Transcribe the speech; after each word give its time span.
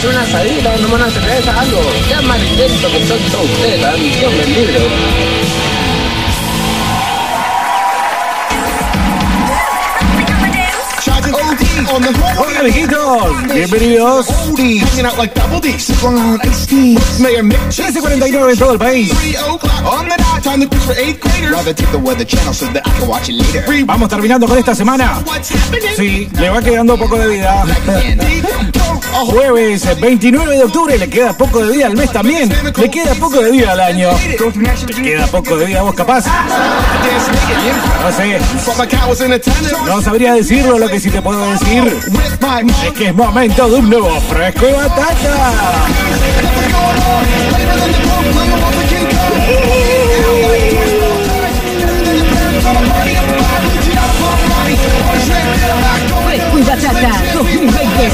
hacer 0.00 0.10
una 0.10 0.22
asadita, 0.22 0.76
no 0.78 0.88
van 0.88 1.02
a 1.02 1.06
hacer 1.06 1.22
algo. 1.58 1.82
Qué 2.08 2.26
mal 2.26 2.42
intento 2.42 2.90
que 2.90 3.06
son 3.06 3.18
todos 3.30 3.50
ustedes, 3.50 3.82
la 3.82 3.92
misión 3.98 4.34
del 4.38 4.54
libro. 4.54 4.80
Hola 11.88 12.60
amiguitos, 12.60 13.52
bienvenidos. 13.54 14.26
13.49 17.70 18.52
en 18.52 18.58
todo 18.58 18.72
el 18.72 18.78
país. 18.78 19.10
Vamos 23.86 24.08
terminando 24.10 24.46
con 24.46 24.58
esta 24.58 24.74
semana. 24.74 25.22
Sí, 25.96 26.28
le 26.38 26.50
va 26.50 26.60
quedando 26.60 26.98
poco 26.98 27.16
de 27.18 27.28
vida. 27.28 27.64
Jueves 29.26 30.00
29 30.00 30.56
de 30.56 30.64
octubre, 30.64 30.98
le 30.98 31.08
queda 31.08 31.32
poco 31.36 31.64
de 31.64 31.72
vida 31.72 31.86
al 31.86 31.96
mes 31.96 32.12
también. 32.12 32.52
Le 32.76 32.90
queda 32.90 33.14
poco 33.14 33.40
de 33.40 33.50
vida 33.50 33.72
al 33.72 33.80
año. 33.80 34.10
Le 34.96 35.02
queda 35.02 35.26
poco 35.26 35.56
de 35.56 35.66
vida 35.66 35.80
a 35.80 35.82
vos 35.82 35.94
capaz. 35.94 36.24
No 38.02 38.12
sé. 38.16 38.38
No 39.86 40.00
sabría 40.00 40.34
decirlo 40.34 40.78
lo 40.78 40.88
que 40.88 40.98
sí 40.98 41.10
te 41.10 41.20
puedo 41.20 41.44
decir. 41.50 41.69
Es 41.70 42.90
que 42.98 43.06
es 43.06 43.14
momento 43.14 43.70
de 43.70 43.76
un 43.76 43.88
nuevo 43.88 44.20
fresco 44.22 44.66
de 44.66 44.72
batata. 44.72 45.52
Fresco 56.26 56.58
y 56.58 56.62
Batata 56.62 57.22
2020. 57.34 58.10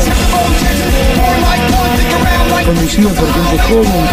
Conducido 2.66 3.08
por 3.08 3.32
gente 3.32 3.58
joven. 3.58 4.04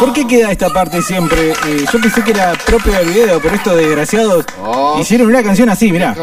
¿Por 0.00 0.12
qué 0.12 0.26
queda 0.26 0.50
esta 0.50 0.70
parte 0.70 1.02
siempre? 1.02 1.50
Eh, 1.50 1.84
yo 1.92 2.00
pensé 2.00 2.22
que 2.22 2.30
era 2.32 2.52
propio 2.66 2.92
del 2.92 3.08
video, 3.08 3.40
pero 3.40 3.54
estos 3.54 3.76
desgraciados 3.76 4.44
hicieron 5.00 5.28
una 5.28 5.42
canción 5.42 5.68
así, 5.68 5.92
mirá. 5.92 6.14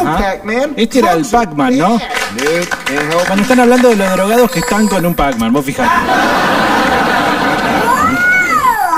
Ajá. 0.00 0.36
Este 0.76 0.98
era 1.00 1.12
el 1.12 1.24
Pac-Man, 1.24 1.78
¿no? 1.78 2.00
Cuando 3.26 3.42
están 3.42 3.60
hablando 3.60 3.88
de 3.90 3.96
los 3.96 4.10
drogados 4.12 4.50
que 4.50 4.60
están 4.60 4.88
con 4.88 5.04
un 5.04 5.14
Pac-Man, 5.14 5.52
vos 5.52 5.64
fijate. 5.64 5.90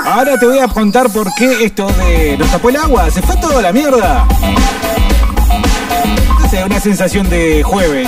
Ahora 0.05 0.37
te 0.37 0.45
voy 0.45 0.59
a 0.59 0.67
contar 0.67 1.09
por 1.09 1.33
qué 1.33 1.65
esto 1.65 1.87
de 1.87 2.37
nos 2.37 2.49
tapó 2.51 2.69
el 2.69 2.75
agua, 2.75 3.09
se 3.09 3.21
fue 3.21 3.35
toda 3.37 3.61
la 3.61 3.71
mierda. 3.71 4.27
Sé, 6.51 6.63
una 6.63 6.79
sensación 6.79 7.29
de 7.29 7.63
jueves. 7.63 8.07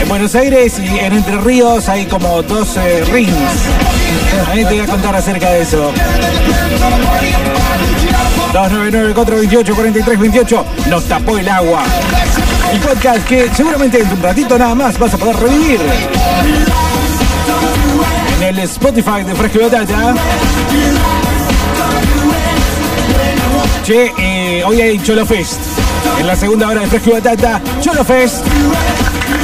En 0.00 0.08
Buenos 0.08 0.34
Aires 0.34 0.78
y 0.78 0.98
en 0.98 1.12
Entre 1.12 1.36
Ríos 1.38 1.88
hay 1.88 2.06
como 2.06 2.42
dos 2.42 2.76
eh, 2.78 3.04
rings. 3.12 3.30
Ahí 4.48 4.64
te 4.64 4.70
voy 4.70 4.80
a 4.80 4.86
contar 4.86 5.14
acerca 5.14 5.50
de 5.50 5.62
eso. 5.62 5.92
299-428-4328 8.52 10.64
Nos 10.88 11.04
tapó 11.04 11.38
el 11.38 11.48
agua. 11.48 11.84
El 12.72 12.80
podcast 12.80 13.24
que 13.26 13.48
seguramente 13.54 14.00
en 14.00 14.10
un 14.10 14.22
ratito 14.22 14.58
nada 14.58 14.74
más 14.74 14.98
vas 14.98 15.14
a 15.14 15.18
poder 15.18 15.36
revivir. 15.36 15.80
En 18.36 18.42
el 18.42 18.58
Spotify 18.60 19.22
de 19.24 19.34
Fresco 19.34 19.58
y 19.60 19.62
Batata. 19.62 20.14
Che, 23.84 24.12
eh, 24.18 24.62
hoy 24.64 24.80
hay 24.80 25.02
Cholo 25.02 25.26
Fest. 25.26 25.60
En 26.18 26.26
la 26.26 26.36
segunda 26.36 26.68
hora 26.68 26.82
de 26.82 26.86
Fresco 26.86 27.10
y 27.10 27.12
Batata, 27.14 27.60
Cholo 27.80 28.04
Fest. 28.04 28.44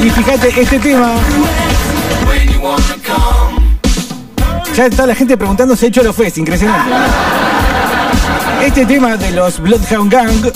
Y 0.05 0.11
fíjate, 0.11 0.61
este 0.61 0.79
tema. 0.79 1.15
Ya 4.75 4.87
está 4.87 5.07
la 5.07 5.15
gente 5.15 5.37
preguntando 5.37 5.75
si 5.75 5.87
hay 5.87 5.91
Cholo 5.91 6.13
Fest, 6.13 6.39
impresionante. 6.39 6.91
Este 8.67 8.85
tema 8.85 9.17
de 9.17 9.31
los 9.31 9.61
Bloodhound 9.61 10.13
Gang, 10.13 10.53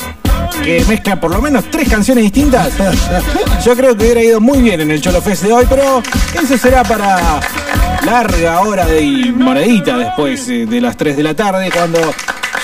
que 0.65 0.85
mezcla 0.89 1.19
por 1.21 1.31
lo 1.31 1.41
menos 1.41 1.65
tres 1.71 1.89
canciones 1.89 2.25
distintas, 2.25 2.73
yo 3.65 3.77
creo 3.77 3.97
que 3.97 4.03
hubiera 4.03 4.21
ido 4.21 4.41
muy 4.41 4.61
bien 4.61 4.81
en 4.81 4.91
el 4.91 5.01
Cholo 5.01 5.23
Fest 5.23 5.45
de 5.45 5.53
hoy, 5.53 5.65
pero 5.69 6.03
eso 6.35 6.59
será 6.59 6.83
para 6.83 7.41
larga 8.05 8.63
hora 8.63 8.85
de 8.85 9.33
monedita 9.33 9.97
después 9.97 10.49
eh, 10.49 10.67
de 10.67 10.81
las 10.81 10.97
3 10.97 11.17
de 11.17 11.23
la 11.23 11.35
tarde, 11.35 11.71
cuando 11.71 12.01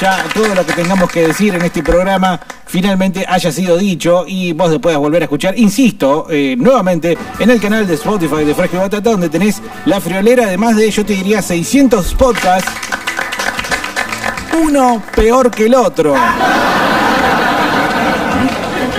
ya 0.01 0.25
todo 0.35 0.53
lo 0.53 0.67
que 0.67 0.73
tengamos 0.73 1.09
que 1.13 1.29
decir 1.29 1.55
en 1.55 1.63
este 1.63 1.81
programa 1.81 2.41
finalmente 2.67 3.25
haya 3.27 3.53
sido 3.53 3.79
dicho 3.79 4.25
y 4.27 4.53
vos 4.53 4.73
lo 4.73 4.81
puedas 4.81 4.99
volver 4.99 5.23
a 5.23 5.27
escuchar, 5.27 5.57
insisto, 5.57 6.27
eh, 6.29 6.57
nuevamente 6.59 7.17
en 7.39 7.51
el 7.51 7.61
canal 7.61 7.87
de 7.87 7.95
Spotify 7.95 8.45
de 8.45 8.53
Fresco 8.53 8.79
Batata, 8.79 9.11
donde 9.11 9.29
tenés 9.29 9.63
la 9.85 10.01
friolera, 10.01 10.47
además 10.47 10.75
de, 10.75 10.91
yo 10.91 11.07
te 11.07 11.13
diría, 11.13 11.41
600 11.41 12.15
podcasts 12.15 12.69
uno 14.63 15.03
peor 15.15 15.51
que 15.51 15.67
el 15.67 15.75
otro. 15.75 16.15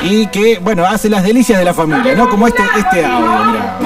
Y 0.04 0.27
que, 0.27 0.59
bueno, 0.59 0.86
hace 0.86 1.09
las 1.09 1.24
delicias 1.24 1.57
de 1.59 1.65
la 1.65 1.74
familia, 1.74 2.15
¿no? 2.15 2.30
Como 2.30 2.48
este, 2.48 2.63
este 2.77 3.06
audio, 3.06 3.45
mirá. 3.45 3.77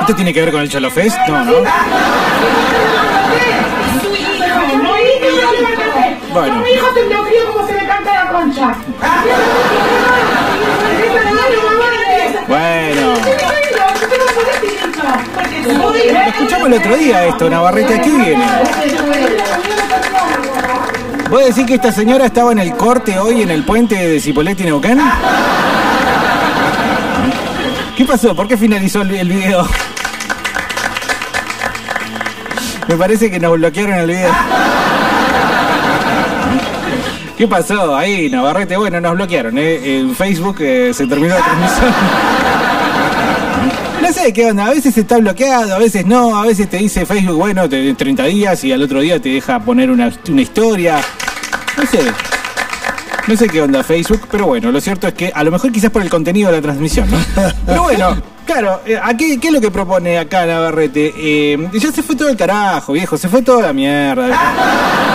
¿Esto 0.00 0.14
tiene 0.14 0.32
que 0.32 0.40
ver 0.42 0.52
con 0.52 0.60
el 0.60 0.68
Cholo 0.68 0.90
Fest? 0.90 1.16
No, 1.28 1.44
no. 1.44 1.52
Bueno. 6.32 6.54
A 6.54 6.58
mi 6.58 6.70
hijo 6.70 6.86
te 6.88 7.14
lo 7.14 7.24
crío 7.24 7.52
como 7.52 7.66
se 7.66 7.72
le 7.72 7.86
canta 7.86 8.24
la 8.24 8.30
concha. 8.30 8.74
Bueno. 12.46 13.14
Lo 15.66 16.20
escuchamos 16.28 16.66
el 16.68 16.74
otro 16.74 16.96
día 16.96 17.26
esto, 17.26 17.50
Navarrete, 17.50 17.94
aquí 17.94 18.10
viene. 18.10 18.44
¿Vos 21.30 21.44
decís 21.44 21.66
que 21.66 21.74
esta 21.74 21.90
señora 21.90 22.26
estaba 22.26 22.52
en 22.52 22.60
el 22.60 22.76
corte 22.76 23.18
hoy 23.18 23.42
en 23.42 23.50
el 23.50 23.64
puente 23.64 23.96
de 23.96 24.20
Cipolletti 24.20 24.62
Neuquén? 24.62 25.00
¿Qué 27.96 28.04
pasó? 28.04 28.34
¿Por 28.36 28.46
qué 28.46 28.56
finalizó 28.56 29.02
el, 29.02 29.28
video? 29.28 29.66
Me 32.86 32.96
parece 32.96 33.28
que 33.28 33.40
nos 33.40 33.54
bloquearon 33.54 33.98
el 33.98 34.06
video. 34.06 34.32
¿Qué 37.36 37.48
pasó 37.48 37.96
ahí, 37.96 38.30
Navarrete? 38.30 38.76
Bueno, 38.76 39.00
nos 39.00 39.14
bloquearon. 39.14 39.58
¿eh? 39.58 39.98
En 39.98 40.14
Facebook 40.14 40.56
eh, 40.60 40.92
se 40.94 41.06
terminó 41.06 41.34
la 41.34 41.44
transmisión. 41.44 42.65
Qué 44.34 44.44
onda, 44.44 44.66
a 44.66 44.70
veces 44.70 44.98
está 44.98 45.18
bloqueado, 45.18 45.72
a 45.72 45.78
veces 45.78 46.04
no, 46.04 46.36
a 46.36 46.44
veces 46.44 46.68
te 46.68 46.78
dice 46.78 47.06
Facebook, 47.06 47.36
bueno, 47.36 47.68
te 47.68 47.94
30 47.94 48.24
días 48.24 48.64
y 48.64 48.72
al 48.72 48.82
otro 48.82 49.00
día 49.00 49.20
te 49.20 49.28
deja 49.28 49.60
poner 49.60 49.88
una, 49.88 50.12
una 50.28 50.42
historia. 50.42 51.00
No 51.76 51.86
sé. 51.86 52.00
No 53.28 53.36
sé 53.36 53.48
qué 53.48 53.62
onda 53.62 53.84
Facebook, 53.84 54.22
pero 54.28 54.46
bueno, 54.46 54.72
lo 54.72 54.80
cierto 54.80 55.06
es 55.06 55.14
que 55.14 55.30
a 55.32 55.44
lo 55.44 55.52
mejor 55.52 55.70
quizás 55.70 55.90
por 55.90 56.02
el 56.02 56.10
contenido 56.10 56.50
de 56.50 56.56
la 56.56 56.62
transmisión, 56.62 57.08
¿no? 57.08 57.18
Pero 57.66 57.84
bueno, 57.84 58.20
claro, 58.44 58.80
eh, 58.84 58.98
¿qué 59.16 59.38
es 59.40 59.52
lo 59.52 59.60
que 59.60 59.70
propone 59.70 60.18
acá 60.18 60.44
Navarrete? 60.44 61.12
Eh, 61.16 61.68
ya 61.74 61.92
se 61.92 62.02
fue 62.02 62.16
todo 62.16 62.28
el 62.28 62.36
carajo, 62.36 62.92
viejo, 62.92 63.16
se 63.16 63.28
fue 63.28 63.42
toda 63.42 63.62
la 63.62 63.72
mierda. 63.72 64.28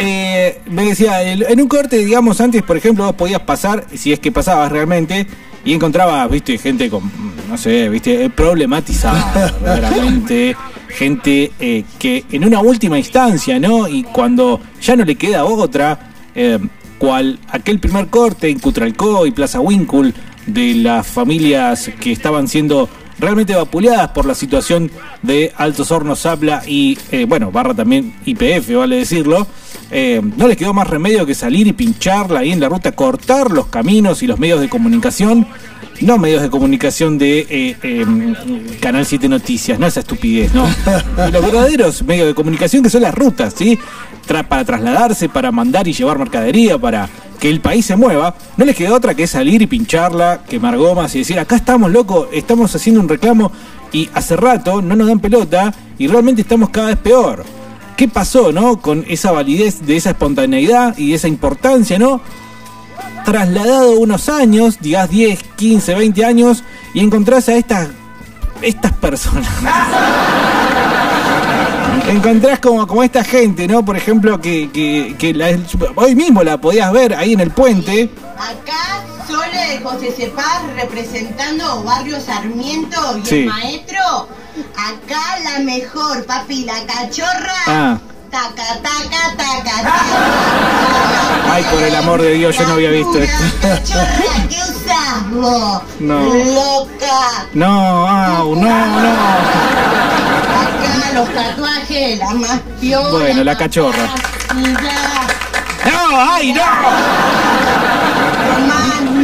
Eh, 0.00 0.60
me 0.66 0.84
decía, 0.84 1.20
en 1.22 1.60
un 1.60 1.66
corte, 1.66 1.96
digamos, 1.96 2.40
antes, 2.40 2.62
por 2.62 2.76
ejemplo, 2.76 3.04
vos 3.04 3.16
podías 3.16 3.40
pasar, 3.40 3.84
si 3.92 4.12
es 4.12 4.20
que 4.20 4.30
pasabas 4.30 4.70
realmente, 4.70 5.26
y 5.64 5.74
encontrabas, 5.74 6.30
viste, 6.30 6.58
gente 6.58 6.88
con, 6.88 7.10
no 7.48 7.56
sé, 7.56 7.88
viste, 7.88 8.24
eh, 8.24 8.30
problematizada, 8.30 9.54
verdaderamente, 9.62 10.56
gente 10.88 11.52
eh, 11.58 11.84
que 11.98 12.24
en 12.30 12.44
una 12.44 12.60
última 12.60 12.98
instancia, 12.98 13.58
¿no? 13.58 13.88
Y 13.88 14.02
cuando 14.04 14.60
ya 14.80 14.96
no 14.96 15.04
le 15.04 15.16
queda 15.16 15.44
otra, 15.44 16.12
eh, 16.34 16.58
cual 16.98 17.38
aquel 17.48 17.78
primer 17.78 18.08
corte 18.08 18.48
en 18.48 18.58
Cutralcó 18.58 19.26
y 19.26 19.30
Plaza 19.30 19.60
Winkle 19.60 20.12
de 20.46 20.74
las 20.74 21.06
familias 21.06 21.90
que 22.00 22.12
estaban 22.12 22.48
siendo 22.48 22.88
realmente 23.18 23.54
vapuleadas 23.54 24.10
por 24.10 24.26
la 24.26 24.34
situación 24.34 24.90
de 25.22 25.52
Altos 25.56 25.90
Hornos 25.90 26.20
Zapla 26.20 26.62
y, 26.66 26.98
eh, 27.10 27.24
bueno, 27.26 27.50
barra 27.50 27.74
también 27.74 28.14
IPF, 28.24 28.76
vale 28.76 28.96
decirlo, 28.96 29.46
eh, 29.90 30.20
no 30.36 30.48
les 30.48 30.56
quedó 30.56 30.74
más 30.74 30.86
remedio 30.88 31.24
que 31.24 31.34
salir 31.34 31.66
y 31.66 31.72
pincharla 31.72 32.40
ahí 32.40 32.52
en 32.52 32.60
la 32.60 32.68
ruta, 32.68 32.92
cortar 32.92 33.50
los 33.50 33.66
caminos 33.66 34.22
y 34.22 34.26
los 34.26 34.38
medios 34.38 34.60
de 34.60 34.68
comunicación, 34.68 35.46
no 36.00 36.18
medios 36.18 36.42
de 36.42 36.50
comunicación 36.50 37.18
de 37.18 37.40
eh, 37.48 37.76
eh, 37.82 38.06
Canal 38.80 39.06
7 39.06 39.28
Noticias, 39.28 39.78
no 39.78 39.86
esa 39.86 40.00
estupidez, 40.00 40.52
no. 40.54 40.66
Los 41.32 41.42
verdaderos 41.44 42.02
medios 42.02 42.28
de 42.28 42.34
comunicación 42.34 42.82
que 42.82 42.90
son 42.90 43.02
las 43.02 43.14
rutas, 43.14 43.54
¿sí? 43.56 43.78
Para 44.28 44.64
trasladarse, 44.64 45.30
para 45.30 45.50
mandar 45.50 45.88
y 45.88 45.94
llevar 45.94 46.18
mercadería, 46.18 46.76
para 46.76 47.08
que 47.40 47.48
el 47.48 47.60
país 47.60 47.86
se 47.86 47.96
mueva, 47.96 48.34
no 48.56 48.64
les 48.64 48.76
quedó 48.76 48.94
otra 48.94 49.14
que 49.14 49.26
salir 49.26 49.62
y 49.62 49.66
pincharla, 49.66 50.42
quemar 50.48 50.76
gomas 50.76 51.14
y 51.14 51.20
decir, 51.20 51.38
acá 51.38 51.56
estamos, 51.56 51.90
loco, 51.90 52.28
estamos 52.32 52.74
haciendo 52.74 53.00
un 53.00 53.08
reclamo 53.08 53.50
y 53.90 54.08
hace 54.12 54.36
rato 54.36 54.82
no 54.82 54.96
nos 54.96 55.08
dan 55.08 55.20
pelota 55.20 55.72
y 55.98 56.08
realmente 56.08 56.42
estamos 56.42 56.68
cada 56.70 56.88
vez 56.88 56.98
peor. 56.98 57.44
¿Qué 57.96 58.06
pasó, 58.06 58.52
no? 58.52 58.80
Con 58.80 59.04
esa 59.08 59.32
validez 59.32 59.86
de 59.86 59.96
esa 59.96 60.10
espontaneidad 60.10 60.96
y 60.98 61.10
de 61.10 61.16
esa 61.16 61.28
importancia, 61.28 61.98
¿no? 61.98 62.20
Trasladado 63.24 63.98
unos 63.98 64.28
años, 64.28 64.78
digas 64.80 65.10
10, 65.10 65.42
15, 65.56 65.94
20 65.94 66.24
años, 66.24 66.64
y 66.94 67.00
encontrás 67.00 67.48
a 67.48 67.56
estas, 67.56 67.88
estas 68.62 68.92
personas. 68.92 69.48
Encontrás 72.08 72.58
como, 72.60 72.86
como 72.86 73.02
esta 73.02 73.22
gente, 73.22 73.66
¿no? 73.68 73.84
Por 73.84 73.96
ejemplo, 73.96 74.40
que, 74.40 74.70
que, 74.72 75.14
que 75.18 75.34
la- 75.34 75.58
hoy 75.96 76.14
mismo 76.14 76.42
la 76.42 76.58
podías 76.58 76.90
ver 76.92 77.14
ahí 77.14 77.34
en 77.34 77.40
el 77.40 77.50
puente. 77.50 78.10
Acá 78.36 79.04
Sole 79.28 79.56
de 79.74 79.80
José 79.80 80.12
Cepaz 80.16 80.62
representando 80.74 81.82
Barrio 81.84 82.18
Sarmiento 82.20 83.18
y 83.22 83.26
Sí. 83.26 83.36
el 83.40 83.46
maestro. 83.46 84.28
Acá 84.74 85.38
la 85.44 85.58
mejor, 85.60 86.24
papi, 86.24 86.64
la 86.64 86.84
cachorra. 86.86 87.52
Ah. 87.66 87.98
Taca, 88.30 88.80
taca, 88.82 89.36
taca, 89.36 89.82
taca. 89.82 91.52
Ay, 91.52 91.64
por 91.70 91.82
el 91.82 91.94
amor 91.94 92.22
de 92.22 92.32
Dios, 92.34 92.56
yo 92.58 92.66
no 92.66 92.74
había 92.74 92.90
visto 92.90 93.18
esto. 93.18 93.44
Que 94.48 94.56
usas 94.56 95.30
vos. 95.30 95.82
No. 96.00 96.20
Loca. 96.20 97.46
No, 97.54 98.06
au, 98.08 98.54
no, 98.54 98.68
no. 98.68 100.17
Los 101.18 101.34
tatuajes, 101.34 102.18
la 102.18 102.34
más 102.34 102.60
piola. 102.80 103.10
Bueno, 103.10 103.42
la 103.44 103.56
cachorra. 103.58 104.08
¡No! 104.54 106.20
¡Ay, 106.32 106.52
no! 106.52 106.62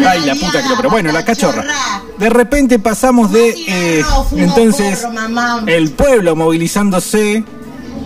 Ay, 0.09 0.21
la 0.23 0.35
puta 0.35 0.61
que 0.63 0.69
lo. 0.69 0.77
Pero 0.77 0.91
bueno, 0.91 1.13
la 1.13 1.25
cachorra. 1.25 1.65
De 2.19 2.31
repente 2.31 2.79
pasamos 2.81 3.31
de. 3.33 3.55
eh, 3.69 4.05
entonces, 4.33 5.07
el 5.67 5.93
pueblo 5.93 6.35
movilizándose 6.35 7.45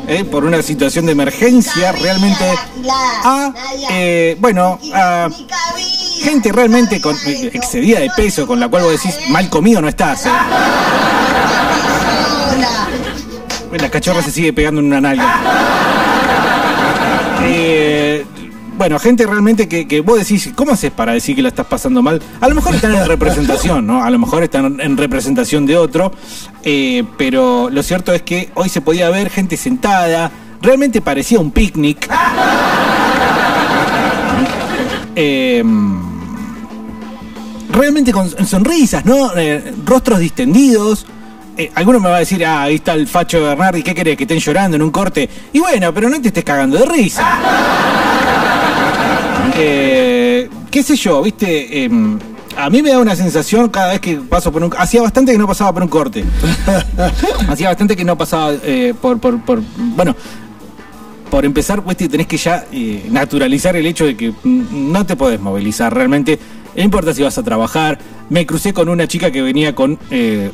eh, 0.07 0.25
por 0.25 0.45
una 0.45 0.61
situación 0.62 1.07
de 1.07 1.12
emergencia 1.12 1.93
realmente. 1.93 2.45
A. 3.25 3.53
eh, 3.91 4.37
bueno, 4.39 4.79
a. 4.93 5.29
Gente 6.21 6.53
realmente 6.53 7.01
con, 7.01 7.17
excedida 7.25 8.01
de 8.01 8.11
peso, 8.15 8.47
con 8.47 8.59
la 8.61 8.69
cual 8.69 8.83
vos 8.83 8.93
decís, 8.93 9.15
mal 9.31 9.49
comido 9.49 9.81
no 9.81 9.89
estás. 9.89 10.25
La 13.73 13.91
cachorra 13.91 14.23
se 14.23 14.31
sigue 14.31 14.53
pegando 14.53 14.81
en 14.81 14.87
una 14.87 15.01
nalga. 15.01 15.41
Eh, 17.51 18.27
bueno, 18.79 18.99
gente 18.99 19.27
realmente 19.27 19.69
que, 19.69 19.89
que 19.89 20.01
vos 20.01 20.19
decís, 20.19 20.51
¿cómo 20.55 20.73
haces 20.73 20.93
para 20.93 21.13
decir 21.13 21.35
que 21.35 21.43
la 21.43 21.49
estás 21.49 21.67
pasando 21.67 22.01
mal? 22.01 22.23
A 22.41 22.49
lo 22.49 22.55
mejor 22.55 22.77
están 22.77 22.95
en 22.95 23.07
representación, 23.07 23.87
¿no? 23.87 24.05
A 24.05 24.11
lo 24.11 24.19
mejor 24.21 24.45
están 24.45 24.81
en 24.81 24.97
representación 24.97 25.67
de 25.67 25.77
otro, 25.77 26.13
eh, 26.63 27.05
pero 27.17 27.71
lo 27.71 27.83
cierto 27.83 28.13
es 28.13 28.23
que 28.23 28.51
hoy 28.55 28.69
se 28.69 28.81
podía 28.81 29.11
ver 29.11 29.31
gente 29.31 29.57
sentada, 29.57 30.31
realmente 30.63 31.01
parecía 31.01 31.41
un 31.41 31.51
picnic. 31.51 32.09
Eh, 35.21 35.65
realmente 37.73 38.13
con 38.13 38.47
sonrisas, 38.47 39.05
¿no? 39.05 39.37
Eh, 39.37 39.75
rostros 39.85 40.21
distendidos. 40.21 41.07
Eh, 41.59 41.71
alguno 41.75 41.99
me 41.99 42.09
va 42.09 42.17
a 42.17 42.21
decir, 42.21 42.45
ah, 42.47 42.62
ahí 42.62 42.77
está 42.77 42.95
el 42.95 43.09
facho 43.09 43.38
de 43.38 43.49
Bernardi, 43.49 43.83
¿qué 43.83 43.95
querés? 43.95 44.17
Que 44.17 44.23
estén 44.23 44.38
llorando 44.38 44.77
en 44.77 44.83
un 44.83 44.91
corte. 44.91 45.29
Y 45.53 45.59
bueno, 45.59 45.93
pero 45.93 46.09
no 46.09 46.21
te 46.21 46.29
estés 46.29 46.45
cagando 46.45 46.79
de 46.79 46.87
risa. 46.87 47.38
Eh, 49.61 50.49
¿Qué 50.71 50.85
sé 50.85 50.95
yo? 50.95 51.21
¿Viste? 51.21 51.85
Eh, 51.85 51.91
a 52.57 52.71
mí 52.71 52.83
me 52.83 52.91
da 52.91 52.99
una 52.99 53.17
sensación 53.17 53.69
cada 53.71 53.93
vez 53.93 54.00
que 54.00 54.17
paso 54.17 54.53
por 54.53 54.62
un... 54.62 54.73
Hacía 54.77 55.03
bastante 55.03 55.33
que 55.33 55.38
no 55.38 55.47
pasaba 55.47 55.73
por 55.73 55.83
un 55.83 55.88
corte. 55.88 56.25
Hacía 57.49 57.69
bastante 57.69 57.97
que 57.97 58.05
no 58.05 58.19
pasaba 58.19 58.53
eh, 58.62 58.95
por, 59.00 59.19
por, 59.19 59.41
por... 59.43 59.62
Bueno, 59.77 60.15
por 61.31 61.45
empezar, 61.45 61.83
pues 61.83 61.97
te 61.97 62.09
tenés 62.09 62.27
que 62.27 62.37
ya 62.37 62.67
eh, 62.73 63.07
naturalizar 63.11 63.77
el 63.77 63.87
hecho 63.87 64.07
de 64.07 64.17
que 64.17 64.33
no 64.45 65.07
te 65.07 65.15
podés 65.15 65.41
movilizar 65.41 65.95
realmente. 65.95 66.38
No 66.77 66.83
importa 66.83 67.15
si 67.15 67.23
vas 67.23 67.38
a 67.38 67.43
trabajar. 67.43 67.99
Me 68.29 68.45
crucé 68.45 68.73
con 68.73 68.88
una 68.88 69.07
chica 69.07 69.31
que 69.31 69.43
venía 69.43 69.75
con 69.75 69.99
eh, 70.11 70.50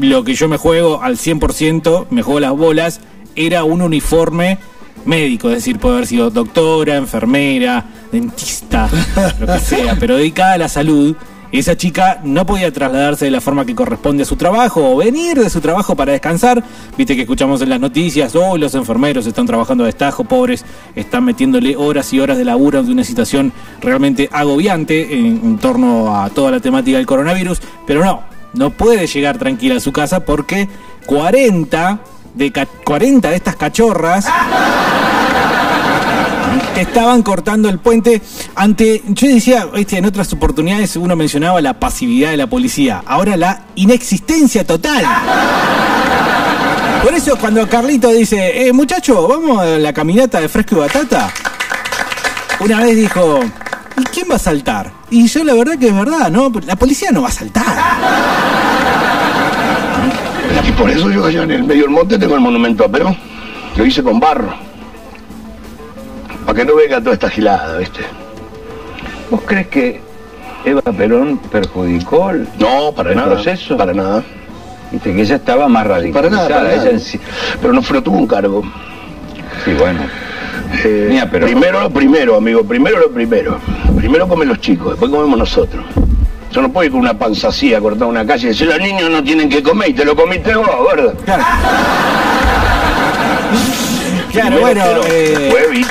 lo 0.00 0.24
que 0.24 0.34
yo 0.34 0.48
me 0.48 0.56
juego 0.56 1.02
al 1.02 1.16
100%, 1.16 2.06
me 2.10 2.22
juego 2.22 2.40
las 2.40 2.52
bolas, 2.52 3.00
era 3.36 3.64
un 3.64 3.82
uniforme 3.82 4.58
médico, 5.04 5.48
es 5.48 5.56
decir, 5.56 5.78
puede 5.78 5.96
haber 5.96 6.06
sido 6.06 6.30
doctora, 6.30 6.96
enfermera, 6.96 7.84
dentista, 8.12 8.88
lo 9.40 9.46
que 9.46 9.58
sea, 9.58 9.96
pero 9.98 10.16
dedicada 10.16 10.54
a 10.54 10.58
la 10.58 10.68
salud. 10.68 11.16
Esa 11.52 11.76
chica 11.76 12.20
no 12.22 12.46
podía 12.46 12.72
trasladarse 12.72 13.24
de 13.24 13.32
la 13.32 13.40
forma 13.40 13.64
que 13.64 13.74
corresponde 13.74 14.22
a 14.22 14.26
su 14.26 14.36
trabajo 14.36 14.88
o 14.88 14.98
venir 14.98 15.36
de 15.36 15.50
su 15.50 15.60
trabajo 15.60 15.96
para 15.96 16.12
descansar. 16.12 16.62
Viste 16.96 17.16
que 17.16 17.22
escuchamos 17.22 17.60
en 17.60 17.70
las 17.70 17.80
noticias, 17.80 18.36
oh, 18.36 18.56
los 18.56 18.72
enfermeros 18.76 19.26
están 19.26 19.46
trabajando 19.46 19.82
a 19.82 19.88
destajo, 19.88 20.22
pobres, 20.22 20.64
están 20.94 21.24
metiéndole 21.24 21.76
horas 21.76 22.12
y 22.12 22.20
horas 22.20 22.38
de 22.38 22.44
laburo 22.44 22.84
de 22.84 22.92
una 22.92 23.02
situación 23.02 23.52
realmente 23.80 24.28
agobiante 24.30 25.18
en, 25.18 25.26
en 25.26 25.58
torno 25.58 26.16
a 26.16 26.30
toda 26.30 26.52
la 26.52 26.60
temática 26.60 26.98
del 26.98 27.06
coronavirus. 27.06 27.60
Pero 27.84 28.04
no, 28.04 28.22
no 28.54 28.70
puede 28.70 29.06
llegar 29.06 29.38
tranquila 29.38 29.76
a 29.76 29.80
su 29.80 29.92
casa 29.92 30.20
porque 30.24 30.68
40 31.06 32.00
de, 32.34 32.52
ca- 32.52 32.66
40 32.84 33.30
de 33.30 33.36
estas 33.36 33.56
cachorras 33.56 34.26
estaban 36.76 37.22
cortando 37.22 37.68
el 37.68 37.78
puente 37.78 38.22
ante, 38.54 39.02
yo 39.08 39.28
decía, 39.28 39.66
este, 39.74 39.98
en 39.98 40.06
otras 40.06 40.32
oportunidades 40.32 40.96
uno 40.96 41.14
mencionaba 41.16 41.60
la 41.60 41.74
pasividad 41.78 42.30
de 42.30 42.36
la 42.36 42.46
policía, 42.46 43.02
ahora 43.06 43.36
la 43.36 43.62
inexistencia 43.74 44.66
total. 44.66 45.04
Por 47.02 47.14
eso 47.14 47.36
cuando 47.38 47.68
Carlito 47.68 48.08
dice, 48.10 48.66
eh, 48.66 48.72
muchacho, 48.72 49.26
vamos 49.28 49.58
a 49.60 49.64
la 49.78 49.92
caminata 49.92 50.40
de 50.40 50.48
fresco 50.48 50.76
y 50.76 50.78
batata, 50.80 51.30
una 52.60 52.80
vez 52.80 52.96
dijo, 52.96 53.40
¿y 54.00 54.04
quién 54.04 54.26
va 54.30 54.36
a 54.36 54.38
saltar? 54.38 54.90
Y 55.10 55.26
yo 55.26 55.44
la 55.44 55.54
verdad 55.54 55.78
que 55.78 55.88
es 55.88 55.94
verdad, 55.94 56.30
¿no? 56.30 56.52
La 56.66 56.76
policía 56.76 57.10
no 57.12 57.22
va 57.22 57.28
a 57.28 57.32
saltar. 57.32 57.64
Y 60.66 60.72
por 60.72 60.90
eso 60.90 61.10
yo 61.10 61.24
allá 61.24 61.42
en 61.44 61.50
el 61.50 61.64
medio 61.64 61.82
del 61.82 61.90
monte 61.90 62.18
tengo 62.18 62.34
el 62.34 62.40
monumento 62.40 62.84
a 62.84 62.88
Perón, 62.88 63.16
lo 63.76 63.84
hice 63.84 64.02
con 64.02 64.20
barro. 64.20 64.52
Para 66.46 66.58
que 66.58 66.64
no 66.64 66.74
venga 66.76 67.00
toda 67.00 67.14
esta 67.14 67.30
gilada, 67.30 67.78
¿viste? 67.78 68.00
¿Vos 69.30 69.40
crees 69.46 69.68
que 69.68 70.00
Eva 70.64 70.82
Perón 70.82 71.38
perjudicó 71.38 72.30
el, 72.30 72.48
No, 72.58 72.92
para 72.94 73.10
el 73.10 73.16
nada. 73.16 73.30
proceso? 73.34 73.76
Para 73.76 73.92
nada. 73.94 74.22
Viste 74.90 75.14
que 75.14 75.22
ella 75.22 75.36
estaba 75.36 75.68
más 75.68 75.84
Para 75.84 75.96
radicalizada. 75.98 76.36
nada, 76.36 76.48
para 76.48 76.72
ella 76.72 76.76
nada. 76.84 76.90
en 76.90 77.00
sí, 77.00 77.20
Pero 77.60 77.72
no, 77.72 77.82
pero 77.82 78.02
tuvo 78.02 78.18
un 78.18 78.26
cargo. 78.26 78.62
sí, 79.64 79.72
bueno. 79.74 80.00
Eh, 80.84 81.06
Mira, 81.10 81.28
pero- 81.30 81.46
Primero 81.46 81.80
lo 81.80 81.90
primero, 81.90 82.36
amigo. 82.36 82.62
Primero 82.64 82.98
lo 82.98 83.10
primero. 83.10 83.58
Primero 83.96 84.28
comen 84.28 84.48
los 84.48 84.60
chicos, 84.60 84.90
después 84.90 85.10
comemos 85.10 85.38
nosotros. 85.38 85.84
Yo 86.52 86.62
no 86.62 86.72
puedo 86.72 86.86
ir 86.86 86.90
con 86.92 87.00
una 87.00 87.14
panza 87.16 87.48
así 87.48 87.72
a 87.74 87.80
cortar 87.80 88.08
una 88.08 88.26
calle 88.26 88.46
y 88.46 88.48
decir, 88.50 88.66
los 88.66 88.78
niños 88.80 89.08
no 89.10 89.22
tienen 89.22 89.48
que 89.48 89.62
comer 89.62 89.90
y 89.90 89.94
te 89.94 90.04
lo 90.04 90.16
comiste 90.16 90.54
vos, 90.56 90.66
¿verdad? 90.94 91.14
Claro. 91.24 91.44
Claro, 94.32 94.60
bueno, 94.60 94.82
eh, 95.08 95.82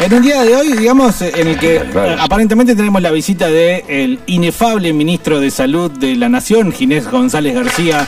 en 0.00 0.14
un 0.14 0.22
día 0.22 0.42
de 0.44 0.56
hoy, 0.56 0.72
digamos, 0.72 1.20
eh, 1.22 1.32
en 1.36 1.48
el 1.48 1.58
que 1.58 1.82
Claro. 1.92 2.16
aparentemente 2.22 2.74
tenemos 2.74 3.02
la 3.02 3.10
visita 3.10 3.48
del 3.48 3.82
el 3.88 4.18
inefable 4.26 4.92
ministro 4.92 5.40
de 5.40 5.50
Salud 5.50 5.90
de 5.90 6.16
la 6.16 6.28
Nación, 6.28 6.72
Ginés 6.72 7.10
González 7.10 7.54
García, 7.54 8.06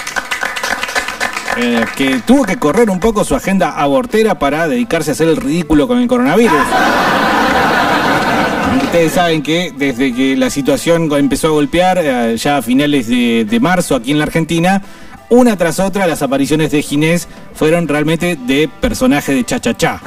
eh, 1.58 1.84
que 1.96 2.20
tuvo 2.26 2.44
que 2.44 2.56
correr 2.56 2.88
un 2.88 3.00
poco 3.00 3.24
su 3.24 3.34
agenda 3.34 3.70
abortera 3.70 4.38
para 4.38 4.68
dedicarse 4.68 5.10
a 5.10 5.12
hacer 5.12 5.28
el 5.28 5.36
ridículo 5.36 5.88
con 5.88 5.98
el 5.98 6.06
coronavirus. 6.06 6.52
Ustedes 8.84 9.12
saben 9.12 9.42
que 9.42 9.72
desde 9.76 10.14
que 10.14 10.36
la 10.36 10.50
situación 10.50 11.10
empezó 11.12 11.48
a 11.48 11.50
golpear, 11.50 11.98
eh, 12.00 12.36
ya 12.36 12.58
a 12.58 12.62
finales 12.62 13.08
de, 13.08 13.44
de 13.44 13.60
marzo 13.60 13.96
aquí 13.96 14.12
en 14.12 14.18
la 14.18 14.24
Argentina, 14.24 14.82
una 15.30 15.56
tras 15.56 15.78
otra 15.78 16.06
las 16.06 16.22
apariciones 16.22 16.70
de 16.70 16.80
Ginés 16.80 17.28
fueron 17.54 17.86
realmente 17.86 18.36
de 18.36 18.68
personaje 18.80 19.34
de 19.34 19.44
cha-cha-cha. 19.44 20.00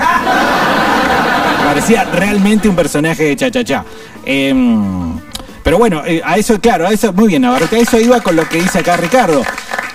Parecía 1.64 2.06
realmente 2.06 2.68
un 2.68 2.76
personaje 2.76 3.26
de 3.26 3.36
cha-cha-cha. 3.36 3.86
Em, 4.26 5.20
pero 5.64 5.78
bueno, 5.78 6.04
eh, 6.06 6.22
a 6.26 6.38
eso, 6.38 6.60
claro, 6.60 6.88
a 6.88 6.92
eso, 6.92 7.14
muy 7.14 7.28
bien, 7.28 7.44
Navarrete, 7.44 7.76
a 7.76 7.80
eso 7.80 8.00
iba 8.00 8.20
con 8.22 8.36
lo 8.36 8.50
que 8.50 8.62
dice 8.62 8.80
acá 8.80 8.98
Ricardo. 8.98 9.44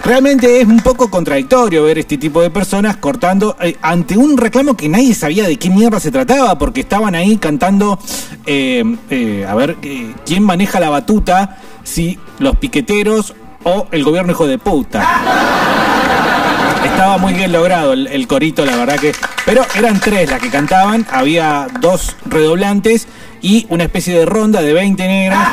Realmente 0.07 0.61
es 0.61 0.69
un 0.69 0.79
poco 0.79 1.11
contradictorio 1.11 1.83
ver 1.83 1.99
este 1.99 2.17
tipo 2.17 2.41
de 2.41 2.49
personas 2.49 2.97
cortando 2.99 3.57
eh, 3.61 3.77
ante 3.83 4.17
un 4.17 4.37
reclamo 4.37 4.77
que 4.77 4.89
nadie 4.89 5.13
sabía 5.17 5.49
de 5.49 5.57
qué 5.57 5.69
mierda 5.69 5.99
se 5.99 6.13
trataba, 6.13 6.57
porque 6.57 6.83
estaban 6.83 7.17
ahí 7.17 7.39
cantando, 7.39 7.99
eh, 8.47 8.85
eh, 9.11 9.45
a 9.49 9.57
ver, 9.57 9.77
¿quién 10.25 10.45
maneja 10.45 10.79
la 10.79 10.91
batuta? 10.91 11.59
Si 11.83 12.21
los 12.39 12.55
piqueteros 12.55 13.35
o 13.65 13.89
el 13.91 14.05
gobierno 14.05 14.31
hijo 14.31 14.47
de 14.47 14.59
puta. 14.59 15.03
Estaba 16.85 17.19
muy 17.19 17.33
bien 17.33 17.51
logrado 17.51 17.93
el, 17.93 18.07
el 18.07 18.29
corito, 18.29 18.65
la 18.65 18.77
verdad 18.77 19.01
que. 19.01 19.13
Pero 19.45 19.67
eran 19.75 19.99
tres 19.99 20.31
las 20.31 20.41
que 20.41 20.51
cantaban, 20.51 21.05
había 21.11 21.67
dos 21.81 22.15
redoblantes 22.27 23.09
y 23.43 23.67
una 23.71 23.83
especie 23.83 24.17
de 24.17 24.25
ronda 24.25 24.63
de 24.63 24.73
20 24.73 25.09
negras. 25.09 25.49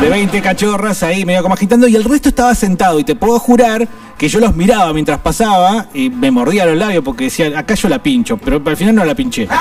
De 0.00 0.10
20 0.10 0.42
cachorras 0.42 1.02
ahí 1.02 1.24
medio 1.24 1.42
como 1.42 1.54
agitando 1.54 1.88
y 1.88 1.96
el 1.96 2.04
resto 2.04 2.28
estaba 2.28 2.54
sentado 2.54 2.98
y 2.98 3.04
te 3.04 3.14
puedo 3.14 3.38
jurar 3.38 3.88
que 4.18 4.28
yo 4.28 4.40
los 4.40 4.54
miraba 4.54 4.92
mientras 4.92 5.18
pasaba 5.20 5.86
y 5.94 6.10
me 6.10 6.30
mordía 6.30 6.66
los 6.66 6.76
labios 6.76 7.02
porque 7.04 7.24
decía, 7.24 7.58
acá 7.58 7.74
yo 7.74 7.88
la 7.88 8.02
pincho, 8.02 8.36
pero 8.36 8.62
al 8.64 8.76
final 8.76 8.94
no 8.94 9.04
la 9.04 9.14
pinché. 9.14 9.48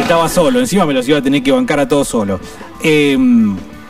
Estaba 0.00 0.28
solo, 0.28 0.58
encima 0.58 0.86
me 0.86 0.94
los 0.94 1.08
iba 1.08 1.18
a 1.18 1.22
tener 1.22 1.42
que 1.42 1.52
bancar 1.52 1.78
a 1.80 1.86
todos 1.86 2.08
solo. 2.08 2.40
Eh, 2.82 3.16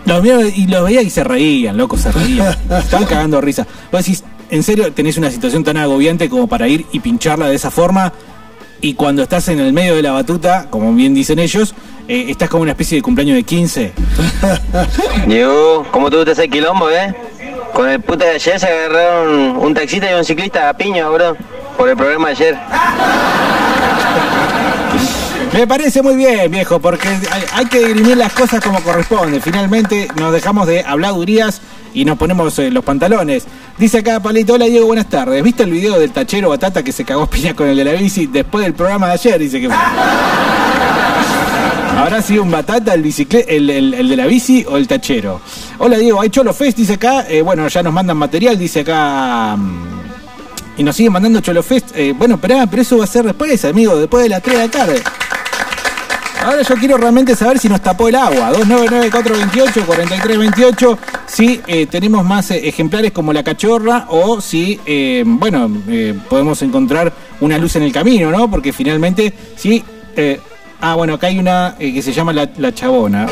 los 0.04 0.22
miraba 0.22 0.42
y 0.44 0.66
los 0.66 0.84
veía 0.84 1.02
y 1.02 1.10
se 1.10 1.24
reían, 1.24 1.76
loco, 1.76 1.96
se 1.96 2.12
reían. 2.12 2.54
Estaban 2.70 3.06
cagando 3.06 3.40
risa. 3.40 3.66
Vos 3.90 4.04
decís, 4.04 4.24
¿en 4.50 4.62
serio 4.62 4.92
tenés 4.92 5.16
una 5.16 5.30
situación 5.30 5.64
tan 5.64 5.76
agobiante 5.76 6.28
como 6.28 6.46
para 6.46 6.68
ir 6.68 6.86
y 6.92 7.00
pincharla 7.00 7.46
de 7.46 7.54
esa 7.54 7.70
forma? 7.70 8.12
Y 8.80 8.94
cuando 8.94 9.22
estás 9.22 9.48
en 9.48 9.60
el 9.60 9.72
medio 9.72 9.94
de 9.94 10.02
la 10.02 10.12
batuta, 10.12 10.68
como 10.70 10.92
bien 10.94 11.14
dicen 11.14 11.38
ellos, 11.38 11.74
eh, 12.10 12.26
estás 12.28 12.48
como 12.50 12.64
una 12.64 12.72
especie 12.72 12.96
de 12.96 13.02
cumpleaños 13.02 13.36
de 13.36 13.44
15. 13.44 13.92
Diego, 15.28 15.86
¿cómo 15.92 16.10
tú 16.10 16.24
te 16.24 16.32
haces 16.32 16.48
quilombo, 16.48 16.90
eh? 16.90 17.14
Con 17.72 17.88
el 17.88 18.00
puta 18.00 18.24
de 18.24 18.32
ayer 18.32 18.58
se 18.58 18.66
agarraron 18.66 19.56
un 19.56 19.72
taxista 19.72 20.10
y 20.10 20.14
un 20.14 20.24
ciclista 20.24 20.68
a 20.68 20.74
piño, 20.74 21.12
bro. 21.12 21.36
Por 21.76 21.88
el 21.88 21.96
programa 21.96 22.26
de 22.28 22.32
ayer. 22.32 22.58
Me 25.52 25.66
parece 25.68 26.02
muy 26.02 26.16
bien, 26.16 26.50
viejo, 26.50 26.80
porque 26.80 27.06
hay, 27.06 27.44
hay 27.54 27.66
que 27.66 27.86
dirimir 27.86 28.16
las 28.16 28.32
cosas 28.32 28.62
como 28.62 28.82
corresponde. 28.82 29.40
Finalmente 29.40 30.08
nos 30.16 30.32
dejamos 30.32 30.66
de 30.66 30.82
habladurías 30.84 31.60
y 31.94 32.04
nos 32.04 32.18
ponemos 32.18 32.58
eh, 32.58 32.72
los 32.72 32.84
pantalones. 32.84 33.44
Dice 33.78 33.98
acá 33.98 34.18
Palito, 34.18 34.54
hola 34.54 34.64
Diego, 34.64 34.86
buenas 34.86 35.08
tardes. 35.08 35.42
¿Viste 35.44 35.62
el 35.62 35.70
video 35.70 35.96
del 35.98 36.10
tachero 36.10 36.48
Batata 36.48 36.82
que 36.82 36.90
se 36.90 37.04
cagó 37.04 37.28
piña 37.28 37.54
con 37.54 37.68
el 37.68 37.76
de 37.76 37.84
la 37.84 37.92
bici 37.92 38.26
después 38.26 38.64
del 38.64 38.74
programa 38.74 39.06
de 39.06 39.12
ayer? 39.12 39.38
Dice 39.38 39.60
que. 39.60 39.68
¿Habrá 42.00 42.22
sido 42.22 42.42
un 42.42 42.50
Batata 42.50 42.94
el, 42.94 43.04
bicicle- 43.04 43.44
el, 43.46 43.70
el- 43.70 44.08
de 44.08 44.16
la 44.16 44.26
bici 44.26 44.64
o 44.68 44.76
el 44.76 44.88
tachero? 44.88 45.40
Hola 45.78 45.96
Diego, 45.98 46.20
hay 46.20 46.30
Cholo 46.30 46.52
Fest, 46.54 46.76
dice 46.78 46.94
acá. 46.94 47.26
Eh, 47.28 47.42
bueno, 47.42 47.68
ya 47.68 47.82
nos 47.82 47.92
mandan 47.92 48.16
material, 48.16 48.58
dice 48.58 48.80
acá... 48.80 49.54
mm, 49.56 50.00
y 50.78 50.82
nos 50.82 50.96
siguen 50.96 51.12
mandando 51.12 51.40
Cholo 51.40 51.62
Fest. 51.62 51.90
Eh, 51.94 52.14
bueno, 52.16 52.38
pero, 52.40 52.56
pero 52.70 52.80
eso 52.82 52.96
va 52.98 53.04
a 53.04 53.06
ser 53.06 53.24
después, 53.26 53.64
amigo, 53.66 53.96
después 53.96 54.22
de 54.22 54.30
las 54.30 54.42
3 54.42 54.56
de 54.56 54.62
la 54.64 54.70
tarde. 54.70 55.02
Ahora 56.42 56.62
yo 56.62 56.74
quiero 56.76 56.96
realmente 56.96 57.36
saber 57.36 57.58
si 57.58 57.68
nos 57.68 57.82
tapó 57.82 58.08
el 58.08 58.14
agua. 58.14 58.50
299-428-4328. 58.54 60.98
Si 61.26 61.60
eh, 61.66 61.86
tenemos 61.86 62.24
más 62.24 62.50
ejemplares 62.50 63.12
como 63.12 63.34
la 63.34 63.42
cachorra 63.44 64.06
o 64.08 64.40
si, 64.40 64.80
bueno, 65.26 65.70
podemos 66.30 66.62
encontrar 66.62 67.12
una 67.40 67.58
luz 67.58 67.76
en 67.76 67.82
el 67.82 67.92
camino, 67.92 68.30
¿no? 68.30 68.50
Porque 68.50 68.72
finalmente, 68.72 69.34
sí. 69.56 69.84
Eh, 70.80 70.86
ah, 70.86 70.94
bueno, 70.94 71.14
acá 71.14 71.26
hay 71.28 71.38
una 71.38 71.74
eh, 71.78 71.92
que 71.94 72.02
se 72.02 72.12
llama 72.12 72.32
la, 72.32 72.48
la 72.56 72.72
chabona. 72.72 73.26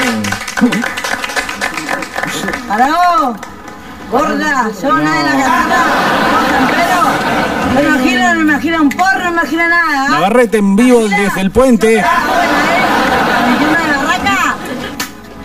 ¡Para 2.69 2.87
vos! 2.87 3.37
¡Gorda! 4.11 4.71
¡Yo 4.83 4.89
una 4.89 5.15
de 5.15 5.23
la 5.25 5.31
casita! 5.31 5.85
¿Vos, 6.33 6.47
Campero? 6.51 7.03
No 7.75 7.81
imagino, 7.83 8.35
no 8.35 8.41
imagino 8.41 8.83
un 8.83 8.89
porro, 8.91 9.25
no 9.25 9.31
imagino 9.31 9.69
nada. 9.69 10.09
Navarrete 10.09 10.59
en 10.59 10.77
vivo 10.77 11.01
desde 11.09 11.41
el 11.41 11.51
puente. 11.51 11.97
¿eh? 11.99 12.05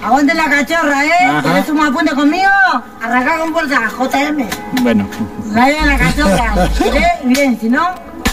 Aguante 0.04 0.34
la 0.34 0.50
cachorra, 0.50 1.06
¿eh? 1.06 1.10
¿Querés 1.42 1.70
un 1.70 1.80
apunte 1.80 2.14
conmigo? 2.14 2.50
Arrancá 3.02 3.38
con 3.38 3.54
fuerza, 3.54 3.80
JM. 3.98 4.48
Bueno, 4.82 5.08
La 5.54 5.66
de 5.68 5.86
la 5.86 5.98
cachorra. 5.98 6.54
¿Querés? 6.78 7.08
Bien, 7.24 7.58
si 7.60 7.70
no, 7.70 7.88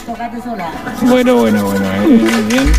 tocate 0.04 0.42
sola. 0.42 0.68
bueno, 1.02 1.36
bueno, 1.36 1.64
bueno. 1.64 1.84
eh, 1.86 2.44
bien. 2.48 2.72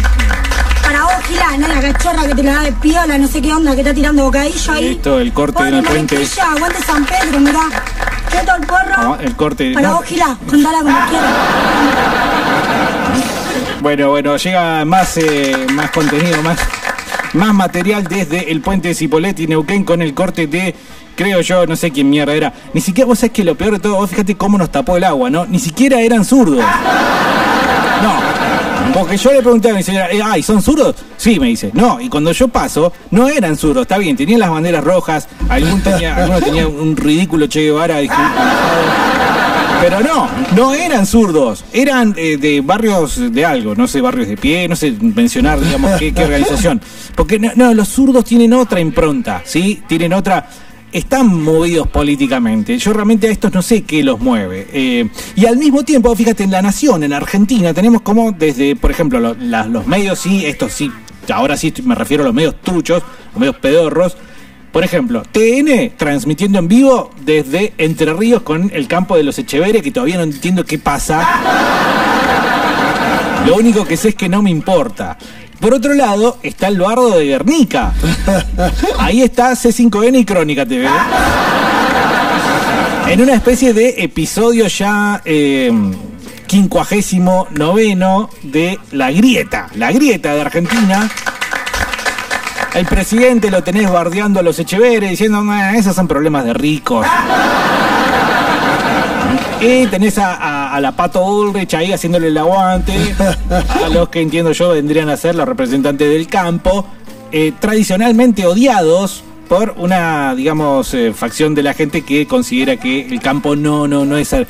Para 0.91 1.03
vos, 1.05 1.13
Gila, 1.25 1.57
¿no? 1.57 1.67
La 1.69 1.79
cachorra 1.93 2.27
que 2.27 2.36
te 2.36 2.43
la 2.43 2.51
da 2.53 2.63
de 2.63 2.71
piola, 2.74 3.17
no 3.17 3.25
sé 3.25 3.41
qué 3.41 3.53
onda, 3.53 3.74
que 3.75 3.79
está 3.79 3.93
tirando 3.93 4.25
bocadillo 4.25 4.74
ahí. 4.74 4.89
Listo, 4.89 5.19
el 5.19 5.31
corte 5.31 5.65
en 5.65 5.75
el 5.75 5.83
puente. 5.86 6.17
aguante 6.41 6.83
San 6.83 7.05
Pedro, 7.05 7.39
mirá. 7.39 7.62
Quieto 8.29 8.51
el 8.60 8.67
porro. 8.67 8.93
Ah, 8.98 9.17
El 9.21 9.36
corte. 9.38 9.71
Para 9.74 9.88
no. 9.88 9.95
vos, 9.95 10.05
Gila, 10.05 10.38
contala 10.50 10.79
como 10.79 10.98
quieras. 11.10 11.31
Bueno, 13.81 14.10
bueno, 14.10 14.36
llega 14.36 14.83
más, 14.83 15.15
eh, 15.15 15.65
más 15.71 15.91
contenido, 15.91 16.41
más, 16.43 16.60
más 17.36 17.53
material 17.53 18.03
desde 18.03 18.51
el 18.51 18.60
puente 18.60 18.89
de 18.89 18.93
Cipolletti 18.95 19.48
Neuquén 19.48 19.86
con 19.86 20.01
el 20.01 20.13
corte 20.13 20.48
de, 20.48 20.75
creo 21.15 21.39
yo, 21.39 21.65
no 21.67 21.77
sé 21.77 21.91
quién 21.91 22.10
mierda 22.10 22.33
era. 22.33 22.53
Ni 22.74 22.81
siquiera, 22.81 23.07
vos 23.07 23.19
sabés 23.19 23.31
que 23.31 23.45
lo 23.45 23.55
peor 23.55 23.71
de 23.74 23.79
todo, 23.79 23.95
vos 23.95 24.10
fíjate 24.10 24.36
cómo 24.36 24.57
nos 24.57 24.69
tapó 24.74 24.98
el 24.98 25.05
agua, 25.05 25.29
¿no? 25.29 25.45
Ni 25.45 25.60
siquiera 25.60 26.01
eran 26.01 26.25
zurdos. 26.25 26.65
Porque 28.93 29.17
yo 29.17 29.31
le 29.31 29.41
pregunté 29.41 29.69
a 29.69 29.74
mi 29.74 29.83
señora, 29.83 30.12
eh, 30.12 30.21
ay, 30.24 30.43
¿son 30.43 30.62
zurdos? 30.62 30.95
Sí, 31.17 31.39
me 31.39 31.48
dice. 31.48 31.71
No, 31.74 32.00
y 32.00 32.10
cuando 32.10 32.31
yo 32.31 32.48
paso, 32.48 32.91
no 33.12 33.29
eran 33.29 33.55
zurdos, 33.55 33.83
está 33.83 33.98
bien, 33.98 34.17
tenían 34.17 34.39
las 34.39 34.50
banderas 34.50 34.83
rojas, 34.83 35.27
algún 35.50 35.81
tenía, 35.81 36.15
alguno 36.15 36.41
tenía 36.41 36.67
un 36.67 36.95
ridículo 36.98 37.48
Che 37.48 37.62
Guevara 37.62 38.01
pero 39.81 40.00
no, 40.01 40.29
no 40.55 40.75
eran 40.75 41.07
zurdos, 41.07 41.65
eran 41.74 42.13
eh, 42.15 42.38
de 42.38 42.62
barrios 42.62 43.33
de 43.33 43.45
algo, 43.45 43.74
no 43.74 43.88
sé, 43.88 44.00
barrios 44.00 44.27
de 44.27 44.38
pie, 44.38 44.67
no 44.67 44.75
sé 44.75 44.93
mencionar, 45.01 45.60
digamos, 45.60 46.00
qué, 46.00 46.13
organización. 46.15 46.79
Porque 47.15 47.39
no, 47.39 47.74
los 47.74 47.88
zurdos 47.88 48.24
tienen 48.25 48.53
otra 48.53 48.79
impronta, 48.79 49.41
¿sí? 49.43 49.81
Tienen 49.88 50.13
otra... 50.13 50.48
están 50.91 51.41
movidos 51.41 51.88
políticamente. 51.88 52.77
Yo 52.77 52.93
realmente 52.93 53.27
a 53.27 53.31
estos 53.31 53.53
no 53.53 53.62
sé 53.62 53.83
qué 53.83 54.03
los 54.03 54.19
mueve. 54.19 54.67
Eh, 54.71 55.10
y 55.36 55.45
al 55.45 55.57
mismo 55.57 55.83
tiempo, 55.83 56.15
fíjate, 56.15 56.43
en 56.43 56.51
La 56.51 56.62
Nación, 56.62 57.03
en 57.03 57.13
Argentina, 57.13 57.74
tenemos 57.74 58.01
como 58.01 58.31
desde, 58.31 58.75
por 58.75 58.91
ejemplo, 58.91 59.19
los 59.19 59.88
medios, 59.88 60.19
sí, 60.19 60.45
estos 60.45 60.74
sí, 60.74 60.91
ahora 61.33 61.57
sí 61.57 61.74
me 61.83 61.95
refiero 61.95 62.24
a 62.24 62.27
los 62.27 62.36
medios 62.36 62.62
truchos, 62.62 63.03
los 63.33 63.39
medios 63.39 63.55
pedorros. 63.57 64.17
Por 64.71 64.86
ejemplo, 64.86 65.24
TN 65.29 65.91
transmitiendo 65.98 66.60
en 66.60 66.69
vivo 66.69 67.12
desde 67.25 67.74
Entre 67.77 68.13
Ríos 68.13 68.41
con 68.41 68.71
el 68.74 68.88
campo 68.88 69.17
de 69.17 69.24
los 69.24 69.38
Echeveres, 69.38 69.81
que 69.81 69.91
todavía 69.91 70.15
no 70.15 70.24
entiendo 70.24 70.63
qué 70.63 70.79
pasa. 70.79 71.27
Lo 73.45 73.55
único 73.55 73.86
que 73.86 73.98
sé 73.98 74.10
es 74.10 74.15
que 74.15 74.29
no 74.29 74.41
me 74.41 74.50
importa. 74.50 75.17
Por 75.62 75.75
otro 75.75 75.94
lado, 75.94 76.39
está 76.41 76.70
el 76.70 76.77
de 76.80 77.25
Guernica. 77.25 77.94
Ahí 78.98 79.22
está 79.22 79.51
C5N 79.51 80.20
y 80.20 80.25
Crónica 80.25 80.65
TV. 80.65 80.89
En 83.08 83.22
una 83.22 83.36
especie 83.36 83.72
de 83.72 84.03
episodio 84.03 84.65
ya 84.65 85.22
eh, 85.24 85.72
quincuagésimo 86.48 87.48
noveno 87.51 88.32
de 88.41 88.80
La 88.91 89.12
Grieta. 89.12 89.68
La 89.75 89.91
Grieta 89.91 90.34
de 90.34 90.41
Argentina. 90.41 91.08
El 92.74 92.86
presidente 92.88 93.51
lo 93.51 93.62
tenés 93.63 93.91
bardeando 93.91 94.39
a 94.39 94.44
los 94.44 94.58
Echeveres 94.58 95.12
diciendo, 95.12 95.44
"Nah, 95.44 95.75
esos 95.75 95.96
son 95.96 96.08
problemas 96.08 96.44
de 96.44 96.53
ricos. 96.53 97.06
Y 99.62 99.86
tenés 99.88 100.18
a, 100.18 100.34
a- 100.36 100.75
a 100.75 100.82
la 100.82 100.91
Pato 100.94 101.24
Ulrich 101.24 101.74
ahí 101.75 101.91
haciéndole 101.94 102.27
el 102.27 102.38
aguante, 102.38 102.94
a 103.86 103.89
los 103.89 104.10
que 104.10 104.22
entiendo 104.22 104.51
yo 104.53 104.70
vendrían 104.70 105.10
a 105.10 105.18
ser 105.18 105.36
los 105.36 105.48
representantes 105.48 106.10
del 106.10 106.27
campo, 106.27 106.86
eh, 107.32 107.53
tradicionalmente 107.60 108.46
odiados 108.46 109.24
por 109.48 109.75
una, 109.77 110.34
digamos, 110.34 110.94
eh, 110.94 111.13
facción 111.13 111.53
de 111.53 111.62
la 111.62 111.74
gente 111.74 112.03
que 112.03 112.25
considera 112.25 112.77
que 112.77 113.06
el 113.08 113.20
campo 113.22 113.56
no, 113.56 113.88
no, 113.88 114.06
no 114.06 114.18
es... 114.18 114.34
al- 114.34 114.48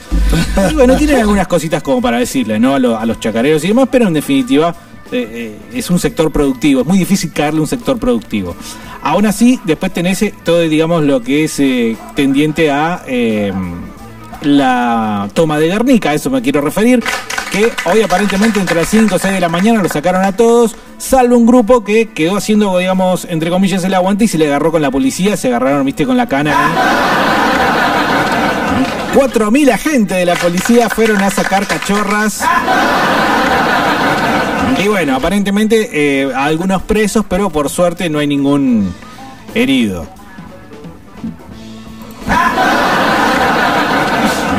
Y 0.72 0.75
bueno, 0.75 0.96
tienen 0.96 1.18
algunas 1.20 1.48
cositas 1.48 1.82
como 1.84 2.01
para 2.01 2.18
decirle, 2.20 2.60
¿no? 2.60 2.75
A, 2.75 2.80
lo- 2.80 2.98
a 2.98 3.06
los 3.06 3.20
chacareros 3.20 3.63
y 3.65 3.70
demás, 3.70 3.89
pero 3.91 4.08
en 4.08 4.13
definitiva 4.13 4.74
eh, 5.12 5.58
eh, 5.74 5.77
es 5.77 5.89
un 5.89 6.00
sector 6.00 6.32
productivo, 6.32 6.82
es 6.82 6.88
muy 6.88 7.00
difícil 7.00 7.34
caerle 7.34 7.60
un 7.62 7.68
sector 7.68 7.98
productivo. 8.00 8.56
Aún 9.01 9.25
así, 9.25 9.60
después 9.65 9.91
tenés 9.91 10.24
todo, 10.44 10.60
digamos, 10.62 11.03
lo 11.03 11.22
que 11.22 11.44
es 11.46 11.60
eh, 11.60 11.98
tendiente 12.15 12.70
a... 12.72 13.03
la 14.41 15.29
toma 15.33 15.57
de 15.60 15.67
Guernica, 15.67 16.12
a 16.12 16.13
eso 16.13 16.29
me 16.29 16.41
quiero 16.41 16.62
referir, 16.62 17.03
que 17.51 17.71
hoy 17.86 18.01
aparentemente 18.01 18.60
entre 18.60 18.75
las 18.75 18.89
5 18.89 19.15
o 19.15 19.19
6 19.19 19.33
de 19.33 19.39
la 19.39 19.50
mañana 19.50 19.81
lo 19.81 19.89
sacaron 19.89 20.24
a 20.24 20.36
todos, 20.36 20.75
salvo 20.98 21.38
un 21.38 21.45
grupo 21.45 21.83
que 21.83 22.10
quedó 22.10 22.38
haciendo, 22.38 22.77
digamos, 22.77 23.25
entre 23.29 23.50
comillas, 23.50 23.83
el 23.83 23.93
aguante 23.93 24.25
y 24.25 24.27
se 24.27 24.38
le 24.38 24.48
agarró 24.48 24.71
con 24.71 24.81
la 24.81 24.91
policía, 24.91 25.38
se 25.38 25.50
agarraron, 25.50 25.86
viste, 25.86 26.05
con 26.05 26.17
la 26.17 26.27
cana. 26.27 26.51
¿eh? 26.51 26.55
4.000 29.13 29.74
agentes 29.74 30.17
de 30.17 30.25
la 30.25 30.36
policía 30.36 30.89
fueron 30.89 31.21
a 31.21 31.29
sacar 31.29 31.67
cachorras. 31.67 32.41
Y 34.81 34.88
bueno, 34.88 35.15
aparentemente 35.15 35.89
eh, 36.24 36.33
algunos 36.33 36.81
presos, 36.83 37.25
pero 37.27 37.50
por 37.50 37.69
suerte 37.69 38.10
no 38.10 38.19
hay 38.19 38.27
ningún 38.27 38.93
herido. 39.53 40.07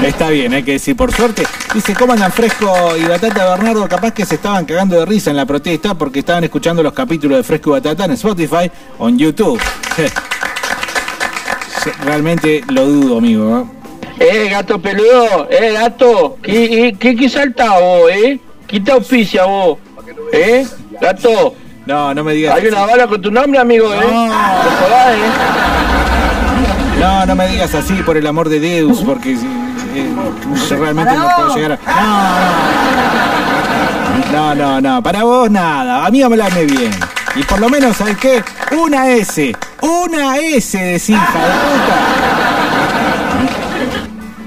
Está 0.06 0.30
bien, 0.30 0.52
hay 0.52 0.62
que 0.62 0.72
decir 0.72 0.96
por 0.96 1.12
suerte. 1.12 1.44
Dice, 1.74 1.94
¿cómo 1.94 2.12
andan 2.12 2.32
Fresco 2.32 2.96
y 2.96 3.04
Batata 3.04 3.50
Bernardo? 3.56 3.88
Capaz 3.88 4.12
que 4.12 4.24
se 4.26 4.34
estaban 4.36 4.64
cagando 4.64 4.98
de 4.98 5.06
risa 5.06 5.30
en 5.30 5.36
la 5.36 5.46
protesta 5.46 5.94
porque 5.94 6.20
estaban 6.20 6.44
escuchando 6.44 6.82
los 6.82 6.92
capítulos 6.92 7.38
de 7.38 7.44
Fresco 7.44 7.70
y 7.70 7.72
Batata 7.74 8.04
en 8.04 8.12
Spotify 8.12 8.70
o 8.98 9.08
en 9.08 9.18
YouTube. 9.18 9.60
Realmente 12.04 12.62
lo 12.68 12.86
dudo, 12.86 13.18
amigo. 13.18 13.60
¿eh? 13.60 13.64
Eh, 14.44 14.48
gato 14.50 14.80
peludo, 14.80 15.48
eh, 15.50 15.72
gato, 15.72 16.36
¿qué, 16.42 16.88
eh, 16.88 16.96
qué, 16.98 17.16
qué 17.16 17.28
salta 17.28 17.78
vos, 17.80 18.08
eh? 18.10 18.38
¿Qué 18.68 18.78
te 18.80 18.92
auspicia 18.92 19.44
vos? 19.46 19.78
¿Eh? 20.32 20.64
Gato, 21.00 21.54
No, 21.86 22.14
no 22.14 22.22
me 22.22 22.34
digas. 22.34 22.54
hay 22.56 22.66
una 22.68 22.86
bala 22.86 23.06
con 23.08 23.20
tu 23.20 23.30
nombre, 23.32 23.58
amigo, 23.58 23.92
eh. 23.92 23.96
No. 24.00 24.26
No 24.26 24.32
jodás, 24.32 25.14
eh. 25.14 27.00
No, 27.00 27.26
no 27.26 27.34
me 27.34 27.48
digas 27.48 27.74
así, 27.74 27.94
por 28.06 28.16
el 28.16 28.26
amor 28.28 28.48
de 28.48 28.60
Deus, 28.60 29.02
porque 29.04 29.36
eh, 29.94 30.14
yo 30.68 30.76
realmente 30.76 31.14
no 31.14 31.28
puedo 31.36 31.54
llegar 31.54 31.78
a... 31.86 32.02
No, 34.32 34.54
no, 34.54 34.54
no. 34.54 34.54
No, 34.54 34.54
no, 34.54 34.80
no. 34.80 35.02
Para 35.02 35.24
vos 35.24 35.50
nada. 35.50 36.06
A 36.06 36.10
mí 36.10 36.22
hablame 36.22 36.64
bien. 36.64 36.92
Y 37.34 37.42
por 37.44 37.60
lo 37.60 37.68
menos, 37.68 37.96
¿sabes 37.96 38.16
qué? 38.18 38.42
Una 38.76 39.10
S. 39.10 39.54
Una 39.80 40.38
S 40.38 40.78
decís, 40.78 41.10
hija 41.10 41.38
de 41.38 41.54
puta. 41.54 41.98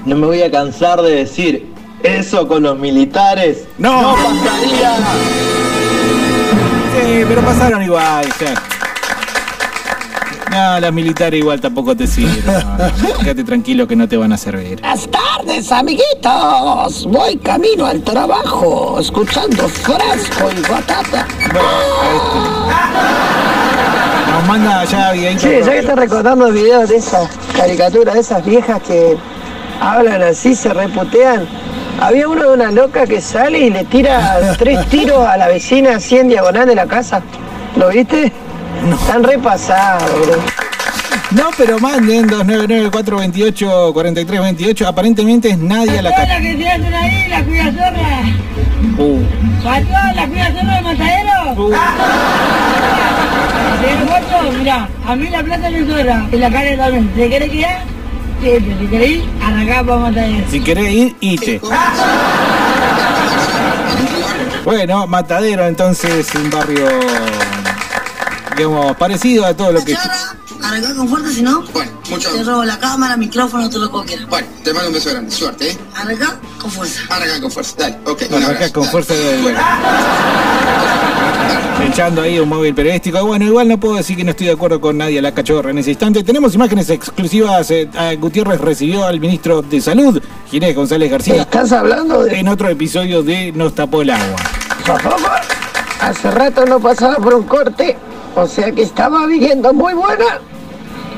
No 0.04 0.16
me 0.16 0.26
voy 0.26 0.42
a 0.42 0.50
cansar 0.50 1.02
de 1.02 1.16
decir 1.16 1.72
eso 2.02 2.46
con 2.46 2.62
los 2.62 2.78
militares. 2.78 3.66
No. 3.78 4.14
pasaría. 4.14 4.96
Sí, 6.94 7.24
pero 7.28 7.42
pasaron 7.42 7.82
igual. 7.82 8.26
ya. 8.40 8.54
No, 10.56 10.80
las 10.80 10.90
militares 10.92 11.38
igual 11.38 11.60
tampoco 11.60 11.94
te 11.94 12.06
sirven. 12.06 12.42
Quédate 13.22 13.44
tranquilo 13.44 13.86
que 13.86 13.94
no 13.94 14.08
te 14.08 14.16
van 14.16 14.32
a 14.32 14.38
servir. 14.38 14.80
Buenas 14.80 15.06
tardes, 15.10 15.70
amiguitos. 15.70 17.06
Voy 17.10 17.36
camino 17.36 17.84
al 17.84 18.02
trabajo, 18.02 18.98
escuchando 18.98 19.68
fresco 19.68 20.48
y 20.56 20.62
batata. 20.62 21.26
Nos 24.32 24.48
manda 24.48 24.84
ya 24.84 25.12
videito. 25.12 25.40
Sí, 25.40 25.48
ya 25.62 25.72
que 25.72 25.78
estás 25.80 25.96
recordando 25.96 26.50
videos 26.50 26.88
de 26.88 26.96
esas 26.96 27.28
caricaturas, 27.54 28.14
de 28.14 28.20
esas 28.20 28.42
viejas 28.42 28.80
que 28.80 29.18
hablan 29.78 30.22
así, 30.22 30.54
se 30.54 30.72
reputean. 30.72 31.46
Había 32.00 32.28
uno 32.28 32.44
de 32.44 32.54
una 32.54 32.70
loca 32.70 33.06
que 33.06 33.20
sale 33.20 33.58
y 33.58 33.68
le 33.70 33.84
tira 33.84 34.40
tres 34.58 34.86
tiros 34.86 35.26
a 35.26 35.36
la 35.36 35.48
vecina 35.48 35.96
así 35.96 36.16
en 36.16 36.28
diagonal 36.28 36.66
de 36.66 36.76
la 36.76 36.86
casa. 36.86 37.20
¿Lo 37.76 37.88
viste? 37.90 38.32
Están 39.00 39.22
repasados, 39.24 40.10
bro. 40.26 40.36
No, 41.32 41.50
pero 41.56 41.78
manden 41.78 42.28
299-428-4328. 42.28 44.86
Aparentemente 44.86 45.48
es 45.50 45.58
nadie 45.58 45.98
a 45.98 46.02
la 46.02 46.10
la 46.10 46.40
que 46.40 46.54
tiraron 46.54 46.94
ahí, 46.94 47.28
la 47.28 47.42
cuidazorra. 47.44 48.22
Uh, 48.98 49.20
Patrón, 49.62 50.14
la 50.14 50.26
cuidazorra 50.26 50.74
de 50.76 50.82
matadero. 50.82 51.32
Matadero 53.70 54.04
muerto, 54.06 54.36
mirá, 54.58 54.88
a 55.06 55.16
mí 55.16 55.28
la 55.28 55.42
plata 55.42 55.70
me 55.70 55.86
sobra. 55.86 56.26
Y 56.32 56.36
la 56.36 56.50
carne 56.50 56.76
también. 56.76 57.08
¿Te 57.08 57.28
querés 57.28 57.50
quedar? 57.50 57.80
Sí, 58.42 58.50
pero 58.60 58.78
si 58.78 58.86
querés 58.86 59.10
ir, 59.10 59.24
arrancá 59.42 59.82
para 59.82 59.98
matadero. 59.98 60.44
si 60.50 60.60
querés 60.60 60.92
ir, 60.92 61.16
ite. 61.20 61.60
Bueno, 64.64 65.06
Matadero 65.06 65.66
entonces 65.66 66.26
un 66.34 66.50
barrio, 66.50 66.86
digamos, 68.56 68.96
parecido 68.96 69.44
a 69.46 69.54
todo 69.54 69.72
lo 69.72 69.84
que... 69.84 69.96
Arrancá 70.62 70.94
con 70.96 71.08
fuerza, 71.08 71.30
si 71.32 71.42
no, 71.42 71.62
Bueno, 71.72 71.92
mucho. 72.10 72.30
te 72.32 72.42
robo 72.42 72.64
la 72.64 72.78
cámara, 72.78 73.16
micrófono, 73.16 73.68
todo 73.68 73.86
lo 73.86 74.00
que 74.02 74.08
quieras. 74.08 74.26
Bueno, 74.28 74.48
te 74.64 74.72
mando 74.72 74.88
un 74.88 74.94
beso 74.94 75.10
grande. 75.10 75.30
Suerte, 75.30 75.70
¿eh? 75.70 75.78
Arrancá 75.94 76.38
con 76.60 76.70
fuerza. 76.70 77.00
Arranca 77.10 77.40
con 77.40 77.50
fuerza. 77.50 77.74
Dale, 77.78 77.98
ok. 78.04 78.22
Arrancá 78.32 78.72
con 78.72 78.82
dale. 78.82 78.90
fuerza 78.92 79.14
de... 79.14 79.56
Echando 81.88 82.22
ahí 82.22 82.38
un 82.38 82.48
móvil 82.48 82.74
periodístico. 82.74 83.24
Bueno, 83.24 83.44
igual 83.44 83.68
no 83.68 83.78
puedo 83.78 83.96
decir 83.96 84.16
que 84.16 84.24
no 84.24 84.30
estoy 84.30 84.46
de 84.48 84.52
acuerdo 84.54 84.80
con 84.80 84.96
nadie 84.98 85.18
a 85.18 85.22
la 85.22 85.32
cachorra 85.32 85.70
en 85.70 85.78
ese 85.78 85.90
instante. 85.90 86.24
Tenemos 86.24 86.54
imágenes 86.54 86.88
exclusivas. 86.90 87.70
eh, 87.70 87.88
a 87.96 88.14
Gutiérrez 88.14 88.60
recibió 88.60 89.04
al 89.04 89.20
ministro 89.20 89.62
de 89.62 89.80
Salud, 89.80 90.20
Ginés 90.50 90.74
González 90.74 91.10
García. 91.10 91.42
¿Estás 91.42 91.72
hablando 91.72 92.24
de 92.24 92.38
En 92.38 92.48
otro 92.48 92.68
episodio 92.70 93.22
de 93.22 93.52
Nos 93.52 93.74
tapó 93.74 94.02
el 94.02 94.10
agua. 94.10 94.36
Hace 96.00 96.30
rato 96.30 96.64
no 96.66 96.80
pasaba 96.80 97.16
por 97.16 97.34
un 97.34 97.44
corte, 97.44 97.96
o 98.36 98.46
sea 98.46 98.70
que 98.70 98.82
estaba 98.82 99.26
viviendo 99.26 99.72
muy 99.72 99.94
buena. 99.94 100.40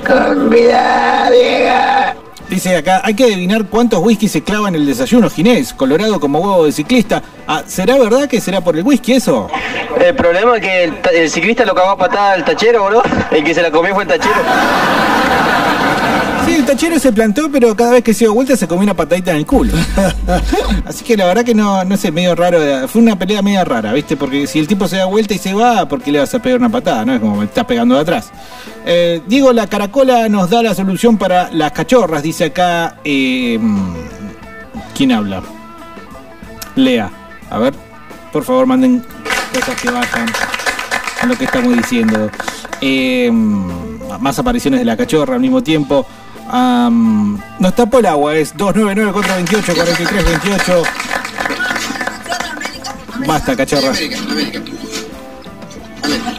Con 0.06 0.48
vida, 0.48 1.28
Diego. 1.30 2.20
Dice 2.48 2.76
acá, 2.76 3.02
hay 3.04 3.12
que 3.14 3.24
adivinar 3.24 3.66
cuántos 3.66 4.00
whisky 4.00 4.26
se 4.26 4.42
clava 4.42 4.68
en 4.68 4.76
el 4.76 4.86
desayuno 4.86 5.28
Ginés, 5.28 5.74
colorado 5.74 6.18
como 6.18 6.38
huevo 6.38 6.64
de 6.64 6.72
ciclista. 6.72 7.22
Ah, 7.46 7.62
¿Será 7.66 7.98
verdad 7.98 8.26
que 8.26 8.40
será 8.40 8.62
por 8.62 8.76
el 8.76 8.84
whisky 8.84 9.14
eso? 9.14 9.50
El 10.00 10.14
problema 10.14 10.56
es 10.56 10.62
que 10.62 10.84
el, 10.84 10.94
el 11.12 11.28
ciclista 11.28 11.66
lo 11.66 11.74
cagó 11.74 11.90
a 11.90 11.98
patada 11.98 12.32
al 12.32 12.44
tachero, 12.44 12.86
bro. 12.86 13.02
El 13.30 13.44
que 13.44 13.52
se 13.52 13.60
la 13.60 13.70
comió 13.70 13.92
fue 13.94 14.04
el 14.04 14.08
tachero. 14.08 14.34
El 16.58 16.64
tachero 16.64 16.98
se 16.98 17.12
plantó, 17.12 17.48
pero 17.52 17.74
cada 17.76 17.92
vez 17.92 18.02
que 18.02 18.12
se 18.12 18.24
dio 18.24 18.34
vuelta 18.34 18.56
se 18.56 18.66
comió 18.66 18.82
una 18.82 18.94
patadita 18.94 19.30
en 19.30 19.36
el 19.38 19.46
culo. 19.46 19.72
Así 20.84 21.04
que 21.04 21.16
la 21.16 21.24
verdad 21.26 21.44
que 21.44 21.54
no, 21.54 21.84
no 21.84 21.96
sé, 21.96 22.10
medio 22.10 22.34
raro. 22.34 22.58
Fue 22.88 23.00
una 23.00 23.16
pelea 23.16 23.42
media 23.42 23.64
rara, 23.64 23.92
¿viste? 23.92 24.16
Porque 24.16 24.46
si 24.48 24.58
el 24.58 24.66
tipo 24.66 24.88
se 24.88 24.96
da 24.96 25.04
vuelta 25.04 25.34
y 25.34 25.38
se 25.38 25.54
va, 25.54 25.86
¿por 25.88 26.02
qué 26.02 26.10
le 26.10 26.18
vas 26.18 26.34
a 26.34 26.42
pegar 26.42 26.58
una 26.58 26.68
patada? 26.68 27.04
No 27.04 27.14
es 27.14 27.20
como 27.20 27.36
me 27.36 27.44
estás 27.44 27.64
pegando 27.64 27.94
de 27.94 28.00
atrás. 28.00 28.30
Eh, 28.84 29.22
Diego, 29.28 29.52
la 29.52 29.68
caracola 29.68 30.28
nos 30.28 30.50
da 30.50 30.62
la 30.62 30.74
solución 30.74 31.16
para 31.16 31.48
las 31.52 31.70
cachorras, 31.72 32.22
dice 32.24 32.46
acá. 32.46 32.96
eh, 33.04 33.58
¿Quién 34.96 35.12
habla? 35.12 35.42
Lea. 36.74 37.10
A 37.50 37.58
ver, 37.58 37.72
por 38.32 38.42
favor, 38.42 38.66
manden 38.66 39.04
cosas 39.54 39.80
que 39.80 39.90
vayan 39.90 40.26
a 41.22 41.26
lo 41.26 41.36
que 41.36 41.44
estamos 41.44 41.76
diciendo. 41.76 42.28
Eh, 42.80 43.30
más 43.32 44.38
apariciones 44.38 44.80
de 44.80 44.84
la 44.86 44.96
cachorra 44.96 45.36
al 45.36 45.40
mismo 45.40 45.62
tiempo. 45.62 46.04
Am, 46.50 47.38
nos 47.58 47.74
tapó 47.74 47.98
el 47.98 48.06
agua, 48.06 48.34
es 48.36 48.54
299-428-4328. 48.56 50.82
Basta, 53.26 53.54
cachorra. 53.56 53.88
América, 53.90 54.18
América. 54.30 54.60
América. 56.02 56.30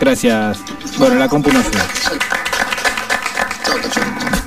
Gracias. 0.00 0.58
Bueno, 0.98 1.16
la 1.16 1.28
compu 1.28 1.50
no 1.52 1.60
fue. 1.62 1.80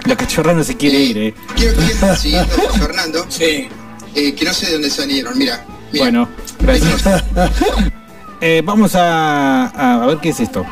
La 0.05 0.15
cachorra 0.15 0.53
no 0.53 0.63
se 0.63 0.75
quiere 0.77 0.99
ir, 0.99 1.17
eh. 1.17 1.33
Quiero 1.55 1.75
que 1.75 1.93
lo 2.05 2.15
siguiente, 2.15 2.55
Fernando. 2.79 3.25
Sí. 3.29 3.67
Eh, 4.15 4.35
que 4.35 4.45
no 4.45 4.53
sé 4.53 4.67
de 4.67 4.73
dónde 4.73 4.89
salieron, 4.89 5.37
mira. 5.37 5.65
mira. 5.91 6.05
Bueno, 6.05 6.29
gracias. 6.59 7.03
Eh, 8.45 8.61
vamos 8.61 8.93
a, 8.95 9.67
a 10.01 10.05
ver 10.05 10.17
qué 10.17 10.27
es 10.31 10.39
esto. 10.41 10.65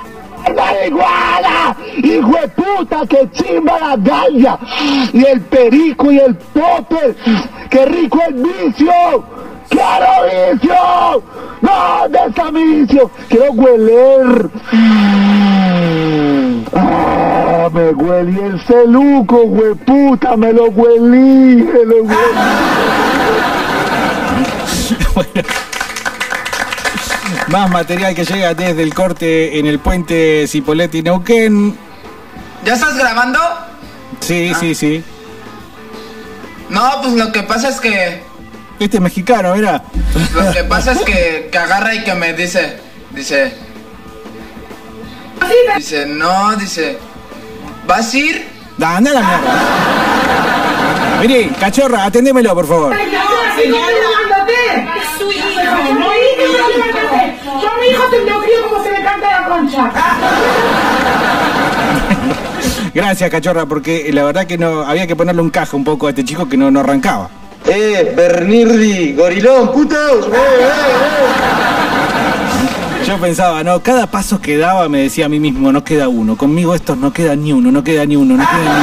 ¡La 0.55 0.85
iguana! 0.85 1.75
¡Hijo 1.97 2.31
de 2.31 2.47
puta! 2.49 3.05
¡Que 3.07 3.29
chimba 3.31 3.79
la 3.79 3.95
galla! 3.97 4.59
Y 5.13 5.25
el 5.25 5.41
perico 5.41 6.11
y 6.11 6.19
el 6.19 6.35
popper. 6.35 7.15
¡Qué 7.69 7.85
rico 7.85 8.19
el 8.27 8.33
vicio! 8.35 8.91
¡Quiero 9.69 10.51
vicio! 10.53 11.23
¡No! 11.61 12.07
¡De 12.09 12.19
vicio! 12.51 13.11
¡Quiero 13.29 13.51
hueler! 13.53 14.49
¡Ah! 16.73 17.69
Me 17.73 17.91
huelí 17.91 18.39
el 18.39 18.59
celuco, 18.61 19.43
hueputa, 19.43 20.35
me 20.35 20.51
lo 20.51 20.65
huelí, 20.65 21.63
me 21.63 21.85
lo 21.85 22.03
huelí. 22.03 22.17
Más 27.47 27.69
material 27.69 28.15
que 28.15 28.25
llega 28.25 28.53
desde 28.53 28.83
el 28.83 28.93
corte 28.93 29.59
en 29.59 29.65
el 29.65 29.79
puente 29.79 30.47
Cipolletti 30.47 31.01
Neuquén. 31.01 31.77
¿Ya 32.65 32.73
estás 32.73 32.97
grabando? 32.97 33.39
Sí, 34.19 34.53
sí, 34.59 34.75
sí. 34.75 35.03
No, 36.69 37.01
pues 37.01 37.13
lo 37.13 37.31
que 37.31 37.43
pasa 37.43 37.69
es 37.69 37.79
que. 37.79 38.23
Este 38.79 38.97
es 38.97 39.01
mexicano, 39.01 39.53
mira. 39.55 39.83
Lo 40.33 40.51
que 40.51 40.63
pasa 40.63 40.93
es 40.93 41.01
que, 41.01 41.49
que 41.51 41.57
agarra 41.57 41.93
y 41.93 42.03
que 42.03 42.13
me 42.15 42.33
dice. 42.33 42.79
Dice. 43.11 43.53
Dice, 45.75 46.05
no, 46.05 46.55
dice. 46.55 46.97
¿Vas 47.85 48.13
a 48.13 48.17
ir? 48.17 48.47
Da, 48.77 48.97
anda 48.97 49.11
a 49.11 49.13
la 49.15 49.21
mierda. 49.21 49.51
Mire, 51.21 51.49
cachorra, 51.59 52.05
atendémelo, 52.05 52.55
por 52.55 52.67
favor. 52.67 52.95
Su 55.17 55.31
hijo. 55.31 55.51
Yo 57.61 57.69
a 57.69 57.77
mi 57.79 57.87
hijo 57.87 58.03
lo 58.03 58.41
crío 58.41 58.69
como 58.69 58.83
se 58.83 58.91
le 58.91 59.03
canta 59.03 59.41
la 59.41 59.47
concha. 59.47 59.91
Gracias, 62.93 63.29
cachorra, 63.29 63.65
porque 63.65 64.11
la 64.11 64.23
verdad 64.23 64.45
que 64.45 64.57
no 64.57 64.81
había 64.81 65.07
que 65.07 65.15
ponerle 65.15 65.41
un 65.41 65.49
caja 65.49 65.77
un 65.77 65.83
poco 65.83 66.07
a 66.07 66.09
este 66.09 66.25
chico 66.25 66.49
que 66.49 66.57
no, 66.57 66.69
no 66.71 66.81
arrancaba. 66.81 67.29
Eh, 67.65 68.13
Bernirdi, 68.15 69.13
gorilón, 69.13 69.71
putos. 69.71 70.27
Eh, 70.27 70.31
eh, 70.33 70.69
Yo 73.07 73.17
pensaba, 73.17 73.63
no, 73.63 73.81
cada 73.81 74.07
paso 74.07 74.41
que 74.41 74.57
daba 74.57 74.89
me 74.89 75.03
decía 75.03 75.27
a 75.27 75.29
mí 75.29 75.39
mismo, 75.39 75.71
no 75.71 75.83
queda 75.83 76.09
uno. 76.09 76.35
Conmigo 76.35 76.73
estos 76.75 76.97
no 76.97 77.13
queda 77.13 77.35
ni 77.35 77.53
uno, 77.53 77.71
no 77.71 77.83
queda 77.83 78.03
ni 78.05 78.15
uno, 78.15 78.35
no 78.35 78.43
queda 78.43 78.59
ni 78.59 78.67
uno. 78.67 78.81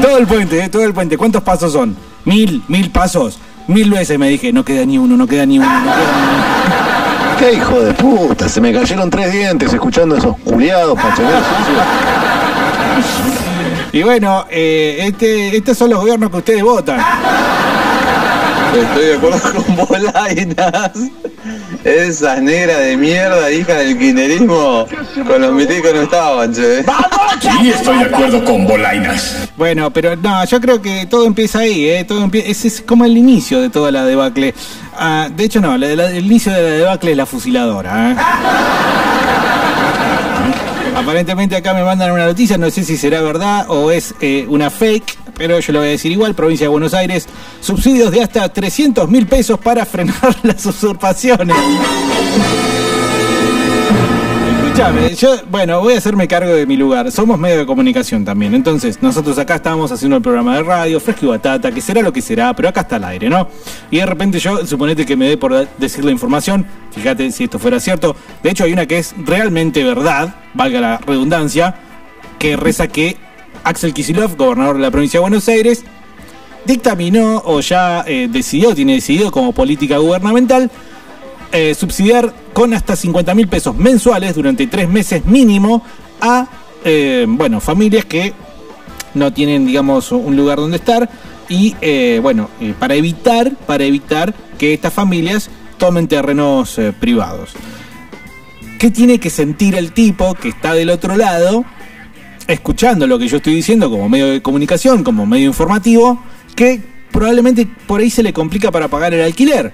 todo 0.02 0.18
el 0.18 0.26
puente, 0.26 0.64
eh, 0.64 0.68
todo 0.68 0.84
el 0.84 0.92
puente. 0.92 1.16
¿Cuántos 1.16 1.42
pasos 1.42 1.72
son? 1.72 1.96
Mil, 2.24 2.62
mil 2.68 2.90
pasos. 2.90 3.38
Mil 3.70 3.88
veces 3.88 4.18
me 4.18 4.28
dije, 4.28 4.52
no 4.52 4.64
queda 4.64 4.84
ni 4.84 4.98
uno, 4.98 5.16
no 5.16 5.28
queda 5.28 5.46
ni 5.46 5.60
uno, 5.60 5.68
no 5.68 5.92
queda 5.92 5.94
ni 5.94 6.32
uno. 6.32 7.38
¡Qué 7.38 7.52
hijo 7.52 7.80
de 7.80 7.94
puta! 7.94 8.48
Se 8.48 8.60
me 8.60 8.72
cayeron 8.72 9.08
tres 9.08 9.32
dientes 9.32 9.72
escuchando 9.72 10.16
esos 10.16 10.36
culiados 10.38 10.98
pachoneros. 10.98 11.44
Y 13.92 14.02
bueno, 14.02 14.44
eh, 14.50 14.98
este, 15.02 15.56
estos 15.56 15.78
son 15.78 15.90
los 15.90 16.00
gobiernos 16.00 16.30
que 16.30 16.36
ustedes 16.38 16.62
votan. 16.64 17.00
Estoy 18.76 19.04
de 19.04 19.14
acuerdo 19.14 19.40
con 19.52 19.76
Bolainas. 19.76 20.90
Esas 21.84 22.42
negras 22.42 22.78
de 22.80 22.96
mierda, 22.96 23.50
hija 23.50 23.74
del 23.74 23.98
kirchnerismo, 23.98 24.86
con 25.26 25.40
los 25.40 25.52
milicos 25.52 25.92
no 25.94 26.02
estaban, 26.02 26.52
che. 26.54 26.84
Sí, 27.40 27.70
estoy 27.70 27.98
de 27.98 28.04
acuerdo 28.04 28.44
con 28.44 28.66
Bolainas. 28.66 29.48
Bueno, 29.56 29.90
pero 29.90 30.14
no, 30.16 30.44
yo 30.44 30.60
creo 30.60 30.82
que 30.82 31.06
todo 31.06 31.24
empieza 31.26 31.60
ahí, 31.60 31.88
¿eh? 31.88 32.04
Todo 32.04 32.26
empie- 32.26 32.44
ese 32.46 32.68
es 32.68 32.82
como 32.82 33.04
el 33.06 33.16
inicio 33.16 33.60
de 33.62 33.70
toda 33.70 33.90
la 33.90 34.04
debacle. 34.04 34.54
Ah, 34.98 35.28
de 35.34 35.44
hecho, 35.44 35.60
no, 35.60 35.78
la- 35.78 35.94
la- 35.96 36.10
el 36.10 36.26
inicio 36.26 36.52
de 36.52 36.62
la 36.62 36.68
debacle 36.70 37.12
es 37.12 37.16
la 37.16 37.26
fusiladora. 37.26 38.10
¿eh? 38.10 38.16
Aparentemente 40.96 41.56
acá 41.56 41.72
me 41.72 41.82
mandan 41.82 42.10
una 42.10 42.26
noticia, 42.26 42.58
no 42.58 42.68
sé 42.70 42.84
si 42.84 42.96
será 42.98 43.22
verdad 43.22 43.64
o 43.68 43.90
es 43.90 44.14
eh, 44.20 44.44
una 44.48 44.68
fake, 44.70 45.16
pero 45.40 45.58
yo 45.58 45.72
lo 45.72 45.78
voy 45.78 45.88
a 45.88 45.92
decir 45.92 46.12
igual, 46.12 46.34
provincia 46.34 46.66
de 46.66 46.68
Buenos 46.68 46.92
Aires, 46.92 47.26
subsidios 47.62 48.10
de 48.10 48.20
hasta 48.20 48.46
300 48.46 49.08
mil 49.08 49.26
pesos 49.26 49.58
para 49.58 49.86
frenar 49.86 50.36
las 50.42 50.66
usurpaciones. 50.66 51.56
Escuchame, 54.62 55.14
yo, 55.14 55.36
bueno, 55.50 55.80
voy 55.80 55.94
a 55.94 55.96
hacerme 55.96 56.28
cargo 56.28 56.52
de 56.52 56.66
mi 56.66 56.76
lugar. 56.76 57.10
Somos 57.10 57.38
medio 57.38 57.56
de 57.56 57.64
comunicación 57.64 58.22
también. 58.22 58.54
Entonces, 58.54 59.00
nosotros 59.00 59.38
acá 59.38 59.54
estábamos 59.54 59.90
haciendo 59.90 60.16
el 60.16 60.22
programa 60.22 60.56
de 60.56 60.62
radio, 60.62 61.00
fresco 61.00 61.24
y 61.24 61.28
batata, 61.30 61.72
que 61.72 61.80
será 61.80 62.02
lo 62.02 62.12
que 62.12 62.20
será, 62.20 62.54
pero 62.54 62.68
acá 62.68 62.82
está 62.82 62.96
al 62.96 63.04
aire, 63.04 63.30
¿no? 63.30 63.48
Y 63.90 63.96
de 63.96 64.04
repente 64.04 64.38
yo, 64.40 64.66
suponete 64.66 65.06
que 65.06 65.16
me 65.16 65.26
dé 65.26 65.38
por 65.38 65.66
decir 65.78 66.04
la 66.04 66.10
información, 66.10 66.66
fíjate 66.90 67.32
si 67.32 67.44
esto 67.44 67.58
fuera 67.58 67.80
cierto. 67.80 68.14
De 68.42 68.50
hecho, 68.50 68.64
hay 68.64 68.74
una 68.74 68.84
que 68.84 68.98
es 68.98 69.14
realmente 69.24 69.82
verdad, 69.84 70.34
valga 70.52 70.82
la 70.82 70.98
redundancia, 70.98 71.76
que 72.38 72.56
reza 72.56 72.88
que 72.88 73.29
Axel 73.64 73.94
Kisilov, 73.94 74.36
gobernador 74.36 74.76
de 74.76 74.82
la 74.82 74.90
provincia 74.90 75.18
de 75.18 75.22
Buenos 75.22 75.48
Aires, 75.48 75.84
dictaminó 76.64 77.42
o 77.44 77.60
ya 77.60 78.04
eh, 78.06 78.28
decidió, 78.30 78.74
tiene 78.74 78.94
decidido 78.94 79.30
como 79.30 79.52
política 79.52 79.98
gubernamental, 79.98 80.70
eh, 81.52 81.74
subsidiar 81.74 82.32
con 82.52 82.74
hasta 82.74 82.96
50 82.96 83.34
mil 83.34 83.48
pesos 83.48 83.76
mensuales 83.76 84.34
durante 84.34 84.66
tres 84.66 84.88
meses 84.88 85.24
mínimo 85.24 85.82
a 86.20 86.46
eh, 86.84 87.26
bueno 87.28 87.60
familias 87.60 88.04
que 88.04 88.32
no 89.14 89.32
tienen 89.32 89.66
digamos 89.66 90.12
un 90.12 90.36
lugar 90.36 90.58
donde 90.58 90.76
estar 90.76 91.10
y 91.48 91.74
bueno 92.20 92.48
para 92.78 92.94
evitar 92.94 93.50
para 93.66 93.82
evitar 93.82 94.32
que 94.56 94.72
estas 94.72 94.92
familias 94.92 95.50
tomen 95.78 96.06
terrenos 96.06 96.78
privados. 97.00 97.50
Qué 98.78 98.92
tiene 98.92 99.18
que 99.18 99.30
sentir 99.30 99.74
el 99.74 99.92
tipo 99.92 100.34
que 100.34 100.50
está 100.50 100.74
del 100.74 100.90
otro 100.90 101.16
lado 101.16 101.64
escuchando 102.52 103.06
lo 103.06 103.18
que 103.18 103.28
yo 103.28 103.38
estoy 103.38 103.54
diciendo 103.54 103.90
como 103.90 104.08
medio 104.08 104.28
de 104.28 104.42
comunicación 104.42 105.04
como 105.04 105.26
medio 105.26 105.46
informativo 105.46 106.22
que 106.54 106.80
probablemente 107.12 107.66
por 107.86 108.00
ahí 108.00 108.10
se 108.10 108.22
le 108.22 108.32
complica 108.32 108.70
para 108.70 108.88
pagar 108.88 109.14
el 109.14 109.22
alquiler 109.22 109.72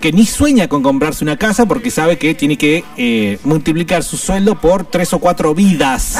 que 0.00 0.12
ni 0.12 0.26
sueña 0.26 0.68
con 0.68 0.82
comprarse 0.82 1.24
una 1.24 1.36
casa 1.36 1.66
porque 1.66 1.90
sabe 1.90 2.18
que 2.18 2.34
tiene 2.34 2.56
que 2.58 2.84
eh, 2.96 3.38
multiplicar 3.44 4.02
su 4.02 4.16
sueldo 4.16 4.60
por 4.60 4.84
tres 4.84 5.12
o 5.12 5.18
cuatro 5.18 5.54
vidas. 5.54 6.18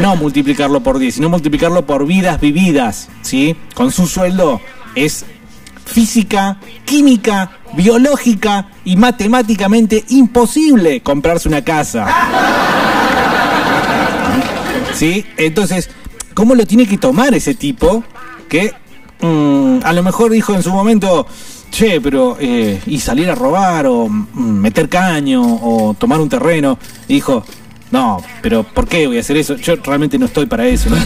No 0.00 0.16
multiplicarlo 0.16 0.82
por 0.82 0.98
10, 0.98 1.16
sino 1.16 1.28
multiplicarlo 1.28 1.84
por 1.84 2.06
vidas 2.06 2.40
vividas, 2.40 3.08
¿sí? 3.20 3.54
Con 3.74 3.92
su 3.92 4.06
sueldo 4.06 4.60
es 4.94 5.26
física, 5.84 6.58
química, 6.86 7.58
biológica 7.74 8.70
y 8.84 8.96
matemáticamente 8.96 10.04
imposible 10.08 11.02
comprarse 11.02 11.48
una 11.48 11.62
casa. 11.62 12.06
¿Sí? 15.02 15.26
Entonces, 15.36 15.90
¿cómo 16.32 16.54
lo 16.54 16.64
tiene 16.64 16.86
que 16.86 16.96
tomar 16.96 17.34
ese 17.34 17.54
tipo 17.54 18.04
que 18.48 18.72
mm, 19.20 19.78
a 19.82 19.92
lo 19.92 20.04
mejor 20.04 20.30
dijo 20.30 20.54
en 20.54 20.62
su 20.62 20.70
momento, 20.70 21.26
che, 21.72 22.00
pero 22.00 22.36
eh, 22.38 22.80
y 22.86 23.00
salir 23.00 23.28
a 23.28 23.34
robar 23.34 23.88
o 23.88 24.08
mm, 24.08 24.60
meter 24.60 24.88
caño 24.88 25.42
o 25.42 25.94
tomar 25.94 26.20
un 26.20 26.28
terreno? 26.28 26.78
Dijo, 27.08 27.44
no, 27.90 28.22
pero 28.42 28.62
¿por 28.62 28.86
qué 28.86 29.08
voy 29.08 29.16
a 29.16 29.22
hacer 29.22 29.38
eso? 29.38 29.56
Yo 29.56 29.74
realmente 29.74 30.20
no 30.20 30.26
estoy 30.26 30.46
para 30.46 30.68
eso, 30.68 30.88
no, 30.88 30.96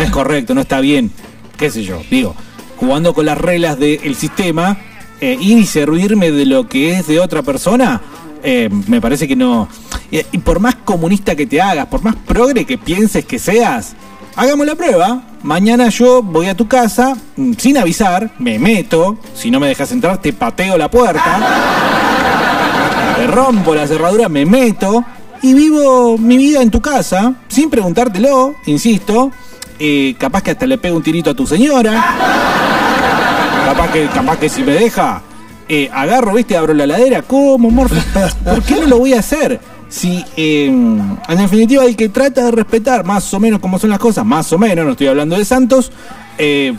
es 0.00 0.10
correcto, 0.10 0.54
no 0.54 0.62
está 0.62 0.80
bien, 0.80 1.10
qué 1.58 1.70
sé 1.70 1.84
yo, 1.84 2.00
digo, 2.10 2.34
jugando 2.78 3.12
con 3.12 3.26
las 3.26 3.36
reglas 3.36 3.78
del 3.78 4.16
sistema, 4.16 4.78
eh, 5.20 5.36
y 5.38 5.66
servirme 5.66 6.32
de 6.32 6.46
lo 6.46 6.66
que 6.66 6.92
es 6.92 7.06
de 7.06 7.20
otra 7.20 7.42
persona, 7.42 8.00
eh, 8.42 8.68
me 8.86 9.00
parece 9.00 9.26
que 9.26 9.36
no. 9.36 9.68
Y, 10.10 10.18
y 10.32 10.38
por 10.38 10.60
más 10.60 10.76
comunista 10.76 11.34
que 11.34 11.46
te 11.46 11.60
hagas, 11.60 11.86
por 11.86 12.02
más 12.02 12.16
progre 12.16 12.64
que 12.64 12.78
pienses 12.78 13.24
que 13.24 13.38
seas, 13.38 13.94
hagamos 14.36 14.66
la 14.66 14.74
prueba. 14.74 15.22
Mañana 15.42 15.88
yo 15.88 16.22
voy 16.22 16.48
a 16.48 16.56
tu 16.56 16.68
casa, 16.68 17.16
mm, 17.36 17.52
sin 17.56 17.78
avisar, 17.78 18.30
me 18.38 18.58
meto, 18.58 19.18
si 19.34 19.50
no 19.50 19.58
me 19.58 19.68
dejas 19.68 19.90
entrar 19.92 20.18
te 20.18 20.32
pateo 20.32 20.76
la 20.76 20.90
puerta, 20.90 21.38
te 23.16 23.26
rompo 23.26 23.74
la 23.74 23.86
cerradura, 23.86 24.28
me 24.28 24.44
meto 24.44 25.04
y 25.42 25.54
vivo 25.54 26.18
mi 26.18 26.36
vida 26.36 26.60
en 26.60 26.70
tu 26.70 26.80
casa, 26.80 27.34
sin 27.48 27.70
preguntártelo, 27.70 28.54
insisto. 28.66 29.30
Eh, 29.78 30.14
capaz 30.18 30.42
que 30.42 30.50
hasta 30.50 30.66
le 30.66 30.76
pego 30.76 30.96
un 30.96 31.02
tirito 31.02 31.30
a 31.30 31.34
tu 31.34 31.46
señora. 31.46 31.92
Capaz 33.64 33.92
que, 33.92 34.06
capaz 34.08 34.36
que 34.38 34.48
si 34.48 34.64
me 34.64 34.72
deja, 34.72 35.22
eh, 35.70 35.88
agarro, 35.92 36.34
viste, 36.34 36.56
abro 36.56 36.74
la 36.74 36.86
ladera, 36.86 37.22
¿cómo, 37.22 37.70
morfo? 37.70 37.94
¿Por 38.44 38.62
qué 38.64 38.74
no 38.74 38.86
lo 38.86 38.98
voy 38.98 39.14
a 39.14 39.20
hacer? 39.20 39.60
si 39.90 40.24
eh, 40.36 40.66
en 40.66 41.36
definitiva 41.36 41.84
el 41.84 41.96
que 41.96 42.08
trata 42.08 42.44
de 42.44 42.52
respetar 42.52 43.04
más 43.04 43.34
o 43.34 43.40
menos 43.40 43.58
cómo 43.58 43.78
son 43.78 43.90
las 43.90 43.98
cosas, 43.98 44.24
más 44.24 44.52
o 44.52 44.58
menos, 44.58 44.84
no 44.84 44.92
estoy 44.92 45.08
hablando 45.08 45.36
de 45.36 45.44
Santos, 45.44 45.90
eh, 46.38 46.72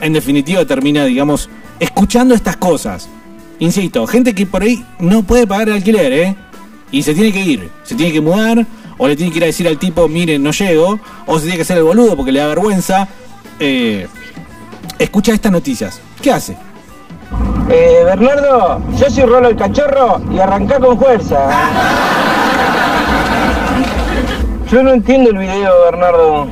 en 0.00 0.12
definitiva 0.12 0.64
termina, 0.64 1.04
digamos, 1.04 1.48
escuchando 1.78 2.34
estas 2.34 2.56
cosas. 2.56 3.08
Insisto, 3.60 4.06
gente 4.06 4.34
que 4.34 4.46
por 4.46 4.62
ahí 4.62 4.84
no 4.98 5.22
puede 5.22 5.46
pagar 5.46 5.68
el 5.68 5.74
alquiler, 5.74 6.12
¿eh? 6.12 6.36
Y 6.90 7.02
se 7.02 7.14
tiene 7.14 7.32
que 7.32 7.40
ir, 7.40 7.70
se 7.84 7.94
tiene 7.94 8.12
que 8.12 8.20
mudar, 8.20 8.66
o 8.98 9.06
le 9.06 9.16
tiene 9.16 9.30
que 9.30 9.38
ir 9.38 9.44
a 9.44 9.46
decir 9.46 9.68
al 9.68 9.78
tipo, 9.78 10.08
miren, 10.08 10.42
no 10.42 10.50
llego, 10.50 10.98
o 11.26 11.36
se 11.36 11.42
tiene 11.42 11.56
que 11.56 11.62
hacer 11.62 11.78
el 11.78 11.84
boludo 11.84 12.16
porque 12.16 12.32
le 12.32 12.40
da 12.40 12.48
vergüenza. 12.48 13.08
Eh, 13.60 14.08
escucha 14.98 15.32
estas 15.32 15.52
noticias. 15.52 16.00
¿Qué 16.20 16.32
hace? 16.32 16.56
Eh, 17.68 18.02
Bernardo, 18.04 18.80
yo 18.96 19.10
soy 19.10 19.24
Rolo 19.24 19.48
el 19.48 19.56
cachorro 19.56 20.20
y 20.32 20.38
arrancá 20.38 20.78
con 20.78 20.96
fuerza. 20.98 21.48
Yo 24.70 24.82
no 24.84 24.92
entiendo 24.92 25.30
el 25.30 25.38
video, 25.38 25.72
Bernardo. 25.90 26.46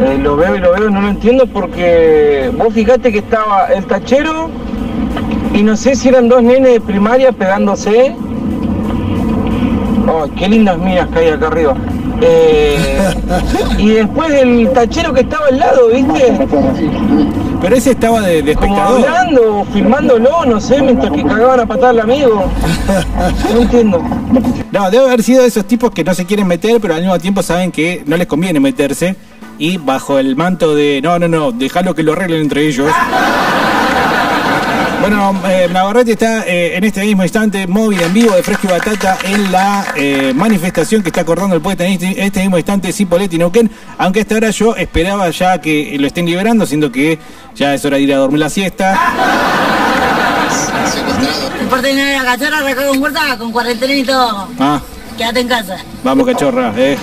Eh, 0.00 0.18
lo 0.20 0.36
veo 0.36 0.56
y 0.56 0.58
lo 0.58 0.72
veo, 0.72 0.90
no 0.90 1.02
lo 1.02 1.08
entiendo 1.08 1.46
porque 1.46 2.50
vos 2.56 2.74
fijate 2.74 3.12
que 3.12 3.18
estaba 3.18 3.66
el 3.66 3.86
tachero 3.86 4.50
y 5.52 5.62
no 5.62 5.76
sé 5.76 5.94
si 5.94 6.08
eran 6.08 6.28
dos 6.28 6.42
nenes 6.42 6.72
de 6.72 6.80
primaria 6.80 7.30
pegándose. 7.30 8.16
Oh, 10.08 10.26
qué 10.36 10.48
lindas 10.48 10.78
minas 10.78 11.08
que 11.10 11.18
hay 11.20 11.28
acá 11.28 11.46
arriba. 11.46 11.76
Eh, 12.20 12.76
y 13.78 13.88
después 13.88 14.32
el 14.32 14.70
tachero 14.72 15.12
que 15.12 15.20
estaba 15.20 15.46
al 15.48 15.58
lado, 15.58 15.88
¿viste? 15.88 16.46
Pero 17.60 17.76
ese 17.76 17.90
estaba 17.92 18.20
de, 18.20 18.42
de 18.42 18.54
Como 18.54 18.74
espectador. 18.76 19.08
hablando, 19.08 19.66
filmándolo, 19.72 20.44
no 20.46 20.60
sé, 20.60 20.80
mientras 20.82 21.10
que 21.12 21.24
cagaban 21.24 21.60
a 21.60 21.66
patar 21.66 21.90
al 21.90 22.00
amigo. 22.00 22.44
No 23.52 23.60
entiendo. 23.62 24.02
No, 24.70 24.90
debe 24.90 25.06
haber 25.06 25.22
sido 25.22 25.42
de 25.42 25.48
esos 25.48 25.64
tipos 25.66 25.90
que 25.90 26.04
no 26.04 26.14
se 26.14 26.24
quieren 26.26 26.46
meter, 26.46 26.80
pero 26.80 26.94
al 26.94 27.00
mismo 27.00 27.18
tiempo 27.18 27.42
saben 27.42 27.72
que 27.72 28.02
no 28.06 28.16
les 28.16 28.26
conviene 28.26 28.60
meterse. 28.60 29.16
Y 29.58 29.76
bajo 29.76 30.18
el 30.18 30.34
manto 30.34 30.74
de, 30.74 31.00
no, 31.02 31.18
no, 31.18 31.28
no, 31.28 31.52
dejalo 31.52 31.94
que 31.94 32.02
lo 32.02 32.12
arreglen 32.12 32.42
entre 32.42 32.66
ellos. 32.66 32.90
Bueno, 35.06 35.38
eh, 35.46 35.68
Navarrete 35.70 36.12
está 36.12 36.46
eh, 36.46 36.78
en 36.78 36.84
este 36.84 37.02
mismo 37.02 37.24
instante 37.24 37.66
móvil 37.66 38.00
en 38.00 38.14
vivo 38.14 38.34
de 38.34 38.42
Fresco 38.42 38.68
y 38.68 38.70
Batata 38.70 39.18
en 39.22 39.52
la 39.52 39.84
eh, 39.96 40.32
manifestación 40.34 41.02
que 41.02 41.10
está 41.10 41.20
acordando 41.20 41.54
el 41.54 41.60
poeta 41.60 41.84
en 41.84 41.92
este, 41.92 42.24
este 42.24 42.40
mismo 42.40 42.56
instante 42.56 42.90
Cipoletti 42.90 43.36
Neuquén. 43.36 43.70
Aunque 43.98 44.22
hasta 44.22 44.36
ahora 44.36 44.48
yo 44.48 44.74
esperaba 44.74 45.28
ya 45.28 45.60
que 45.60 45.94
lo 46.00 46.06
estén 46.06 46.24
liberando, 46.24 46.64
siendo 46.64 46.90
que 46.90 47.18
ya 47.54 47.74
es 47.74 47.84
hora 47.84 47.98
de 47.98 48.02
ir 48.02 48.14
a 48.14 48.16
dormir 48.16 48.40
la 48.40 48.48
siesta. 48.48 48.98
Por 51.68 51.82
tener 51.82 52.22
la 52.22 52.24
cachorra, 52.24 52.62
recoge 52.62 52.90
un 52.90 53.02
huerta 53.02 53.36
con 53.36 53.52
cuarentena 53.52 53.92
y 53.92 54.04
todo. 54.04 54.48
Ah, 54.58 54.80
Quédate 55.18 55.40
en 55.40 55.48
casa. 55.48 55.76
vamos 56.02 56.26
cachorra, 56.26 56.72
eh. 56.78 56.96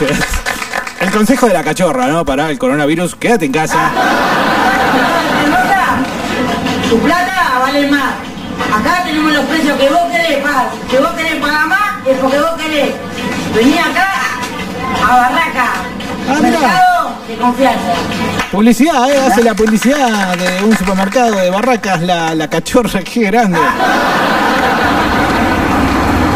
El 1.00 1.10
consejo 1.10 1.48
de 1.48 1.52
la 1.52 1.62
cachorra, 1.62 2.06
¿no? 2.06 2.24
Para 2.24 2.48
el 2.48 2.58
coronavirus, 2.58 3.16
quédate 3.16 3.44
en 3.44 3.52
casa. 3.52 3.90
Tu 6.92 6.98
plata 6.98 7.58
vale 7.58 7.90
más. 7.90 8.12
Acá 8.70 9.02
tenemos 9.02 9.32
los 9.32 9.46
precios 9.46 9.78
que 9.78 9.88
vos 9.88 10.12
querés 10.12 10.42
pagar. 10.42 10.68
Que 10.90 10.98
vos 10.98 11.10
querés 11.12 11.36
pagar 11.36 11.66
más 11.66 12.06
es 12.06 12.18
porque 12.18 12.38
vos 12.38 12.50
querés. 12.58 12.94
Vení 13.56 13.78
acá 13.78 14.08
a 15.02 15.16
Barraca. 15.16 15.72
Ah. 16.28 16.38
Mercado 16.42 17.16
de 17.26 17.36
confianza. 17.36 17.94
Publicidad, 18.50 19.10
¿eh? 19.10 19.22
Hace 19.26 19.42
la 19.42 19.54
publicidad 19.54 20.36
de 20.36 20.64
un 20.64 20.76
supermercado 20.76 21.36
de 21.36 21.48
barracas, 21.48 22.02
la, 22.02 22.34
la 22.34 22.50
cachorra, 22.50 23.00
qué 23.10 23.20
grande. 23.22 23.58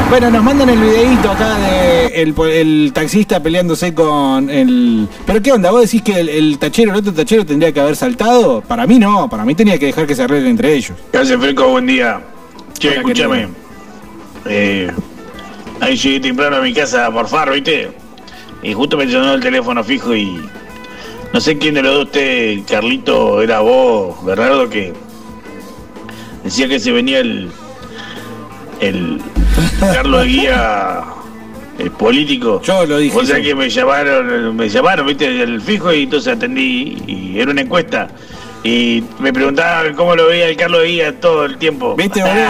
Bueno, 0.08 0.30
nos 0.30 0.44
mandan 0.44 0.68
el 0.70 0.78
videíto 0.78 1.30
acá 1.30 1.58
de 1.58 2.06
el, 2.22 2.34
el 2.38 2.92
taxista 2.92 3.42
peleándose 3.42 3.92
con 3.92 4.48
el... 4.48 5.08
¿Pero 5.26 5.42
qué 5.42 5.52
onda? 5.52 5.72
¿Vos 5.72 5.82
decís 5.82 6.00
que 6.02 6.20
el, 6.20 6.28
el 6.28 6.58
tachero, 6.58 6.92
el 6.92 6.98
otro 6.98 7.12
tachero 7.12 7.44
tendría 7.44 7.72
que 7.72 7.80
haber 7.80 7.96
saltado? 7.96 8.60
Para 8.62 8.86
mí 8.86 9.00
no, 9.00 9.28
para 9.28 9.44
mí 9.44 9.54
tenía 9.54 9.78
que 9.78 9.86
dejar 9.86 10.06
que 10.06 10.14
se 10.14 10.22
arreglen 10.22 10.52
entre 10.52 10.74
ellos. 10.74 10.96
¿Qué 11.10 11.18
hace, 11.18 11.36
Freco? 11.36 11.68
Buen 11.68 11.86
día. 11.86 12.20
Che, 12.78 12.96
escúchame. 12.96 13.48
Eh, 14.46 14.90
ahí 15.80 15.96
llegué 15.96 16.20
temprano 16.20 16.56
a 16.56 16.60
mi 16.60 16.72
casa 16.72 17.06
a 17.06 17.10
morfar, 17.10 17.52
¿viste? 17.52 17.90
Y 18.62 18.72
justo 18.72 18.96
me 18.96 19.10
sonó 19.10 19.34
el 19.34 19.40
teléfono 19.40 19.82
fijo 19.82 20.14
y... 20.14 20.40
No 21.34 21.40
sé 21.40 21.58
quién 21.58 21.74
de 21.74 21.82
los 21.82 21.94
dos, 21.94 22.04
usted, 22.06 22.60
Carlito, 22.66 23.42
era 23.42 23.60
vos, 23.60 24.24
Bernardo, 24.24 24.70
que... 24.70 24.92
Decía 26.44 26.68
que 26.68 26.78
se 26.78 26.92
venía 26.92 27.18
el... 27.18 27.50
El... 28.80 29.20
Carlos 29.80 30.26
Guía... 30.26 31.04
El 31.78 31.90
político. 31.90 32.62
Yo 32.62 32.86
lo 32.86 32.96
dije. 32.96 33.14
Sabés 33.14 33.36
sí. 33.36 33.42
que 33.42 33.54
me 33.54 33.68
llamaron, 33.68 34.56
me 34.56 34.66
llamaron, 34.68 35.06
viste, 35.06 35.42
el 35.42 35.60
fijo 35.60 35.92
y 35.92 36.04
entonces 36.04 36.32
atendí 36.32 36.96
y 37.06 37.38
era 37.38 37.50
una 37.50 37.60
encuesta. 37.60 38.08
Y 38.64 39.04
me 39.18 39.32
preguntaban 39.32 39.94
cómo 39.94 40.16
lo 40.16 40.26
veía 40.26 40.48
el 40.48 40.56
Carlos 40.56 40.84
Guía 40.84 41.20
todo 41.20 41.44
el 41.44 41.58
tiempo. 41.58 41.94
¿Viste, 41.94 42.20
boludo? 42.20 42.46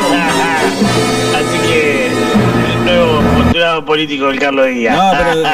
Político 3.85 4.27
del 4.27 4.39
Carlos 4.39 4.69
Guía. 4.69 4.95
No, 4.95 5.13
pero 5.19 5.49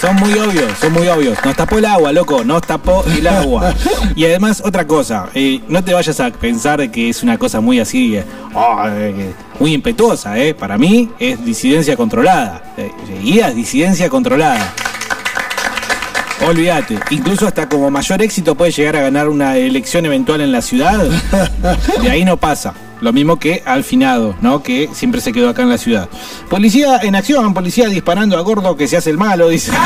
son 0.00 0.16
muy 0.16 0.32
obvios, 0.34 0.78
son 0.80 0.92
muy 0.92 1.08
obvios. 1.08 1.38
Nos 1.44 1.56
tapó 1.56 1.78
el 1.78 1.84
agua, 1.84 2.12
loco, 2.12 2.44
nos 2.44 2.62
tapó 2.62 3.04
el 3.06 3.26
agua. 3.26 3.74
Y 4.14 4.24
además, 4.24 4.62
otra 4.64 4.86
cosa, 4.86 5.28
eh, 5.34 5.60
no 5.68 5.82
te 5.82 5.94
vayas 5.94 6.18
a 6.20 6.30
pensar 6.30 6.90
que 6.90 7.08
es 7.08 7.22
una 7.22 7.38
cosa 7.38 7.60
muy 7.60 7.80
así, 7.80 8.16
eh, 8.16 8.24
oh, 8.54 8.82
eh, 8.86 9.32
muy 9.58 9.72
impetuosa, 9.72 10.38
¿eh? 10.38 10.54
Para 10.54 10.78
mí 10.78 11.10
es 11.18 11.44
disidencia 11.44 11.96
controlada. 11.96 12.62
Guía 13.22 13.48
es 13.48 13.56
disidencia 13.56 14.08
controlada. 14.08 14.72
Olvídate, 16.46 16.98
incluso 17.10 17.46
hasta 17.46 17.68
como 17.68 17.90
mayor 17.90 18.20
éxito 18.20 18.54
puede 18.54 18.72
llegar 18.72 18.96
a 18.96 19.02
ganar 19.02 19.28
una 19.28 19.56
elección 19.56 20.04
eventual 20.04 20.40
en 20.40 20.52
la 20.52 20.60
ciudad. 20.60 21.04
De 22.02 22.10
ahí 22.10 22.24
no 22.24 22.36
pasa. 22.36 22.74
Lo 23.04 23.12
mismo 23.12 23.38
que 23.38 23.62
al 23.66 23.84
finado, 23.84 24.34
¿no? 24.40 24.62
Que 24.62 24.88
siempre 24.94 25.20
se 25.20 25.30
quedó 25.30 25.50
acá 25.50 25.60
en 25.60 25.68
la 25.68 25.76
ciudad. 25.76 26.08
Policía 26.48 27.00
en 27.02 27.14
acción, 27.14 27.52
policía 27.52 27.86
disparando 27.86 28.38
a 28.38 28.40
gordo 28.40 28.78
que 28.78 28.88
se 28.88 28.96
hace 28.96 29.10
el 29.10 29.18
malo, 29.18 29.50
dice. 29.50 29.72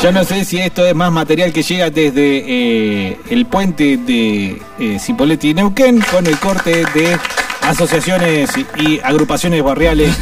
Yo 0.00 0.12
no 0.12 0.22
sé 0.22 0.44
si 0.44 0.60
esto 0.60 0.86
es 0.86 0.94
más 0.94 1.10
material 1.10 1.52
que 1.52 1.64
llega 1.64 1.90
desde 1.90 2.44
eh, 2.46 3.18
el 3.28 3.46
puente 3.46 3.96
de 3.96 4.62
eh, 4.78 5.00
Cipolletti 5.00 5.50
y 5.50 5.54
Neuquén 5.54 6.00
con 6.12 6.24
el 6.28 6.38
corte 6.38 6.84
de 6.94 7.18
asociaciones 7.62 8.48
y, 8.76 9.00
agrupaciones 9.00 9.60
barriales 9.64 10.16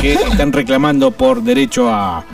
que 0.00 0.14
están 0.14 0.52
reclamando 0.52 1.12
por 1.12 1.40
derecho 1.40 1.88
a 1.88 2.24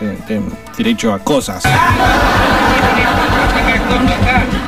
eh, 0.00 0.16
eh, 0.28 0.40
derecho 0.78 1.12
a 1.12 1.18
cosas. 1.18 1.64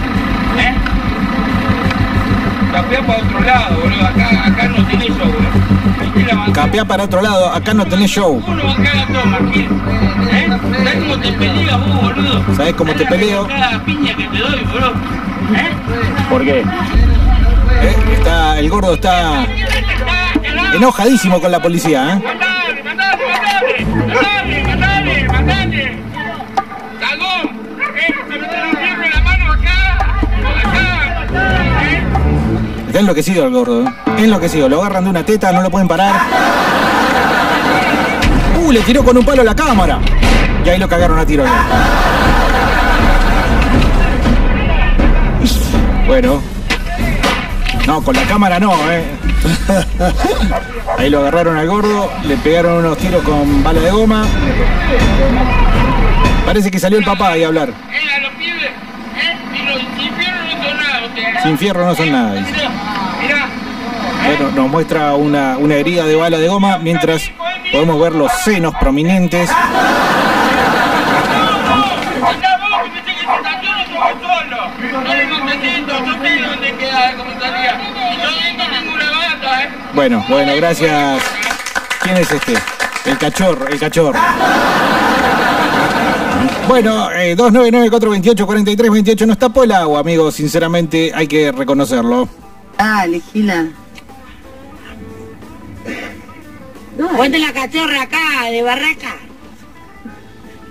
Capea 2.87 3.03
para 3.03 3.18
otro 3.18 3.40
lado, 3.40 3.81
boludo. 3.81 4.07
Acá, 4.07 4.46
acá 4.46 4.68
no 4.68 4.87
tenés 4.87 5.09
show, 5.09 5.27
boludo. 5.27 6.53
Capea 6.53 6.85
para 6.85 7.05
otro 7.05 7.22
lado, 7.22 7.51
acá 7.53 7.75
no 7.75 7.87
tenés 7.87 8.11
show. 8.11 8.42
Uno 8.46 8.70
acá 8.70 9.07
todo, 9.12 9.27
Martín. 9.27 9.83
¿Eh? 10.33 10.49
¿Sabés 10.49 10.94
cómo 11.03 11.18
te 11.18 11.33
peleas 11.33 11.79
vos, 11.87 12.03
boludo? 12.03 12.44
¿Sabés 12.57 12.75
cómo 12.75 12.92
te 12.94 13.07
peleo? 13.07 13.46
Cada 13.49 13.85
piña 13.85 14.16
que 14.16 14.25
te 14.25 14.38
doy, 14.38 14.64
boludo. 14.64 14.90
¿Eh? 14.90 15.70
¿Por 16.31 16.44
qué? 16.44 16.61
Eh, 16.61 16.64
Está, 18.14 18.59
el 18.59 18.70
gordo 18.70 18.94
está 18.94 19.44
enojadísimo 20.75 21.40
con 21.40 21.51
la 21.51 21.61
policía, 21.61 22.14
¿eh? 22.14 22.22
¡Mandale, 22.25 22.83
mandale, 22.83 23.25
mandale! 23.96 24.66
Está 32.97 33.03
enloquecido 33.03 33.45
el 33.45 33.53
gordo, 33.53 33.83
¿eh? 33.83 33.93
Enloquecido. 34.17 34.71
Lo 34.71 34.81
agarran 34.81 35.05
de 35.05 35.11
una 35.11 35.23
teta, 35.23 35.53
no 35.53 35.61
lo 35.61 35.69
pueden 35.69 35.87
parar. 35.87 36.15
¡Uh! 38.59 38.73
Le 38.73 38.81
tiró 38.81 39.05
con 39.05 39.19
un 39.19 39.23
palo 39.23 39.43
a 39.43 39.45
la 39.45 39.55
cámara. 39.55 39.99
Y 40.65 40.69
ahí 40.71 40.79
lo 40.79 40.89
cagaron 40.89 41.19
a 41.19 41.27
tiro. 41.27 41.45
ya. 41.45 41.67
Bueno. 46.07 46.41
No, 47.87 48.01
con 48.03 48.17
la 48.17 48.23
cámara 48.23 48.59
no, 48.59 48.73
¿eh? 48.91 49.05
Ahí 50.99 51.11
lo 51.11 51.19
agarraron 51.19 51.59
al 51.59 51.69
gordo, 51.69 52.11
le 52.27 52.39
pegaron 52.39 52.79
unos 52.79 52.97
tiros 52.97 53.23
con 53.25 53.63
bala 53.63 53.81
de 53.81 53.91
goma. 53.91 54.25
Parece 56.47 56.71
que 56.71 56.79
salió 56.79 56.99
el 56.99 57.05
papá 57.05 57.33
ahí 57.33 57.45
a 57.45 57.49
hablar. 57.49 57.75
Mira, 57.91 58.21
los 58.21 58.33
pibes, 58.37 58.63
¿eh? 58.65 59.37
Y 59.55 59.67
los 59.67 59.83
infiernos 59.83 60.47
no 60.47 60.65
son 60.65 60.77
nada, 60.79 61.07
ustedes. 61.07 61.26
Sin 61.42 61.59
fierro 61.59 61.85
no 61.87 61.94
son 61.94 62.12
nada, 62.12 62.35
dice. 62.35 62.53
Bueno, 64.27 64.51
nos 64.55 64.68
muestra 64.68 65.14
una, 65.14 65.57
una 65.57 65.75
herida 65.77 66.05
de 66.05 66.16
bala 66.16 66.38
de 66.38 66.49
goma 66.49 66.79
mientras 66.79 67.31
podemos 67.70 68.01
ver 68.01 68.12
los 68.12 68.33
senos 68.44 68.75
prominentes. 68.75 69.51
Bueno, 79.94 80.25
bueno, 80.29 80.57
gracias. 80.57 81.22
¿Quién 82.03 82.16
es 82.18 82.31
este? 82.31 82.55
El 83.07 83.18
cachorro, 83.18 83.66
el 83.68 83.79
cachorro. 83.79 84.18
Bueno, 86.69 87.11
eh, 87.13 87.37
299-428-4328 87.37 89.27
nos 89.27 89.39
tapó 89.39 89.63
el 89.63 89.71
agua, 89.71 90.01
amigos. 90.01 90.35
Sinceramente, 90.35 91.13
hay 91.15 91.29
que 91.29 91.53
reconocerlo. 91.53 92.29
Dale, 92.77 93.23
Gila. 93.33 93.69
Ponte 97.17 97.39
la 97.39 97.53
cachorra 97.53 98.03
acá, 98.03 98.51
de 98.51 98.63
barraca. 98.63 99.17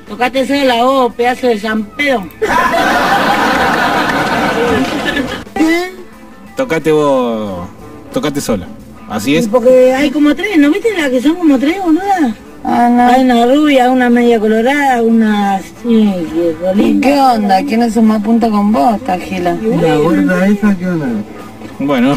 Tocate 0.07 0.45
sola 0.45 0.83
vos, 0.83 1.13
pedazo 1.13 1.47
de 1.47 1.59
San 1.59 1.85
Pedro. 1.85 2.27
Tocate 6.57 6.91
vos. 6.91 7.67
Tocate 8.13 8.41
sola. 8.41 8.67
Así 9.09 9.37
es. 9.37 9.47
Porque 9.47 9.93
hay 9.93 10.11
como 10.11 10.35
tres, 10.35 10.57
¿no 10.57 10.69
viste 10.71 10.89
la 10.97 11.09
que 11.09 11.21
son 11.21 11.35
como 11.35 11.57
tres, 11.57 11.81
boluda? 11.81 12.35
Hay 12.67 13.21
una 13.21 13.45
rubia, 13.45 13.91
una 13.91 14.09
media 14.09 14.39
colorada, 14.39 15.01
una 15.03 15.59
sí, 15.59 16.11
que 16.33 16.55
rolinda. 16.59 17.07
¿Qué 17.07 17.19
onda? 17.19 17.63
¿Quiénes 17.63 17.93
son 17.93 18.05
más 18.05 18.21
punta 18.23 18.49
con 18.49 18.71
vos, 18.71 18.99
Gila? 19.23 19.53
La 19.53 19.95
gorda 19.97 20.47
esa, 20.47 20.75
¿qué 20.75 20.87
onda? 20.87 21.07
Bueno. 21.79 22.15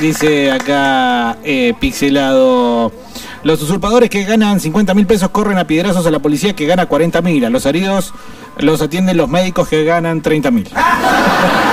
Dice 0.00 0.50
acá 0.52 1.36
eh, 1.42 1.74
Pixelado. 1.78 2.92
Los 3.42 3.62
usurpadores 3.62 4.10
que 4.10 4.24
ganan 4.24 4.60
50 4.60 4.94
mil 4.94 5.06
pesos 5.06 5.30
corren 5.30 5.58
a 5.58 5.66
piedrazos 5.66 6.06
a 6.06 6.10
la 6.10 6.18
policía 6.18 6.54
que 6.54 6.66
gana 6.66 6.86
40 6.86 7.22
mil. 7.22 7.44
A 7.44 7.50
los 7.50 7.66
heridos 7.66 8.12
los 8.58 8.82
atienden 8.82 9.16
los 9.16 9.28
médicos 9.28 9.68
que 9.68 9.84
ganan 9.84 10.20
30 10.22 10.50
mil. 10.50 10.68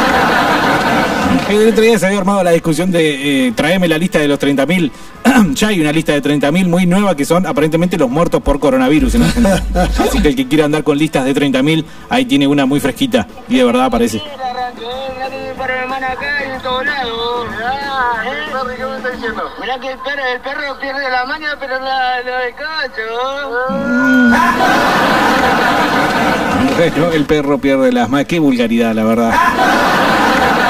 El 1.49 1.69
otro 1.69 1.81
día 1.81 1.97
se 1.97 2.05
había 2.05 2.17
armado 2.19 2.43
la 2.43 2.51
discusión 2.51 2.91
de 2.91 3.47
eh, 3.47 3.53
traeme 3.53 3.87
la 3.87 3.97
lista 3.97 4.19
de 4.19 4.27
los 4.27 4.37
30.000. 4.37 4.91
ya 5.53 5.69
hay 5.69 5.79
una 5.79 5.93
lista 5.93 6.11
de 6.11 6.21
30.000 6.21 6.67
muy 6.67 6.85
nueva 6.85 7.15
que 7.15 7.23
son 7.23 7.45
aparentemente 7.45 7.97
los 7.97 8.09
muertos 8.09 8.41
por 8.41 8.59
coronavirus 8.59 9.15
en 9.15 9.23
Argentina. 9.23 9.63
Así 9.97 10.21
que 10.21 10.27
el 10.27 10.35
que 10.35 10.47
quiera 10.49 10.65
andar 10.65 10.83
con 10.83 10.97
listas 10.97 11.23
de 11.23 11.33
30.000, 11.33 11.85
ahí 12.09 12.25
tiene 12.25 12.47
una 12.47 12.65
muy 12.65 12.81
fresquita. 12.81 13.25
Y 13.47 13.55
de 13.57 13.63
verdad 13.63 13.85
aparece. 13.85 14.21
Mirá 19.61 19.79
que 19.79 19.91
el 19.91 19.97
perro, 19.99 20.25
el 20.25 20.41
perro 20.41 20.79
pierde 20.79 21.09
la 21.09 21.25
maña, 21.25 21.55
pero 21.59 21.79
la, 21.79 22.21
la 22.23 22.39
de 22.41 22.53
Bueno, 26.91 27.11
el 27.13 27.25
perro 27.25 27.57
pierde 27.57 27.91
las 27.93 28.09
más. 28.09 28.25
Qué 28.25 28.39
vulgaridad, 28.39 28.93
la 28.93 29.03
verdad. 29.05 29.33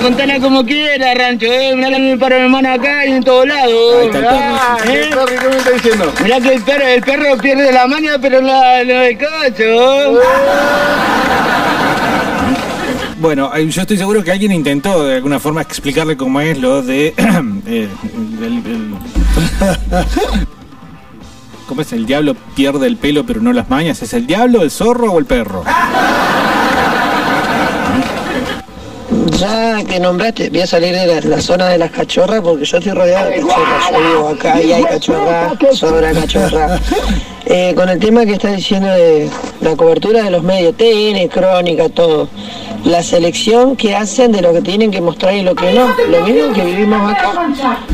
Contala 0.00 0.38
como 0.40 0.64
quiera, 0.64 1.12
rancho, 1.14 1.46
eh. 1.46 1.74
Mirá 1.74 1.90
que 1.90 1.98
mi 1.98 2.16
perro 2.16 2.36
mi 2.36 2.42
hermano 2.44 2.72
acá 2.72 3.04
y 3.06 3.12
en 3.12 3.24
todos 3.24 3.46
lados. 3.46 3.96
Ahí 4.00 4.06
está 4.06 4.18
el 4.18 4.24
perro. 4.24 4.92
Eh. 4.94 5.10
Sorry, 5.12 5.36
¿qué 5.38 5.48
me 5.48 5.56
está 5.56 5.70
diciendo? 5.70 6.12
Mirá 6.22 6.40
que 6.40 6.54
el 6.54 6.62
perro, 6.62 6.84
el 6.86 7.02
perro 7.02 7.36
pierde 7.38 7.72
la 7.72 7.86
maña, 7.86 8.12
pero 8.20 8.40
la, 8.40 8.84
la 8.84 9.00
de 9.02 9.18
cacho. 9.18 10.20
Bueno, 13.20 13.50
eh, 13.56 13.68
yo 13.68 13.82
estoy 13.82 13.96
seguro 13.98 14.22
que 14.22 14.30
alguien 14.30 14.52
intentó 14.52 15.04
de 15.04 15.16
alguna 15.16 15.40
forma 15.40 15.60
explicarle 15.62 16.16
cómo 16.16 16.40
es 16.40 16.56
lo 16.58 16.82
de. 16.82 17.08
eh, 17.66 17.88
el- 18.40 18.62
el- 18.66 18.94
¿Cómo 21.66 21.82
es? 21.82 21.92
El 21.92 22.06
diablo 22.06 22.34
pierde 22.54 22.86
el 22.86 22.96
pelo 22.96 23.26
pero 23.26 23.40
no 23.40 23.52
las 23.52 23.68
mañas. 23.68 24.00
¿Es 24.02 24.14
el 24.14 24.26
diablo, 24.26 24.62
el 24.62 24.70
zorro 24.70 25.12
o 25.12 25.18
el 25.18 25.26
perro? 25.26 25.64
Ya 29.38 29.84
que 29.84 30.00
nombraste, 30.00 30.50
voy 30.50 30.60
a 30.60 30.66
salir 30.66 30.94
de 30.94 31.20
la, 31.22 31.40
zona 31.40 31.68
de 31.68 31.78
las 31.78 31.90
cachorras 31.90 32.40
porque 32.40 32.64
yo 32.64 32.78
estoy 32.78 32.92
rodeado 32.92 33.30
de 33.30 33.36
cachorras. 33.36 33.90
Yo 33.90 33.98
vivo 33.98 34.28
acá 34.28 34.62
y 34.62 34.72
hay 34.72 34.84
cachorra, 34.84 35.52
sobra 35.72 36.12
cachorra. 36.12 36.80
Eh, 37.50 37.72
con 37.74 37.88
el 37.88 37.98
tema 37.98 38.26
que 38.26 38.32
está 38.32 38.52
diciendo 38.52 38.88
de 38.88 39.30
la 39.62 39.74
cobertura 39.74 40.22
de 40.22 40.30
los 40.30 40.42
medios, 40.42 40.76
TN, 40.76 41.28
crónica, 41.28 41.88
todo. 41.88 42.28
La 42.84 43.02
selección 43.02 43.74
que 43.74 43.94
hacen 43.96 44.32
de 44.32 44.42
lo 44.42 44.52
que 44.52 44.60
tienen 44.60 44.90
que 44.90 45.00
mostrar 45.00 45.34
y 45.34 45.42
lo 45.42 45.54
que 45.54 45.72
no. 45.72 45.88
Lo 46.10 46.22
mismo 46.26 46.52
que 46.52 46.64
vivimos 46.64 47.10
acá. 47.10 47.30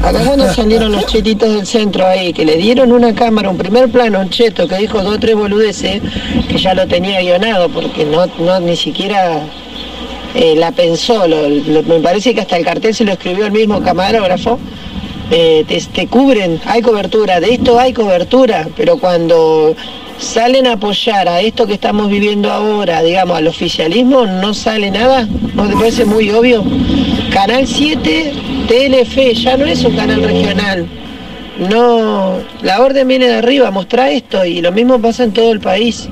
Acá 0.02 0.18
cuando 0.24 0.52
salieron 0.52 0.92
los 0.92 1.06
chetitos 1.06 1.54
del 1.54 1.66
centro 1.66 2.04
ahí, 2.04 2.32
que 2.32 2.44
le 2.44 2.56
dieron 2.56 2.90
una 2.90 3.14
cámara, 3.14 3.48
un 3.48 3.56
primer 3.56 3.90
plano, 3.90 4.20
un 4.20 4.30
cheto 4.30 4.66
que 4.66 4.76
dijo 4.76 5.02
dos 5.02 5.16
o 5.16 5.20
tres 5.20 5.36
boludeces, 5.36 6.02
que 6.48 6.58
ya 6.58 6.74
lo 6.74 6.88
tenía 6.88 7.20
guionado 7.20 7.68
porque 7.68 8.04
no, 8.04 8.26
no 8.38 8.58
ni 8.60 8.76
siquiera 8.76 9.40
eh, 10.34 10.54
la 10.56 10.72
pensó, 10.72 11.26
me 11.28 12.00
parece 12.00 12.34
que 12.34 12.40
hasta 12.40 12.56
el 12.56 12.64
cartel 12.64 12.94
se 12.94 13.04
lo 13.04 13.12
escribió 13.12 13.46
el 13.46 13.52
mismo 13.52 13.80
camarógrafo, 13.82 14.58
eh, 15.30 15.64
te, 15.94 16.06
cubren, 16.06 16.60
hay 16.66 16.82
cobertura, 16.82 17.40
de 17.40 17.54
esto 17.54 17.78
hay 17.78 17.92
cobertura, 17.92 18.68
pero 18.76 18.98
cuando 18.98 19.74
salen 20.18 20.66
a 20.66 20.72
apoyar 20.72 21.28
a 21.28 21.40
esto 21.40 21.66
que 21.66 21.74
estamos 21.74 22.10
viviendo 22.10 22.50
ahora, 22.50 23.02
digamos, 23.02 23.38
al 23.38 23.46
oficialismo, 23.46 24.26
no 24.26 24.54
sale 24.54 24.90
nada, 24.90 25.26
¿no 25.54 25.68
te 25.68 25.74
parece 25.74 26.04
muy 26.04 26.30
obvio? 26.30 26.64
Canal 27.32 27.66
7, 27.66 28.32
TLF, 28.68 29.40
ya 29.40 29.56
no 29.56 29.66
es 29.66 29.84
un 29.84 29.96
canal 29.96 30.22
regional. 30.22 30.86
No, 31.70 32.38
la 32.62 32.80
orden 32.80 33.06
viene 33.06 33.26
de 33.26 33.36
arriba, 33.36 33.70
mostrar 33.70 34.10
esto 34.10 34.44
y 34.44 34.60
lo 34.60 34.72
mismo 34.72 35.00
pasa 35.00 35.24
en 35.24 35.32
todo 35.32 35.52
el 35.52 35.60
país. 35.60 36.08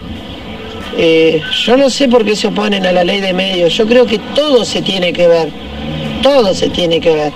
Eh, 0.97 1.41
yo 1.65 1.77
no 1.77 1.89
sé 1.89 2.09
por 2.09 2.25
qué 2.25 2.37
se 2.37 2.49
oponen 2.49 2.87
a 2.87 2.93
la 2.93 3.05
ley 3.05 3.21
de 3.21 3.33
medios. 3.33 3.75
Yo 3.77 3.87
creo 3.87 4.07
que 4.07 4.19
todo 4.35 4.65
se 4.65 4.83
tiene 4.83 5.13
que 5.13 5.27
ver. 5.27 5.51
Todo 6.23 6.55
se 6.55 6.69
tiene 6.69 7.01
que 7.01 7.15
ver. 7.15 7.33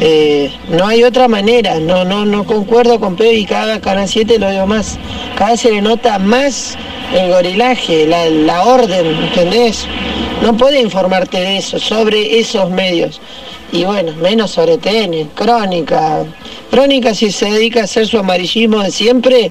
Eh, 0.00 0.52
no 0.68 0.86
hay 0.86 1.04
otra 1.04 1.28
manera. 1.28 1.80
No, 1.80 2.04
no, 2.04 2.24
no 2.24 2.44
concuerdo 2.44 3.00
con 3.00 3.16
Pedro 3.16 3.32
y 3.32 3.46
cada 3.46 3.80
Canal 3.80 4.08
7 4.08 4.38
lo 4.38 4.50
digo 4.50 4.66
más. 4.66 4.98
Cada 5.36 5.52
vez 5.52 5.60
se 5.60 5.70
le 5.70 5.80
nota 5.80 6.18
más 6.18 6.76
el 7.14 7.30
gorilaje, 7.30 8.06
la, 8.06 8.28
la 8.28 8.64
orden, 8.64 9.06
¿entendés? 9.06 9.86
No 10.42 10.56
puede 10.56 10.80
informarte 10.80 11.38
de 11.38 11.58
eso, 11.58 11.78
sobre 11.78 12.38
esos 12.38 12.70
medios. 12.70 13.20
Y 13.72 13.84
bueno, 13.84 14.12
menos 14.16 14.52
sobre 14.52 14.78
TN, 14.78 15.30
Crónica. 15.34 16.24
Crónica 16.70 17.14
si 17.14 17.30
se 17.30 17.46
dedica 17.50 17.80
a 17.80 17.84
hacer 17.84 18.06
su 18.06 18.18
amarillismo 18.18 18.82
de 18.82 18.90
siempre, 18.90 19.50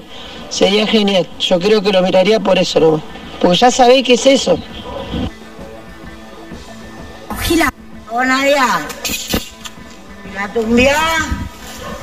sería 0.56 0.86
genial. 0.86 1.28
Yo 1.38 1.58
creo 1.58 1.82
que 1.82 1.92
lo 1.92 2.00
miraría 2.02 2.40
por 2.40 2.58
eso 2.58 2.80
nomás. 2.80 3.02
Porque 3.40 3.56
ya 3.58 3.70
sabéis 3.70 4.06
qué 4.06 4.14
es 4.14 4.26
eso. 4.26 4.58
Gila. 7.42 7.70
Oh, 8.10 8.24
Nadia. 8.24 8.66
La 10.34 10.48
tumbiá. 10.48 10.96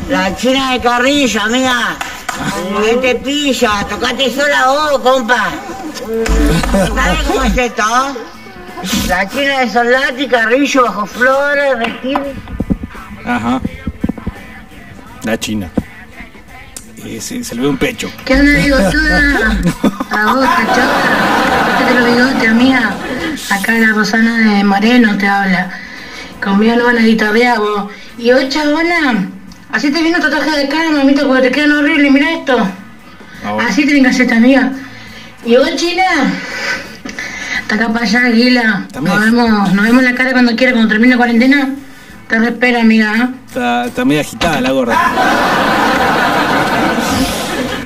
La 0.10 0.36
china 0.36 0.74
de 0.74 0.80
carrillo, 0.82 1.42
amiga. 1.42 1.98
¿Qué 2.84 2.96
te 2.96 3.16
pilla? 3.16 3.86
Tocate 3.90 4.30
sola 4.32 4.68
vos, 4.68 5.00
compa. 5.00 5.50
¿Sabes 6.72 7.24
cómo 7.28 7.44
es 7.44 7.58
esto? 7.58 7.84
La 9.08 9.30
china 9.30 9.60
de 9.60 9.70
Soldati, 9.70 10.28
Carrillo, 10.28 10.84
Bajo 10.84 11.06
Flores, 11.06 11.80
Retiro. 11.80 12.24
Ajá. 13.26 13.62
La 15.24 15.40
China. 15.40 15.72
Eh, 17.06 17.20
se, 17.20 17.44
se 17.44 17.56
le 17.56 17.62
ve 17.62 17.68
un 17.68 17.78
pecho. 17.78 18.10
¿Qué 18.26 18.34
onda, 18.34 18.52
bigotuda? 18.54 19.58
A 20.12 20.34
vos, 20.34 20.46
los 21.96 22.06
bigotes, 22.06 22.50
amiga. 22.50 22.96
Acá 23.50 23.74
la 23.74 23.94
Rosana 23.94 24.38
de 24.40 24.64
Moreno 24.64 25.18
te 25.18 25.28
habla. 25.28 25.72
Conmigo 26.42 26.76
no 26.76 26.86
van 26.86 26.98
a 26.98 27.02
guitarrear 27.02 27.60
vos. 27.60 27.92
Y 28.18 28.32
hoy, 28.32 28.48
chabona, 28.50 29.28
así 29.72 29.92
te 29.92 30.02
viene 30.02 30.18
un 30.18 30.22
tatuaje 30.22 30.52
de 30.58 30.68
cara, 30.70 30.92
mamita, 30.92 31.26
porque 31.26 31.44
te 31.44 31.52
quedan 31.52 31.72
horribles. 31.74 32.12
Mira 32.12 32.32
esto. 32.32 32.68
Así 33.68 33.86
te 33.86 33.94
vienes 33.94 34.20
esta 34.20 34.38
amiga. 34.38 34.72
Y 35.46 35.58
vos, 35.58 35.76
China. 35.76 36.04
Está 37.62 37.76
acá 37.76 37.90
para 37.90 38.06
allá, 38.06 38.30
Guila. 38.30 38.88
Nos 39.02 39.20
vemos, 39.20 39.74
nos 39.74 39.86
vemos 39.86 40.04
en 40.04 40.06
la 40.06 40.16
cara 40.16 40.32
cuando 40.32 40.56
quiera, 40.56 40.72
cuando 40.74 40.90
termine 40.90 41.12
la 41.12 41.18
cuarentena. 41.18 41.70
Te 42.30 42.40
respera, 42.40 42.82
amiga. 42.82 43.14
¿eh? 43.16 43.28
Está, 43.48 43.86
está 43.86 44.06
medio 44.06 44.22
agitada 44.22 44.62
la 44.62 44.72
gorda. 44.72 44.98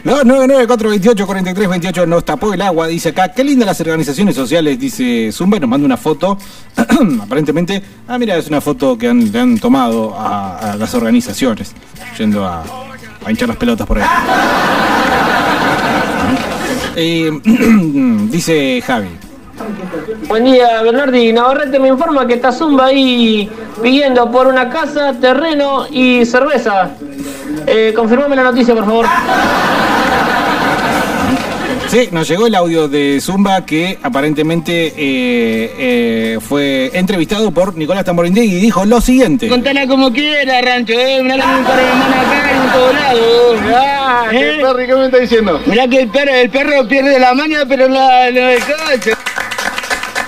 299-428-4328 0.08 2.08
nos 2.08 2.24
tapó 2.24 2.53
el 2.53 2.62
agua, 2.62 2.88
dice 2.88 3.10
acá. 3.10 3.34
Qué 3.34 3.43
lindas 3.43 3.68
las 3.68 3.82
organizaciones 3.82 4.36
sociales, 4.36 4.80
dice 4.80 5.34
Zumba, 5.34 5.60
nos 5.60 5.70
manda 5.70 5.86
una 5.86 5.97
foto. 5.97 6.38
Aparentemente, 7.22 7.84
ah, 8.08 8.18
mira, 8.18 8.38
es 8.38 8.47
una 8.47 8.62
foto 8.62 8.97
que 8.97 9.10
han, 9.10 9.30
le 9.30 9.38
han 9.38 9.60
tomado 9.60 10.16
a, 10.18 10.72
a 10.72 10.78
las 10.78 10.95
organizaciones, 10.95 11.74
yendo 12.18 12.45
a, 12.45 12.64
a 13.26 13.32
hinchar 13.32 13.49
las 13.49 13.58
pelotas 13.58 13.86
por 13.86 13.99
ahí. 13.99 14.05
Eh, 16.99 17.30
dice 18.32 18.82
Javi. 18.82 19.10
Buen 20.28 20.45
día, 20.45 20.82
Bernardi. 20.82 21.32
Navarrete 21.32 21.78
me 21.78 21.89
informa 21.89 22.26
que 22.26 22.34
está 22.34 22.51
Zumba 22.51 22.88
ahí 22.88 23.47
pidiendo 23.84 24.32
por 24.32 24.47
una 24.47 24.68
casa, 24.70 25.14
terreno 25.22 25.86
y 25.91 26.26
cerveza. 26.26 26.89
Eh, 27.68 27.93
confirmame 27.95 28.36
la 28.36 28.45
noticia, 28.45 28.74
por 28.74 28.86
favor. 28.86 29.05
Sí, 31.88 32.09
nos 32.11 32.27
llegó 32.27 32.47
el 32.47 32.55
audio 32.55 32.89
de 32.89 33.19
Zumba 33.21 33.65
que 33.65 33.97
aparentemente 34.03 34.88
eh, 34.88 35.73
eh, 35.77 36.38
fue 36.41 36.91
entrevistado 36.93 37.51
por 37.51 37.77
Nicolás 37.77 38.03
Tamborindegui 38.03 38.57
y 38.57 38.59
dijo 38.59 38.85
lo 38.85 38.99
siguiente. 38.99 39.47
Contala 39.47 39.88
como 39.88 40.11
quiera, 40.11 40.61
Rancho, 40.61 40.93
eh. 40.93 41.23
Mirá 41.23 41.35
que 41.35 41.81
de 41.81 41.93
manos 41.93 42.17
acá 42.17 42.51
en 42.51 42.71
todo 42.73 42.93
lado. 42.93 43.55
Ah, 43.73 44.27
¿Qué, 44.29 44.59
Perry, 44.61 44.88
qué 44.88 44.95
me 44.95 45.05
está 45.05 45.17
diciendo? 45.17 45.61
Mirá 45.65 45.88
que 45.88 46.01
el 46.01 46.09
perro, 46.09 46.31
el 46.33 46.49
perro 46.49 46.88
pierde 46.89 47.19
la 47.19 47.33
maña, 47.33 47.59
pero 47.67 47.88
no, 47.88 47.95
no 47.95 48.49
el 48.49 48.59
coche. 48.59 49.13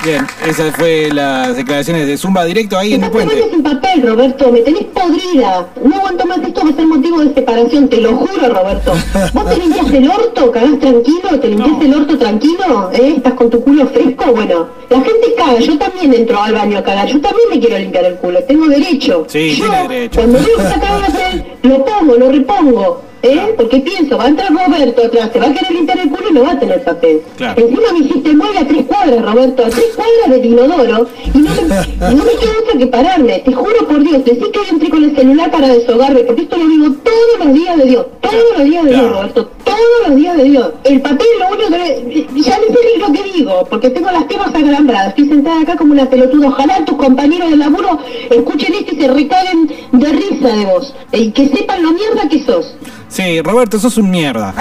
Bien, 0.03 0.25
esas 0.47 0.73
fue 0.77 1.09
las 1.13 1.57
declaraciones 1.57 2.07
de 2.07 2.17
Zumba 2.17 2.45
directo 2.45 2.77
ahí 2.77 2.93
en 2.93 3.03
el 3.03 3.11
puente. 3.11 3.49
sin 3.51 3.61
papel, 3.61 4.01
Roberto, 4.07 4.49
me 4.51 4.61
tenés 4.61 4.85
podrida. 4.85 5.67
No 5.83 5.95
aguanto 5.97 6.25
más, 6.25 6.39
esto 6.39 6.61
va 6.63 6.69
a 6.69 6.73
ser 6.73 6.85
motivo 6.87 7.19
de 7.19 7.33
separación, 7.33 7.89
te 7.89 7.99
lo 7.99 8.15
juro, 8.15 8.53
Roberto. 8.53 8.93
¿Vos 9.33 9.49
te 9.49 9.57
limpias 9.57 9.91
el 9.91 10.09
orto, 10.09 10.51
cagás 10.51 10.79
tranquilo? 10.79 11.39
¿Te 11.41 11.47
limpias 11.49 11.81
el 11.81 11.93
orto 11.93 12.17
tranquilo? 12.17 12.91
¿Eh? 12.93 13.13
¿Estás 13.17 13.33
con 13.33 13.49
tu 13.49 13.61
culo 13.61 13.87
fresco? 13.87 14.31
Bueno, 14.31 14.67
la 14.89 15.01
gente 15.01 15.33
caga, 15.37 15.59
yo 15.59 15.77
también 15.77 16.13
entro 16.13 16.41
al 16.41 16.53
baño 16.53 16.77
a 16.77 16.83
cagar, 16.83 17.07
yo 17.07 17.19
también 17.19 17.49
me 17.49 17.59
quiero 17.59 17.77
limpiar 17.77 18.05
el 18.05 18.15
culo, 18.15 18.41
tengo 18.43 18.67
derecho. 18.67 19.25
Sí, 19.27 19.57
yo, 19.57 19.65
tiene 19.65 19.87
derecho. 19.87 20.21
Cuando 20.21 20.39
veo 20.39 20.55
que 20.55 20.63
está 20.63 20.79
cagando 20.79 21.07
hacer, 21.07 21.57
lo 21.63 21.85
pongo, 21.85 22.15
lo 22.15 22.31
repongo. 22.31 23.08
¿Eh? 23.21 23.53
Porque 23.57 23.79
pienso, 23.79 24.17
va 24.17 24.25
a 24.25 24.27
entrar 24.29 24.49
Roberto 24.49 25.03
atrás, 25.05 25.29
se 25.33 25.39
va 25.39 25.47
a 25.47 25.53
querer 25.53 25.71
limpiar 25.71 25.99
el 25.99 26.09
culo 26.09 26.29
y 26.29 26.33
no 26.33 26.43
va 26.43 26.51
a 26.51 26.59
tener 26.59 26.83
papel. 26.83 27.21
Claro. 27.35 27.61
Encima 27.61 27.91
me 27.91 27.99
hiciste 27.99 28.33
mueve 28.33 28.59
a 28.59 28.67
tres 28.67 28.85
cuadras, 28.85 29.21
Roberto, 29.25 29.65
a 29.65 29.69
tres 29.69 29.89
cuadras 29.95 30.29
del 30.29 30.45
inodoro, 30.45 31.07
y 31.33 31.37
no 31.37 31.49
me, 31.49 32.15
no 32.15 32.23
me 32.23 32.31
queda 32.31 32.51
otra 32.63 32.79
que 32.79 32.87
pararme. 32.87 33.39
Te 33.39 33.53
juro 33.53 33.87
por 33.87 34.03
Dios, 34.03 34.23
decís 34.23 34.47
que 34.47 34.69
entré 34.69 34.89
con 34.89 35.03
el 35.03 35.15
celular 35.15 35.51
para 35.51 35.67
deshogarme, 35.67 36.21
porque 36.21 36.43
esto 36.43 36.57
lo 36.57 36.67
digo 36.67 36.95
todos 37.03 37.45
los 37.45 37.53
días 37.53 37.77
de 37.77 37.85
Dios, 37.85 38.05
todos 38.21 38.57
los 38.57 38.63
días 38.65 38.85
de 38.85 38.91
Dios, 38.91 39.11
Roberto, 39.11 39.49
todos 39.65 40.07
los 40.07 40.15
días 40.15 40.37
de 40.37 40.43
Dios. 40.43 40.71
El 40.83 41.01
papel 41.01 41.27
lo 41.39 41.47
único 41.55 41.69
que... 41.71 42.27
Ya 42.35 42.57
no 42.57 42.73
sé 42.73 42.79
ni 42.93 43.01
lo 43.01 43.11
que 43.11 43.23
digo, 43.37 43.67
porque 43.69 43.89
tengo 43.89 44.09
las 44.11 44.27
temas 44.27 44.47
acalambradas, 44.49 45.09
estoy 45.09 45.27
sentada 45.27 45.61
acá 45.61 45.75
como 45.75 45.91
una 45.91 46.09
pelotuda. 46.09 46.47
Ojalá 46.47 46.85
tus 46.85 46.97
compañeros 46.97 47.49
de 47.49 47.57
laburo 47.57 47.99
escuchen 48.29 48.73
esto 48.75 48.95
y 48.95 49.01
se 49.01 49.07
recaguen 49.09 49.71
de 49.91 50.09
risa 50.09 50.47
de 50.55 50.65
vos, 50.65 50.95
y 51.11 51.31
que 51.31 51.49
sepan 51.49 51.83
lo 51.83 51.91
mierda 51.91 52.29
que 52.29 52.43
sos. 52.43 52.75
Sí, 53.09 53.41
Roberto, 53.41 53.79
sos 53.79 53.97
un 53.97 54.09
mierda. 54.09 54.53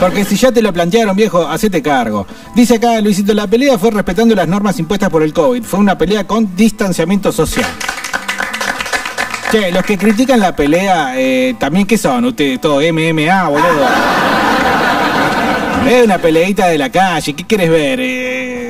Porque 0.00 0.24
si 0.24 0.36
ya 0.36 0.52
te 0.52 0.60
lo 0.60 0.72
plantearon, 0.72 1.16
viejo, 1.16 1.46
hacete 1.46 1.80
cargo. 1.80 2.26
Dice 2.54 2.74
acá 2.74 3.00
Luisito, 3.00 3.32
la 3.32 3.46
pelea 3.46 3.78
fue 3.78 3.90
respetando 3.90 4.34
las 4.34 4.46
normas 4.46 4.78
impuestas 4.78 5.08
por 5.08 5.22
el 5.22 5.32
COVID. 5.32 5.62
Fue 5.62 5.80
una 5.80 5.96
pelea 5.96 6.26
con 6.26 6.54
distanciamiento 6.54 7.32
social. 7.32 7.66
Che, 9.50 9.70
los 9.70 9.84
que 9.84 9.96
critican 9.96 10.40
la 10.40 10.54
pelea, 10.54 11.14
eh, 11.16 11.54
también 11.58 11.86
qué 11.86 11.96
son 11.96 12.24
ustedes, 12.24 12.60
todo 12.60 12.80
MMA, 12.80 13.48
boludo. 13.48 13.86
Es 15.88 16.04
una 16.04 16.18
peleita 16.18 16.66
de 16.66 16.78
la 16.78 16.90
calle, 16.90 17.34
¿qué 17.34 17.44
quieres 17.44 17.70
ver? 17.70 18.00
Eh, 18.02 18.63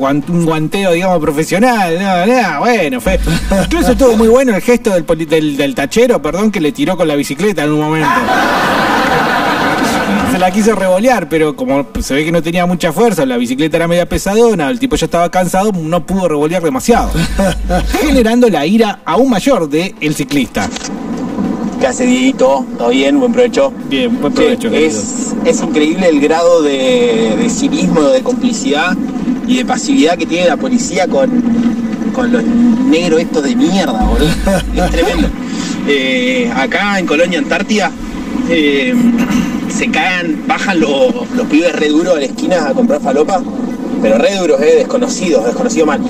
un 0.00 0.44
guanteo, 0.44 0.92
digamos, 0.92 1.20
profesional. 1.20 1.98
No, 2.00 2.26
no, 2.26 2.60
bueno, 2.60 3.00
fue. 3.00 3.18
Incluso 3.64 3.92
estuvo 3.92 4.16
muy 4.16 4.28
bueno 4.28 4.54
el 4.54 4.62
gesto 4.62 4.90
del, 4.90 5.04
poli- 5.04 5.26
del, 5.26 5.56
del 5.56 5.74
tachero, 5.74 6.20
perdón, 6.22 6.50
que 6.50 6.60
le 6.60 6.72
tiró 6.72 6.96
con 6.96 7.06
la 7.08 7.14
bicicleta 7.16 7.64
en 7.64 7.72
un 7.72 7.80
momento. 7.80 8.08
Se 10.32 10.38
la 10.38 10.50
quiso 10.52 10.74
revolear, 10.74 11.28
pero 11.28 11.56
como 11.56 11.86
se 12.00 12.14
ve 12.14 12.24
que 12.24 12.32
no 12.32 12.42
tenía 12.42 12.64
mucha 12.64 12.92
fuerza, 12.92 13.26
la 13.26 13.36
bicicleta 13.36 13.76
era 13.76 13.88
media 13.88 14.08
pesadona, 14.08 14.70
el 14.70 14.78
tipo 14.78 14.96
ya 14.96 15.06
estaba 15.06 15.28
cansado, 15.30 15.72
no 15.72 16.06
pudo 16.06 16.28
revolear 16.28 16.62
demasiado. 16.62 17.10
Generando 18.00 18.48
la 18.48 18.64
ira 18.64 19.00
aún 19.04 19.28
mayor 19.28 19.68
del 19.68 19.94
el 20.00 20.14
ciclista. 20.14 20.68
¿Qué 21.80 21.86
hace 21.86 22.04
Dieguito? 22.06 22.64
¿Todo 22.78 22.90
bien? 22.90 23.18
Buen 23.18 23.32
provecho. 23.32 23.72
Bien, 23.88 24.20
buen 24.20 24.32
provecho, 24.32 24.70
querido. 24.70 24.88
es, 24.88 25.34
es 25.44 25.62
increíble 25.62 26.08
el 26.08 26.20
grado 26.20 26.62
de, 26.62 27.34
de 27.38 27.50
cinismo, 27.50 28.02
de 28.02 28.22
complicidad 28.22 28.94
y 29.50 29.56
de 29.56 29.64
pasividad 29.64 30.16
que 30.16 30.26
tiene 30.26 30.46
la 30.46 30.56
policía 30.56 31.08
con, 31.08 31.28
con 32.12 32.30
los 32.30 32.44
negros 32.44 33.20
estos 33.20 33.42
de 33.42 33.56
mierda, 33.56 34.04
boludo. 34.04 34.30
Es 34.84 34.90
tremendo. 34.92 35.28
Eh, 35.88 36.48
acá 36.54 37.00
en 37.00 37.06
Colonia 37.06 37.40
Antártida 37.40 37.90
eh, 38.48 38.94
se 39.68 39.90
cagan, 39.90 40.44
bajan 40.46 40.78
los, 40.78 41.28
los 41.34 41.48
pibes 41.48 41.74
re 41.74 41.88
duros 41.88 42.14
a 42.16 42.20
la 42.20 42.26
esquina 42.26 42.68
a 42.68 42.74
comprar 42.74 43.00
falopa, 43.00 43.42
pero 44.00 44.18
re 44.18 44.36
duros, 44.36 44.60
eh, 44.60 44.76
desconocidos, 44.76 45.44
desconocidos 45.44 45.88
mal. 45.88 46.00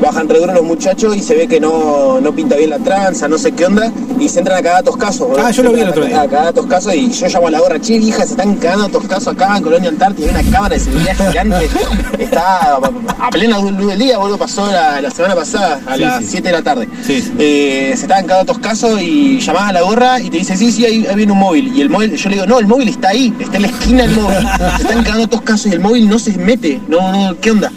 Bajan 0.00 0.28
re 0.28 0.38
duros 0.38 0.54
los 0.54 0.64
muchachos 0.64 1.16
y 1.16 1.20
se 1.22 1.34
ve 1.34 1.46
que 1.46 1.60
no, 1.60 2.20
no 2.20 2.32
pinta 2.34 2.56
bien 2.56 2.70
la 2.70 2.78
tranza, 2.78 3.28
no 3.28 3.36
sé 3.38 3.52
qué 3.52 3.66
onda, 3.66 3.92
y 4.18 4.28
se 4.28 4.38
entran 4.38 4.58
a 4.58 4.62
cagar 4.62 4.78
a 4.80 4.82
toscasos, 4.82 5.28
boludo. 5.28 5.46
Ah, 5.46 5.50
yo 5.50 5.62
lo 5.62 5.72
vi 5.72 5.80
el 5.80 5.88
otro 5.90 6.04
día. 6.06 6.22
A 6.22 6.28
cagar 6.28 6.46
a 6.48 6.52
toscasos 6.52 6.94
y 6.94 7.10
yo 7.10 7.26
llamo 7.28 7.48
a 7.48 7.50
la 7.50 7.60
gorra, 7.60 7.80
che, 7.80 7.98
vieja, 7.98 8.24
se 8.24 8.30
están 8.32 8.54
cagando 8.56 8.86
a 8.86 8.88
toscasos 8.88 9.28
acá 9.34 9.56
en 9.56 9.62
Colonia 9.62 9.88
Antártida, 9.90 10.26
hay 10.38 10.44
una 10.46 10.50
cámara 10.50 10.74
de 10.74 10.80
seguridad 10.80 11.14
gigante, 11.16 11.68
está 12.18 12.76
a 12.76 13.30
plena 13.30 13.58
luz 13.58 13.86
del 13.86 13.98
día, 13.98 14.16
boludo, 14.18 14.38
pasó 14.38 14.66
la, 14.66 15.00
la 15.00 15.10
semana 15.10 15.34
pasada, 15.34 15.80
a 15.86 15.94
Sí, 15.96 16.00
las 16.00 16.18
sí. 16.24 16.28
7 16.30 16.48
de 16.48 16.52
la 16.52 16.62
tarde. 16.62 16.88
Eh, 17.08 17.92
se 17.94 18.02
estaban 18.02 18.24
cagando 18.26 18.52
a 18.52 18.54
toscasos 18.54 19.00
y 19.02 19.38
llamás 19.40 19.68
a 19.68 19.72
la 19.72 19.82
gorra 19.82 20.20
y 20.20 20.30
te 20.30 20.38
dice, 20.38 20.56
sí, 20.56 20.72
sí, 20.72 20.84
ahí, 20.86 21.06
ahí 21.06 21.14
viene 21.16 21.32
un 21.32 21.38
móvil. 21.38 21.76
Y 21.76 21.82
el 21.82 21.90
móvil, 21.90 22.14
yo 22.16 22.28
le 22.30 22.36
digo, 22.36 22.46
no, 22.46 22.58
el 22.58 22.66
móvil 22.66 22.88
está 22.88 23.08
ahí, 23.10 23.34
está 23.38 23.56
en 23.56 23.62
la 23.62 23.68
esquina 23.68 24.02
del 24.04 24.12
móvil. 24.12 24.38
Se 24.76 24.82
están 24.82 25.02
cagando 25.02 25.24
a 25.24 25.28
toscasos 25.28 25.66
y 25.66 25.70
el 25.72 25.80
móvil 25.80 26.08
no 26.08 26.18
se 26.18 26.32
mete, 26.38 26.80
no, 26.88 27.12
no, 27.12 27.38
¿qué 27.40 27.50
onda? 27.50 27.70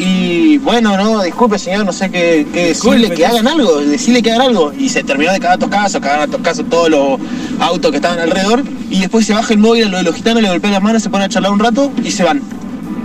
Y 0.00 0.58
bueno, 0.58 0.96
no, 0.96 1.22
disculpe 1.22 1.58
señor, 1.58 1.84
no 1.84 1.92
sé 1.92 2.08
qué, 2.10 2.46
qué 2.52 2.66
decirle, 2.68 3.10
que 3.10 3.26
hagan 3.26 3.48
algo, 3.48 3.78
decirle 3.80 4.22
que 4.22 4.30
hagan 4.30 4.42
algo. 4.48 4.72
Y 4.72 4.88
se 4.88 5.02
terminó 5.02 5.32
de 5.32 5.40
cagar 5.40 5.56
a 5.56 5.58
toscasos, 5.58 6.00
cagaron 6.00 6.28
a 6.28 6.32
toscasos 6.32 6.64
todos 6.70 6.88
los 6.88 7.18
autos 7.60 7.90
que 7.90 7.96
estaban 7.96 8.20
alrededor. 8.20 8.62
Y 8.90 9.00
después 9.00 9.26
se 9.26 9.34
baja 9.34 9.52
el 9.52 9.58
móvil 9.58 9.84
a 9.84 9.88
lo 9.88 9.96
de 9.98 10.04
los 10.04 10.14
gitanos, 10.14 10.42
le 10.42 10.48
golpea 10.50 10.70
las 10.70 10.82
manos, 10.82 11.02
se 11.02 11.10
pone 11.10 11.24
a 11.24 11.28
charlar 11.28 11.50
un 11.50 11.58
rato 11.58 11.90
y 12.02 12.10
se 12.12 12.22
van. 12.22 12.40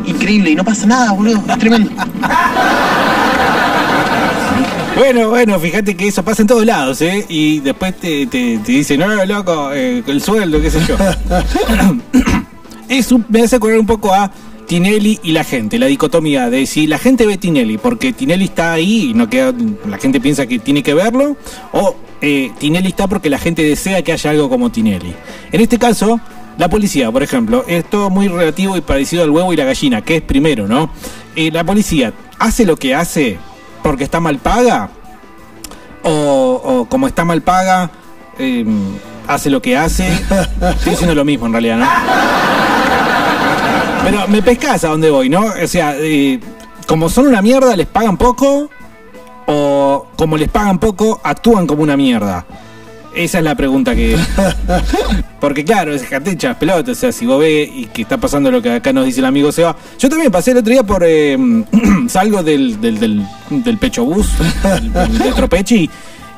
Increíble, 0.06 0.52
y 0.52 0.56
no 0.56 0.64
pasa 0.64 0.86
nada, 0.86 1.12
boludo, 1.14 1.41
es 1.50 1.58
tremendo. 1.60 1.89
Bueno, 4.96 5.30
bueno, 5.30 5.60
fíjate 5.60 5.98
que 5.98 6.08
eso 6.08 6.24
pasa 6.24 6.44
en 6.44 6.48
todos 6.48 6.64
lados, 6.66 7.02
¿eh? 7.02 7.26
Y 7.28 7.60
después 7.62 7.98
te, 7.98 8.28
te, 8.28 8.60
te 8.60 8.72
dicen, 8.72 9.00
no, 9.00 9.26
loco, 9.26 9.72
eh, 9.74 10.04
el 10.06 10.22
sueldo, 10.22 10.62
qué 10.62 10.70
sé 10.70 10.80
yo. 10.88 10.96
es 12.89 13.12
un- 13.12 13.26
me 13.28 13.41
hace 13.41 13.56
acordar 13.56 13.80
un 13.80 13.88
poco 13.88 14.14
a 14.14 14.30
Tinelli 14.74 15.20
y 15.22 15.34
la 15.34 15.44
gente, 15.44 15.78
la 15.78 15.86
dicotomía 15.86 16.50
de 16.50 16.66
si 16.66 16.88
la 16.88 16.98
gente 16.98 17.28
ve 17.28 17.38
Tinelli 17.38 17.78
porque 17.78 18.12
Tinelli 18.12 18.46
está 18.46 18.74
ahí 18.74 19.12
y 19.12 19.14
no 19.14 19.30
queda, 19.30 19.54
la 19.88 20.00
gente 20.00 20.20
piensa 20.20 20.48
que 20.48 20.58
tiene 20.58 20.82
que 20.82 20.96
verlo, 20.96 21.38
o 21.74 21.96
eh, 22.22 22.50
Tinelli 22.58 22.88
está 22.88 23.06
porque 23.06 23.30
la 23.30 23.38
gente 23.38 23.62
desea 23.62 24.02
que 24.02 24.14
haya 24.14 24.32
algo 24.32 24.50
como 24.50 24.72
Tinelli. 24.72 25.14
En 25.52 25.62
este 25.62 25.78
caso, 25.78 26.20
la 26.58 26.70
policía, 26.70 27.12
por 27.12 27.22
ejemplo, 27.22 27.64
es 27.68 27.88
todo 27.88 28.10
muy 28.10 28.28
relativo 28.28 28.76
y 28.76 28.82
parecido 28.82 29.22
al 29.22 29.30
huevo 29.30 29.54
y 29.54 29.58
la 29.58 29.66
gallina, 29.66 30.02
que 30.02 30.16
es 30.16 30.22
primero, 30.24 30.68
¿no? 30.68 30.90
Eh, 31.36 31.52
la 31.52 31.64
policía 31.64 32.12
hace 32.40 32.66
lo 32.66 32.76
que 32.76 32.96
hace 32.96 33.38
porque 33.84 34.04
está 34.04 34.20
mal 34.20 34.40
paga, 34.40 34.90
o, 36.02 36.88
como 36.90 37.06
está 37.06 37.24
mal 37.26 37.44
paga, 37.44 37.92
eh, 38.40 38.66
hace 39.28 39.52
lo 39.52 39.62
que 39.62 39.78
hace. 39.78 40.08
Estoy 40.12 40.90
diciendo 40.90 41.14
lo 41.14 41.26
mismo 41.26 41.46
en 41.46 41.52
realidad, 41.52 41.78
¿no? 41.78 42.53
Pero 44.04 44.28
me 44.28 44.41
pescas 44.41 44.84
a 44.84 44.89
dónde 44.89 45.10
voy, 45.10 45.30
¿no? 45.30 45.45
O 45.64 45.68
sea, 45.68 45.95
eh, 45.97 46.39
como 46.88 47.10
son 47.10 47.28
una 47.28 47.41
mierda, 47.41 47.76
les 47.76 47.88
pagan 47.88 48.18
poco, 48.18 48.70
o 49.47 50.08
como 50.16 50.38
les 50.38 50.49
pagan 50.49 50.80
poco, 50.80 51.20
actúan 51.24 51.66
como 51.68 51.84
una 51.84 51.95
mierda. 51.97 52.45
Esa 53.16 53.38
es 53.38 53.43
la 53.43 53.56
pregunta 53.56 53.95
que. 53.95 54.18
Porque 55.39 55.64
claro, 55.64 55.93
es 55.93 56.04
jatecha, 56.04 56.58
pelota. 56.58 56.91
O 56.91 56.95
sea, 56.95 57.12
si 57.12 57.26
vos 57.28 57.39
ves 57.39 57.70
y 57.72 57.86
que 57.86 58.01
está 58.01 58.18
pasando 58.18 58.49
lo 58.49 58.62
que 58.62 58.72
acá 58.72 58.91
nos 58.91 59.06
dice 59.06 59.20
el 59.20 59.26
amigo 59.26 59.51
Seba. 59.51 59.76
Yo 59.99 60.10
también 60.10 60.32
pasé 60.32 60.51
el 60.51 60.58
otro 60.58 60.72
día 60.72 60.84
por. 60.84 61.04
eh, 61.06 61.38
salgo 62.08 62.41
del, 62.41 62.82
del, 62.82 62.99
del, 62.99 63.24
del 63.49 63.78
pecho 63.78 64.04
bus, 64.04 64.28
del, 64.64 64.91
del 65.20 65.34
Tropechi, 65.36 65.88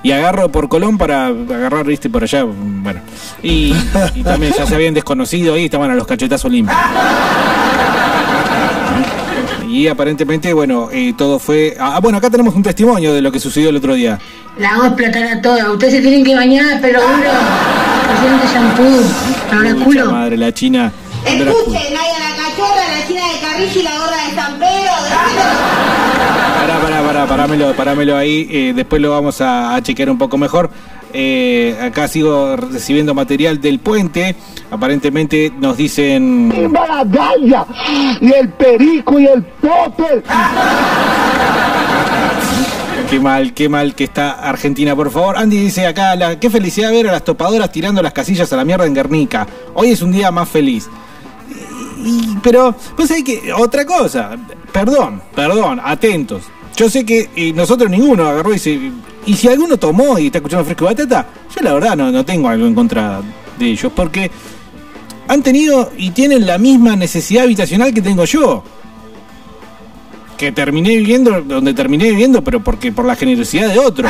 y 0.06 0.12
agarro 0.12 0.50
por 0.50 0.70
Colón 0.70 1.00
para 1.00 1.26
agarrar, 1.26 1.84
viste, 1.84 2.12
por 2.12 2.22
allá. 2.22 2.44
Bueno. 2.44 3.02
Y, 3.42 3.74
y 4.14 4.22
también 4.22 4.54
ya 4.56 4.68
se 4.68 4.76
habían 4.76 4.94
desconocido 4.94 5.56
ahí, 5.56 5.66
estaban 5.66 5.90
a 5.90 5.96
los 5.96 6.06
cachetazos 6.06 6.52
limpios. 6.52 6.78
Y 9.68 9.88
aparentemente, 9.88 10.54
bueno, 10.54 10.90
eh, 10.92 11.16
todo 11.18 11.40
fue. 11.40 11.76
Ah, 11.80 12.00
bueno, 12.04 12.20
acá 12.20 12.30
tenemos 12.30 12.54
un 12.54 12.62
testimonio 12.62 13.16
de 13.16 13.22
lo 13.22 13.32
que 13.32 13.40
sucedió 13.40 13.70
el 13.70 13.78
otro 13.78 13.96
día. 13.96 14.20
La 14.60 14.76
hago 14.76 14.86
explotar 14.86 15.24
a 15.24 15.42
toda. 15.42 15.72
Ustedes 15.72 15.96
se 15.96 16.02
tienen 16.02 16.24
que 16.24 16.36
bañar, 16.36 16.80
pero 16.84 17.02
duro. 17.02 17.32
Presidente 18.08 18.48
shampoo. 18.54 19.58
Ahora 19.58 19.74
culo. 19.84 20.12
madre, 20.12 20.38
la 20.38 20.54
china. 20.54 20.94
Escuchen, 21.26 21.82
hay 21.82 22.12
a 22.16 22.20
la 22.20 22.36
cachorra, 22.36 23.00
la 23.00 23.08
china 23.08 23.24
de 23.34 23.40
Carrillo 23.42 23.80
y 23.80 23.84
la 23.84 23.98
gorda 23.98 24.28
de 24.30 24.36
San 24.36 24.60
Pedro. 24.60 24.85
Pará, 27.28 27.48
pará, 27.48 27.48
pará, 27.48 27.48
parámelo, 27.48 27.74
parámelo 27.76 28.18
ahí. 28.18 28.48
eh, 28.52 28.74
después 28.76 29.02
lo 29.02 29.12
vamos 29.12 29.42
a, 29.42 29.76
a 29.76 29.82
chequear 29.82 30.10
un 30.10 30.18
poco 30.18 30.38
mejor. 30.38 30.70
Eh, 31.14 31.76
acá 31.82 32.08
sigo 32.08 32.56
recibiendo 32.56 33.14
material 33.14 33.60
del 33.62 33.80
puente. 33.80 34.36
Aparentemente 34.70 35.52
nos 35.60 35.78
dicen. 35.78 36.50
¡Viva 36.50 36.86
la 36.88 37.04
galla! 37.06 37.66
Y 38.22 38.32
el 38.34 38.50
perico 38.50 39.20
y 39.20 39.26
el 39.28 39.44
popper. 39.44 40.24
qué 43.10 43.20
mal, 43.20 43.54
qué 43.54 43.70
mal 43.70 43.96
que 43.96 44.04
está 44.04 44.32
Argentina, 44.32 44.96
por 44.96 45.10
favor. 45.12 45.38
Andy 45.38 45.58
dice 45.58 45.88
acá, 45.88 46.16
la, 46.16 46.40
qué 46.40 46.50
felicidad 46.50 46.92
ver 46.92 47.08
a 47.10 47.14
las 47.14 47.24
topadoras 47.24 47.72
tirando 47.72 48.02
las 48.02 48.14
casillas 48.14 48.52
a 48.54 48.58
la 48.58 48.66
mierda 48.66 48.86
en 48.86 48.94
Guernica. 48.94 49.48
Hoy 49.74 49.90
es 49.92 50.02
un 50.02 50.12
día 50.12 50.32
más 50.32 50.50
feliz. 50.50 50.90
Y- 52.04 52.38
pero, 52.44 52.76
pues 52.96 53.10
hay 53.12 53.24
que, 53.24 53.52
otra 53.54 53.84
cosa, 53.86 54.32
perdón, 54.72 55.22
perdón, 55.34 55.80
atentos. 55.84 56.44
Yo 56.76 56.90
sé 56.90 57.06
que 57.06 57.30
eh, 57.36 57.54
nosotros 57.54 57.90
ninguno 57.90 58.28
agarró 58.28 58.54
y 58.54 58.60
se... 58.60 58.92
Y 59.26 59.34
si 59.36 59.48
alguno 59.48 59.78
tomó 59.78 60.20
y 60.20 60.28
está 60.28 60.40
escuchando 60.40 60.66
Fresco 60.66 60.86
y 60.86 60.88
Batata, 60.88 61.28
yo 61.56 61.62
la 61.62 61.74
verdad 61.74 61.96
no, 61.96 62.12
no 62.12 62.26
tengo 62.26 62.50
algo 62.50 62.68
en 62.68 62.76
contra 62.76 63.22
de 63.58 63.66
ellos, 63.66 63.92
porque 63.96 64.30
han 65.28 65.42
tenido 65.42 65.92
y 65.98 66.12
tienen 66.12 66.46
la 66.46 66.58
misma 66.58 66.96
necesidad 66.96 67.44
habitacional 67.44 67.94
que 67.94 68.02
tengo 68.02 68.26
yo. 68.26 68.64
Que 70.38 70.52
terminé 70.52 70.98
viviendo 70.98 71.42
donde 71.42 71.74
terminé 71.74 72.10
viviendo, 72.10 72.44
pero 72.44 72.64
porque 72.64 72.92
por 72.92 73.06
la 73.06 73.16
generosidad 73.16 73.70
de 73.70 73.80
otro. 73.80 74.10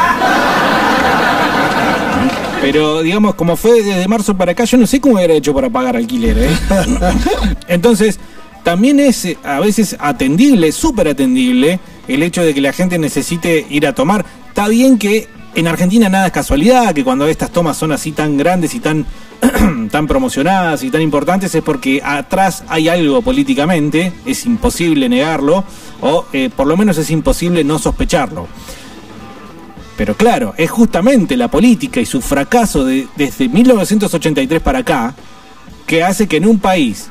Pero 2.62 3.04
digamos, 3.04 3.36
como 3.36 3.56
fue 3.56 3.84
desde 3.84 4.08
marzo 4.08 4.36
para 4.36 4.54
acá, 4.54 4.64
yo 4.64 4.78
no 4.78 4.88
sé 4.88 5.00
cómo 5.00 5.16
hubiera 5.16 5.36
hecho 5.36 5.54
para 5.54 5.70
pagar 5.70 5.96
alquiler, 5.96 6.36
¿eh? 6.38 6.50
Entonces, 7.68 8.20
también 8.64 9.00
es 9.00 9.24
eh, 9.26 9.38
a 9.44 9.60
veces 9.60 9.96
atendible, 10.00 10.72
súper 10.72 11.10
atendible, 11.10 11.80
el 12.08 12.24
hecho 12.24 12.44
de 12.44 12.54
que 12.54 12.62
la 12.62 12.74
gente 12.74 12.98
necesite 12.98 13.66
ir 13.70 13.88
a 13.88 13.94
tomar. 13.94 14.26
Está 14.50 14.68
bien 14.68 14.98
que 14.98 15.28
en 15.56 15.68
Argentina 15.68 16.10
nada 16.10 16.28
es 16.28 16.32
casualidad, 16.34 16.94
que 16.94 17.04
cuando 17.04 17.28
estas 17.28 17.52
tomas 17.52 17.78
son 17.78 17.92
así 17.92 18.12
tan 18.12 18.38
grandes 18.38 18.76
y 18.76 18.80
tan, 18.80 19.06
tan 19.92 20.06
promocionadas 20.08 20.84
y 20.84 20.90
tan 20.92 21.02
importantes 21.02 21.54
es 21.56 21.62
porque 21.64 22.02
atrás 22.04 22.64
hay 22.68 22.90
algo 22.90 23.22
políticamente, 23.22 24.12
es 24.26 24.46
imposible 24.46 25.08
negarlo, 25.08 25.64
o 26.02 26.26
eh, 26.34 26.50
por 26.56 26.68
lo 26.68 26.76
menos 26.78 26.98
es 26.98 27.10
imposible 27.10 27.64
no 27.64 27.80
sospecharlo. 27.80 28.48
Pero 29.98 30.16
claro, 30.18 30.54
es 30.58 30.70
justamente 30.70 31.38
la 31.38 31.48
política 31.50 32.02
y 32.02 32.06
su 32.06 32.22
fracaso 32.22 32.84
de- 32.84 33.08
desde 33.16 33.48
1983 33.48 34.62
para 34.62 34.80
acá 34.80 35.16
que 35.88 36.04
hace 36.04 36.28
que 36.28 36.38
en 36.38 36.48
un 36.48 36.60
país 36.60 37.08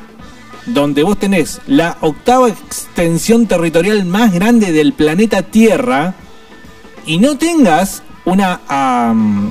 donde 0.66 1.02
vos 1.02 1.18
tenés 1.18 1.60
la 1.66 1.98
octava 2.00 2.48
extensión 2.48 3.46
territorial 3.46 4.04
más 4.04 4.32
grande 4.32 4.72
del 4.72 4.92
planeta 4.92 5.42
Tierra 5.42 6.14
y 7.06 7.18
no 7.18 7.36
tengas 7.36 8.02
una 8.24 8.60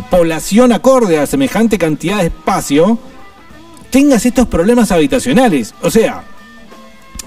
población 0.10 0.72
acorde 0.72 1.20
a 1.20 1.28
semejante 1.28 1.78
cantidad 1.78 2.20
de 2.20 2.28
espacio, 2.28 2.98
tengas 3.92 4.26
estos 4.26 4.48
problemas 4.48 4.92
habitacionales. 4.92 5.76
O 5.82 5.92
sea, 5.92 6.24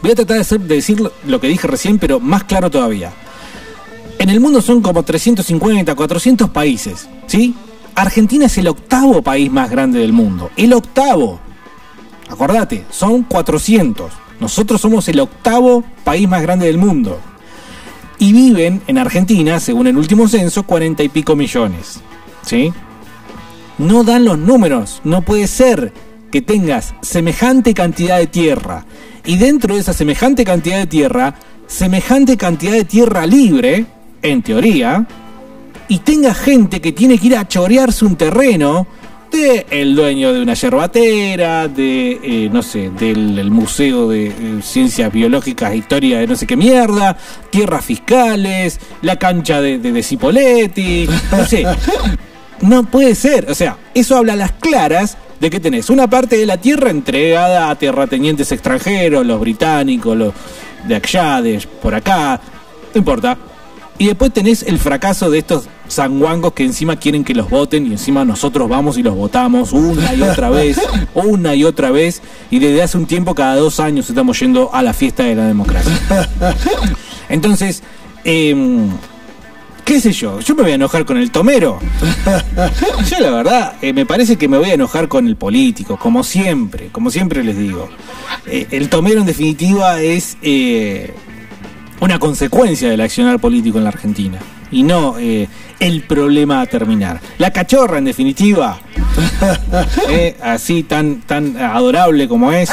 voy 0.03 0.11
a 0.11 0.15
tratar 0.17 0.45
de, 0.45 0.59
de 0.59 0.75
decir 0.75 1.03
lo 1.25 1.41
que 1.41 1.47
dije 1.47 1.69
recién, 1.69 1.99
pero 1.99 2.19
más 2.19 2.45
claro 2.45 2.71
todavía. 2.71 3.13
En 4.19 4.31
el 4.31 4.41
mundo 4.41 4.61
son 4.61 4.83
como 4.83 5.03
350, 5.05 5.95
400 5.95 6.51
países, 6.51 7.09
¿sí? 7.27 7.55
Argentina 7.95 8.47
es 8.47 8.59
el 8.59 8.69
octavo 8.69 9.23
país 9.23 9.51
más 9.51 9.71
grande 9.71 10.01
del 10.01 10.13
mundo. 10.13 10.51
El 10.57 10.73
octavo. 10.73 11.41
Acordate, 12.29 12.85
son 12.91 13.23
400. 13.23 14.13
Nosotros 14.41 14.81
somos 14.81 15.09
el 15.09 15.21
octavo 15.21 15.85
país 16.05 16.29
más 16.29 16.43
grande 16.43 16.67
del 16.67 16.79
mundo. 16.79 17.21
Y 18.19 18.33
viven 18.33 18.83
en 18.87 18.99
Argentina, 18.99 19.61
según 19.61 19.87
el 19.87 19.97
último 19.97 20.29
censo, 20.29 20.65
40 20.65 21.03
y 21.03 21.09
pico 21.09 21.37
millones. 21.37 22.01
¿Sí? 22.43 22.73
No 23.79 24.05
dan 24.05 24.25
los 24.25 24.39
números. 24.39 25.01
No 25.05 25.23
puede 25.23 25.47
ser 25.47 25.93
que 26.31 26.43
tengas 26.43 26.95
semejante 27.03 27.75
cantidad 27.75 28.19
de 28.19 28.27
tierra. 28.27 28.85
Y 29.25 29.37
dentro 29.37 29.75
de 29.75 29.81
esa 29.81 29.93
semejante 29.93 30.45
cantidad 30.45 30.79
de 30.79 30.87
tierra, 30.87 31.35
semejante 31.67 32.37
cantidad 32.37 32.73
de 32.73 32.85
tierra 32.85 33.27
libre, 33.27 33.87
en 34.23 34.43
teoría, 34.43 35.07
y 35.89 35.99
tenga 35.99 36.35
gente 36.35 36.81
que 36.81 36.93
tiene 36.93 37.19
que 37.19 37.29
ir 37.29 37.37
a 37.37 37.47
chorearse 37.47 38.05
un 38.05 38.17
terreno 38.17 38.87
el 39.33 39.95
dueño 39.95 40.33
de 40.33 40.41
una 40.41 40.55
yerbatera, 40.55 41.69
de, 41.69 42.21
eh, 42.23 42.51
no 42.53 42.63
sé, 42.63 42.91
del 42.91 43.39
el 43.39 43.51
Museo 43.51 44.09
de 44.09 44.29
eh, 44.29 44.33
Ciencias 44.63 45.13
Biológicas 45.13 45.75
Historia 45.75 46.19
de 46.19 46.27
no 46.27 46.37
sé 46.37 46.47
qué 46.47 46.57
mierda, 46.57 47.17
tierras 47.51 47.85
fiscales, 47.85 48.81
la 49.03 49.17
cancha 49.17 49.61
de, 49.61 49.79
de, 49.79 49.93
de 49.93 50.03
Cipoletti, 50.03 51.09
no 51.31 51.45
sé. 51.45 51.65
No 52.63 52.85
puede 52.85 53.15
ser, 53.15 53.51
o 53.51 53.55
sea, 53.55 53.77
eso 53.93 54.17
habla 54.17 54.33
a 54.33 54.37
las 54.37 54.53
claras 54.53 55.19
de 55.41 55.51
que 55.51 55.61
tenés 55.61 55.91
una 55.91 56.09
parte 56.09 56.39
de 56.39 56.47
la 56.47 56.57
tierra 56.57 56.89
entregada 56.89 57.69
a 57.69 57.75
terratenientes 57.75 58.51
extranjeros, 58.51 59.27
los 59.27 59.39
británicos, 59.39 60.17
los 60.17 60.33
de 60.89 60.95
allá, 60.97 61.43
por 61.83 61.95
acá, 61.95 62.41
no 62.95 62.99
importa. 62.99 63.37
Y 63.99 64.07
después 64.07 64.33
tenés 64.33 64.63
el 64.63 64.79
fracaso 64.79 65.29
de 65.29 65.39
estos 65.39 65.69
sanguangos 65.89 66.53
que 66.53 66.65
encima 66.65 66.97
quieren 66.97 67.25
que 67.25 67.35
los 67.35 67.49
voten 67.49 67.87
y 67.87 67.93
encima 67.93 68.25
nosotros 68.25 68.69
vamos 68.69 68.99
y 68.99 69.03
los 69.03 69.15
votamos 69.15 69.73
una 69.73 70.15
y 70.15 70.23
otra 70.23 70.51
vez, 70.51 70.81
una 71.15 71.55
y 71.55 71.65
otra 71.65 71.91
vez, 71.91 72.23
y 72.51 72.59
desde 72.59 72.83
hace 72.83 72.99
un 72.99 73.07
tiempo, 73.07 73.35
cada 73.35 73.57
dos 73.57 73.81
años, 73.81 74.09
estamos 74.09 74.39
yendo 74.41 74.75
a 74.75 74.83
la 74.83 74.93
fiesta 74.93 75.25
de 75.25 75.35
la 75.35 75.47
democracia. 75.47 75.93
Entonces, 77.29 77.83
em, 78.25 78.89
qué 79.85 80.01
sé 80.01 80.13
yo, 80.13 80.41
yo 80.41 80.55
me 80.55 80.63
voy 80.63 80.73
a 80.73 80.75
enojar 80.77 81.05
con 81.05 81.17
el 81.17 81.31
tomero. 81.31 81.79
Yo 83.11 83.21
la 83.21 83.31
verdad, 83.31 83.75
eh, 83.83 83.93
me 83.93 84.05
parece 84.07 84.37
que 84.37 84.49
me 84.49 84.59
voy 84.59 84.71
a 84.71 84.75
enojar 84.75 85.09
con 85.09 85.27
el 85.27 85.37
político, 85.37 85.97
como 85.97 86.25
siempre, 86.25 86.89
como 86.93 87.11
siempre 87.11 87.43
les 87.45 87.57
digo. 87.57 87.89
Eh, 88.47 88.67
el 88.71 88.89
tomero 88.89 89.21
en 89.21 89.27
definitiva 89.27 90.01
es 90.01 90.37
eh, 90.43 91.15
una 92.01 92.19
consecuencia 92.19 92.91
del 92.91 93.01
accionar 93.01 93.41
político 93.41 93.79
en 93.79 93.85
la 93.85 93.91
Argentina 93.91 94.39
y 94.77 94.83
no 94.83 95.17
eh, 95.19 95.49
el 95.81 96.03
problema 96.03 96.61
a 96.61 96.67
terminar. 96.67 97.19
La 97.39 97.51
cachorra 97.51 97.97
en 97.97 98.05
definitiva, 98.05 98.79
eh, 100.11 100.37
así 100.43 100.83
tan, 100.83 101.23
tan 101.23 101.57
adorable 101.57 102.29
como 102.29 102.53
es. 102.53 102.69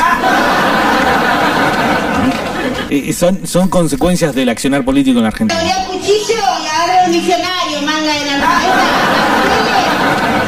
eh, 2.89 3.13
son, 3.13 3.47
son 3.47 3.69
consecuencias 3.69 4.35
del 4.35 4.49
accionar 4.49 4.83
político 4.83 5.19
en 5.19 5.23
la 5.23 5.29
Argentina. 5.29 5.61
Al 5.61 5.85
cuchillo 5.87 6.35
y 6.35 6.67
agarré 6.67 7.05
un 7.05 7.11
diccionario, 7.13 7.81
manga 7.83 8.13
de 8.13 8.25
la 8.25 8.37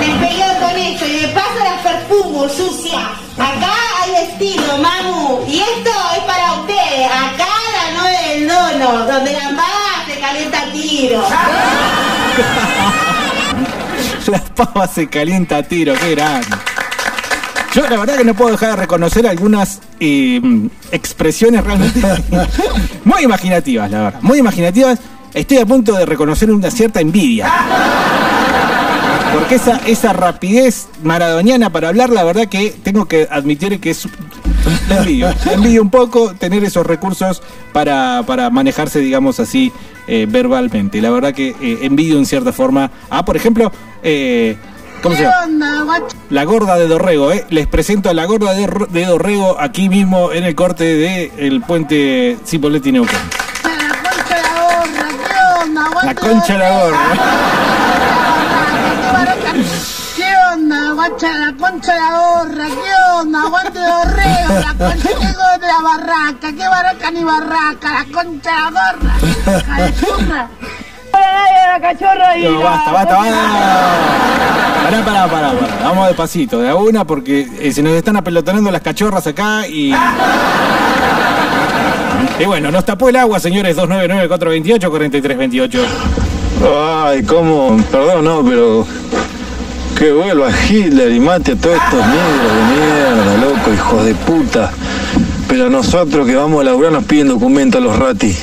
Me 0.01 0.27
peleó 0.27 0.47
con 0.59 0.77
eso 0.77 1.07
y 1.07 1.21
me 1.21 1.27
paso 1.29 1.59
las 1.63 1.81
perfumo, 1.81 2.49
sucia. 2.49 2.99
Acá 3.37 3.73
hay 4.03 4.27
estilo, 4.29 4.77
mamu. 4.77 5.45
Y 5.47 5.59
esto 5.59 5.91
es 6.17 6.23
para 6.25 6.53
ustedes. 6.59 7.07
Acá 7.07 7.47
la 7.75 8.01
9 8.01 8.17
del 8.29 8.47
dono, 8.47 9.05
donde 9.05 9.31
la 9.31 9.49
embaja 9.49 10.05
se 10.07 10.19
calienta 10.19 10.61
a 10.61 10.65
tiro. 11.07 11.21
La 14.27 14.39
pava 14.39 14.87
se 14.87 15.07
calienta 15.07 15.57
a 15.57 15.63
tiro, 15.63 15.93
qué 15.99 16.11
grande. 16.11 16.47
Yo 17.73 17.87
la 17.87 17.97
verdad 17.97 18.17
que 18.17 18.23
no 18.23 18.33
puedo 18.33 18.51
dejar 18.51 18.71
de 18.71 18.77
reconocer 18.77 19.27
algunas 19.27 19.81
eh, 19.99 20.41
expresiones 20.91 21.63
realmente 21.63 22.01
muy 23.03 23.23
imaginativas, 23.23 23.91
la 23.91 24.01
verdad. 24.01 24.21
Muy 24.21 24.39
imaginativas. 24.39 24.99
Estoy 25.33 25.57
a 25.57 25.65
punto 25.65 25.93
de 25.93 26.05
reconocer 26.05 26.49
una 26.49 26.71
cierta 26.71 27.01
envidia. 27.01 27.51
Porque 29.33 29.55
esa, 29.55 29.81
esa 29.85 30.13
rapidez 30.13 30.87
maradoniana 31.03 31.69
para 31.69 31.89
hablar, 31.89 32.09
la 32.09 32.23
verdad 32.23 32.47
que 32.47 32.73
tengo 32.81 33.05
que 33.05 33.27
admitir 33.29 33.79
que 33.81 33.89
es... 33.91 34.07
La 34.89 34.97
envidio, 34.97 35.34
la 35.45 35.53
envidio 35.53 35.82
un 35.82 35.89
poco 35.89 36.34
tener 36.34 36.63
esos 36.63 36.86
recursos 36.86 37.41
para, 37.72 38.24
para 38.26 38.49
manejarse, 38.49 38.99
digamos 38.99 39.39
así, 39.39 39.72
eh, 40.07 40.26
verbalmente. 40.30 41.01
La 41.01 41.09
verdad 41.09 41.34
que 41.34 41.49
eh, 41.61 41.80
envidio 41.82 42.18
en 42.18 42.26
cierta 42.26 42.51
forma 42.51 42.91
a, 43.09 43.26
por 43.26 43.36
ejemplo, 43.36 43.72
eh, 44.03 44.55
¿cómo 45.01 45.16
se 45.16 45.24
llama? 45.24 45.99
La 46.30 46.43
gorda 46.43 46.78
de 46.78 46.88
Dorrego, 46.88 47.32
¿eh? 47.32 47.45
Les 47.49 47.68
presento 47.68 48.09
a 48.09 48.13
la 48.13 48.26
gorda 48.26 48.53
de, 48.53 49.05
Dorrego 49.05 49.57
aquí 49.59 49.89
mismo 49.89 50.32
en 50.32 50.43
el 50.43 50.55
corte 50.55 51.30
del 51.36 51.61
puente 51.61 52.38
Cipoletti 52.45 52.91
Neuquén. 52.91 53.20
La 56.03 56.13
concha 56.16 56.53
de 56.53 56.59
la 56.59 56.70
gorra. 56.72 56.99
¿Qué 59.55 59.61
onda, 59.61 59.94
guacha? 61.09 61.37
La 61.37 61.53
concha 61.53 61.93
de 61.93 61.99
la 61.99 62.09
gorra, 62.11 62.65
¿qué 62.67 62.93
onda? 63.19 63.41
Aguante 63.41 63.79
dorreo, 63.79 64.49
la 64.59 64.73
concha 64.73 65.09
de 65.09 65.15
la 65.67 65.79
barraca, 65.81 66.51
qué 66.51 66.67
barraca 66.67 67.11
ni 67.11 67.23
barraca, 67.23 67.93
la 67.93 68.05
concha 68.11 68.51
de 68.51 68.57
la 68.61 68.69
gorra, 68.71 69.15
churra. 69.99 70.47
la 71.13 71.79
cachorra 71.81 72.37
y 72.37 72.43
No, 72.43 72.59
basta, 72.61 72.91
basta, 72.91 73.15
basta. 73.15 73.35
Pará, 74.83 75.03
pará, 75.03 75.27
pará, 75.27 75.51
pará. 75.51 75.75
Vamos 75.83 76.07
despacito, 76.07 76.59
de 76.59 76.69
a 76.69 76.75
una, 76.75 77.05
porque 77.05 77.47
eh, 77.59 77.71
se 77.71 77.81
nos 77.81 77.93
están 77.93 78.17
apelotonando 78.17 78.69
las 78.71 78.81
cachorras 78.81 79.25
acá 79.27 79.65
y. 79.67 79.93
Y 82.37 82.43
bueno, 82.45 82.69
nos 82.69 82.83
tapó 82.83 83.07
el 83.09 83.15
agua, 83.15 83.39
señores, 83.39 83.77
299-428-4328. 83.77 85.79
Ay, 87.05 87.23
cómo, 87.23 87.77
perdón, 87.91 88.25
no, 88.25 88.43
pero 88.43 88.85
que 89.97 90.11
vuelva 90.11 90.49
Hitler 90.69 91.11
y 91.11 91.19
mate 91.19 91.53
a 91.53 91.55
todos 91.55 91.75
estos 91.75 92.05
negros 92.07 92.53
de 92.53 92.75
mierda, 92.75 93.37
loco, 93.37 93.73
hijos 93.73 94.05
de 94.05 94.15
puta. 94.15 94.71
Pero 95.47 95.69
nosotros 95.69 96.25
que 96.27 96.35
vamos 96.35 96.61
a 96.61 96.63
laburar 96.65 96.91
nos 96.91 97.05
piden 97.05 97.29
documento 97.29 97.77
a 97.77 97.81
los 97.81 97.97
ratis. 97.97 98.37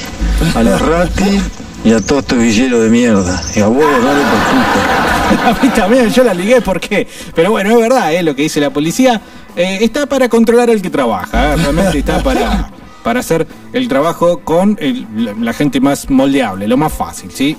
A 0.54 0.62
los 0.62 0.80
ratis 0.80 1.42
y 1.84 1.92
a 1.92 2.00
todos 2.00 2.22
estos 2.22 2.38
villeros 2.38 2.82
de 2.82 2.88
mierda. 2.90 3.42
Y 3.54 3.60
a 3.60 3.66
vos, 3.66 3.78
dale 3.84 4.20
por 4.22 4.40
puta. 4.50 4.98
A 5.48 5.62
mí 5.62 5.68
también, 5.70 6.10
yo 6.10 6.22
la 6.24 6.34
ligué, 6.34 6.60
¿por 6.60 6.78
qué? 6.78 7.06
Pero 7.34 7.50
bueno, 7.52 7.70
es 7.70 7.76
verdad, 7.78 8.12
¿eh? 8.12 8.22
lo 8.22 8.36
que 8.36 8.42
dice 8.42 8.60
la 8.60 8.68
policía. 8.70 9.20
Eh, 9.56 9.78
está 9.80 10.04
para 10.06 10.28
controlar 10.28 10.68
al 10.70 10.80
que 10.82 10.90
trabaja, 10.90 11.54
¿eh? 11.54 11.56
realmente 11.56 11.98
está 11.98 12.22
para, 12.22 12.70
para 13.02 13.20
hacer 13.20 13.46
el 13.72 13.88
trabajo 13.88 14.40
con 14.40 14.76
el- 14.80 15.06
la 15.40 15.52
gente 15.54 15.80
más 15.80 16.08
moldeable, 16.10 16.68
lo 16.68 16.76
más 16.76 16.92
fácil, 16.92 17.30
¿sí? 17.32 17.56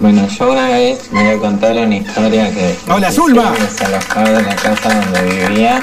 Bueno, 0.00 0.28
yo 0.28 0.52
una 0.52 0.68
vez 0.68 1.10
me 1.10 1.24
voy 1.24 1.34
a 1.34 1.38
contar 1.38 1.76
una 1.76 1.96
historia 1.96 2.54
que... 2.54 2.78
Hola, 2.88 3.10
Zulma. 3.10 3.50
me 3.50 3.58
desalojaba 3.58 4.30
de 4.30 4.42
la 4.42 4.54
casa 4.54 4.94
donde 4.94 5.22
vivía 5.22 5.82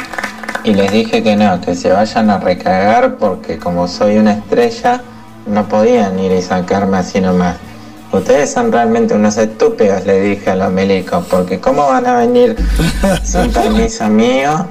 y 0.63 0.74
les 0.74 0.89
dije 0.89 1.22
que 1.22 1.36
no, 1.36 1.59
que 1.59 1.76
se 1.76 1.91
vayan 1.91 2.30
a 2.30 2.38
recagar 2.38 3.18
porque 3.18 3.57
como 3.57 3.89
soy 3.89 4.18
una 4.18 4.32
estrella, 4.32 5.01
no 5.45 5.68
podían 5.68 6.18
ir 6.18 6.32
y 6.32 6.41
sacarme 6.41 6.97
así 6.97 7.20
nomás. 7.20 7.57
Ustedes 8.13 8.53
son 8.53 8.72
realmente 8.72 9.13
unos 9.16 9.36
estúpidos, 9.36 10.05
le 10.05 10.22
dije 10.22 10.51
a 10.51 10.55
los 10.55 10.72
milicos, 10.72 11.26
porque 11.30 11.59
¿cómo 11.59 11.86
van 11.88 12.05
a 12.05 12.16
venir 12.16 12.55
sin 13.24 13.51
permiso 13.51 14.07
mío 14.07 14.66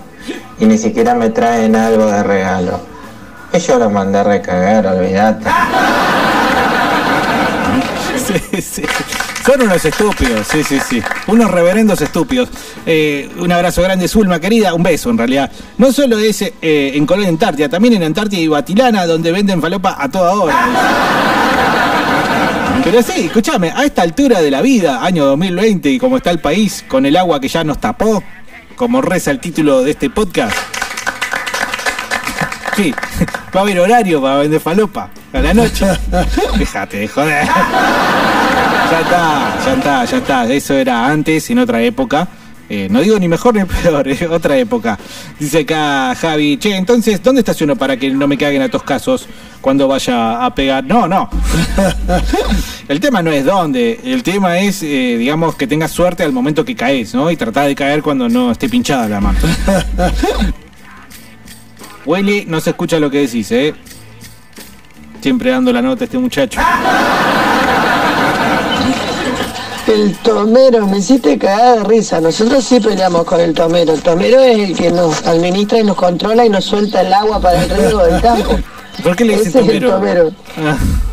y 0.59 0.65
ni 0.65 0.79
siquiera 0.79 1.15
me 1.15 1.29
traen 1.29 1.77
algo 1.77 2.07
de 2.07 2.23
regalo? 2.23 2.81
Y 3.53 3.59
yo 3.59 3.79
los 3.79 3.93
mandé 3.93 4.21
a 4.21 4.25
recagar, 4.25 4.87
olvídate. 4.87 5.51
Sí, 8.25 8.63
sí. 8.63 8.83
Son 9.45 9.61
unos 9.61 9.85
estúpidos, 9.85 10.47
sí, 10.47 10.65
sí, 10.65 10.79
sí. 10.89 11.03
Unos 11.27 11.51
reverendos 11.51 12.01
estúpidos. 12.01 12.49
Eh, 12.87 13.29
un 13.39 13.53
abrazo 13.53 13.83
grande, 13.83 14.09
Zulma, 14.09 14.41
querida. 14.41 14.73
Un 14.73 14.83
beso, 14.83 15.11
en 15.11 15.19
realidad. 15.19 15.51
No 15.77 15.93
solo 15.93 16.19
es 16.19 16.41
eh, 16.41 16.53
en 16.63 17.05
Colonia 17.05 17.29
Antártida, 17.29 17.69
también 17.69 17.93
en 17.95 18.05
Antártida 18.05 18.41
y 18.41 18.49
Batilana, 18.49 19.05
donde 19.05 19.33
venden 19.33 19.61
falopa 19.61 19.97
a 19.99 20.11
toda 20.11 20.33
hora. 20.33 20.55
Pero 22.85 23.03
sí, 23.03 23.27
escúchame, 23.27 23.71
a 23.71 23.85
esta 23.85 24.01
altura 24.01 24.41
de 24.41 24.51
la 24.51 24.63
vida, 24.63 25.05
año 25.05 25.27
2020, 25.27 25.91
y 25.91 25.99
como 25.99 26.17
está 26.17 26.31
el 26.31 26.39
país, 26.39 26.83
con 26.89 27.05
el 27.05 27.17
agua 27.17 27.39
que 27.39 27.49
ya 27.49 27.65
nos 27.65 27.79
tapó, 27.79 28.23
como 28.77 29.03
reza 29.03 29.31
el 29.31 29.41
título 29.41 29.83
de 29.83 29.91
este 29.91 30.09
podcast. 30.09 30.57
Sí, 32.77 32.95
va 33.55 33.61
a 33.61 33.63
haber 33.63 33.79
horario 33.79 34.23
para 34.23 34.39
vender 34.39 34.61
falopa 34.61 35.11
a 35.35 35.39
la 35.39 35.53
noche. 35.53 35.87
Déjate 36.59 36.99
de 36.99 37.09
joder. 37.09 37.47
Ya 38.95 39.01
está, 39.01 39.59
ya 39.65 39.75
está, 39.75 40.05
ya 40.05 40.17
está. 40.19 40.55
Eso 40.55 40.75
era 40.75 41.09
antes, 41.09 41.51
en 41.51 41.59
otra 41.59 41.83
época. 41.83 42.29
Eh, 42.69 42.87
no 42.89 43.01
digo 43.01 43.19
ni 43.19 43.27
mejor 43.27 43.57
ni 43.57 43.65
peor, 43.65 44.07
es 44.09 44.23
otra 44.23 44.57
época. 44.57 44.97
Dice 45.37 45.63
acá 45.63 46.15
Javi, 46.15 46.59
che, 46.59 46.77
entonces, 46.77 47.21
¿dónde 47.21 47.41
estaciono 47.41 47.75
para 47.75 47.97
que 47.97 48.09
no 48.11 48.29
me 48.29 48.39
caguen 48.39 48.63
a 48.63 48.67
estos 48.67 48.85
casos 48.85 49.27
cuando 49.61 49.89
vaya 49.89 50.47
a 50.47 50.55
pegar? 50.55 50.85
No, 50.85 51.09
no. 51.09 51.29
El 52.89 53.01
tema 53.01 53.21
no 53.21 53.33
es 53.33 53.45
dónde, 53.45 53.99
el 54.05 54.23
tema 54.23 54.59
es, 54.59 54.83
eh, 54.85 55.17
digamos, 55.19 55.57
que 55.57 55.67
tengas 55.67 55.91
suerte 55.91 56.23
al 56.23 56.33
momento 56.33 56.65
que 56.65 56.77
caes, 56.77 57.15
¿no? 57.15 57.31
Y 57.33 57.37
tratar 57.37 57.67
de 57.67 57.75
caer 57.75 58.01
cuando 58.01 58.29
no 58.29 58.53
esté 58.53 58.69
pinchada 58.69 59.09
la 59.09 59.21
mano. 59.21 59.39
Willy, 62.07 62.45
no 62.47 62.61
se 62.61 62.71
escucha 62.71 63.01
lo 63.01 63.11
que 63.11 63.23
decís, 63.23 63.51
¿eh? 63.51 63.75
Siempre 65.21 65.51
dando 65.51 65.73
la 65.73 65.83
nota 65.83 66.05
a 66.05 66.07
este 66.07 66.19
muchacho. 66.19 66.61
El 69.87 70.17
tomero, 70.19 70.87
me 70.87 70.99
hiciste 70.99 71.39
cagar 71.39 71.79
de 71.79 71.85
risa. 71.85 72.21
Nosotros 72.21 72.65
sí 72.65 72.81
peleamos 72.81 73.25
con 73.25 73.41
el 73.41 73.53
tomero. 73.53 73.93
El 73.93 74.03
tomero 74.03 74.41
es 74.41 74.71
el 74.71 74.77
que 74.77 74.91
nos 74.91 75.25
administra 75.27 75.79
y 75.79 75.85
nos 75.85 75.97
controla 75.97 76.45
y 76.47 76.49
nos 76.49 76.65
suelta 76.65 77.03
el 77.03 77.13
agua 77.13 77.39
para 77.41 77.63
el 77.63 77.71
riego 77.71 78.03
del 78.05 78.21
campo. 78.23 78.57
¿Por 79.03 79.15
qué 79.17 79.25
le 79.25 79.37
dicen 79.37 79.49
Ese 79.49 79.61
es 79.61 79.69
el 79.69 79.91
tomero? 79.91 79.91
tomero. 79.91 80.33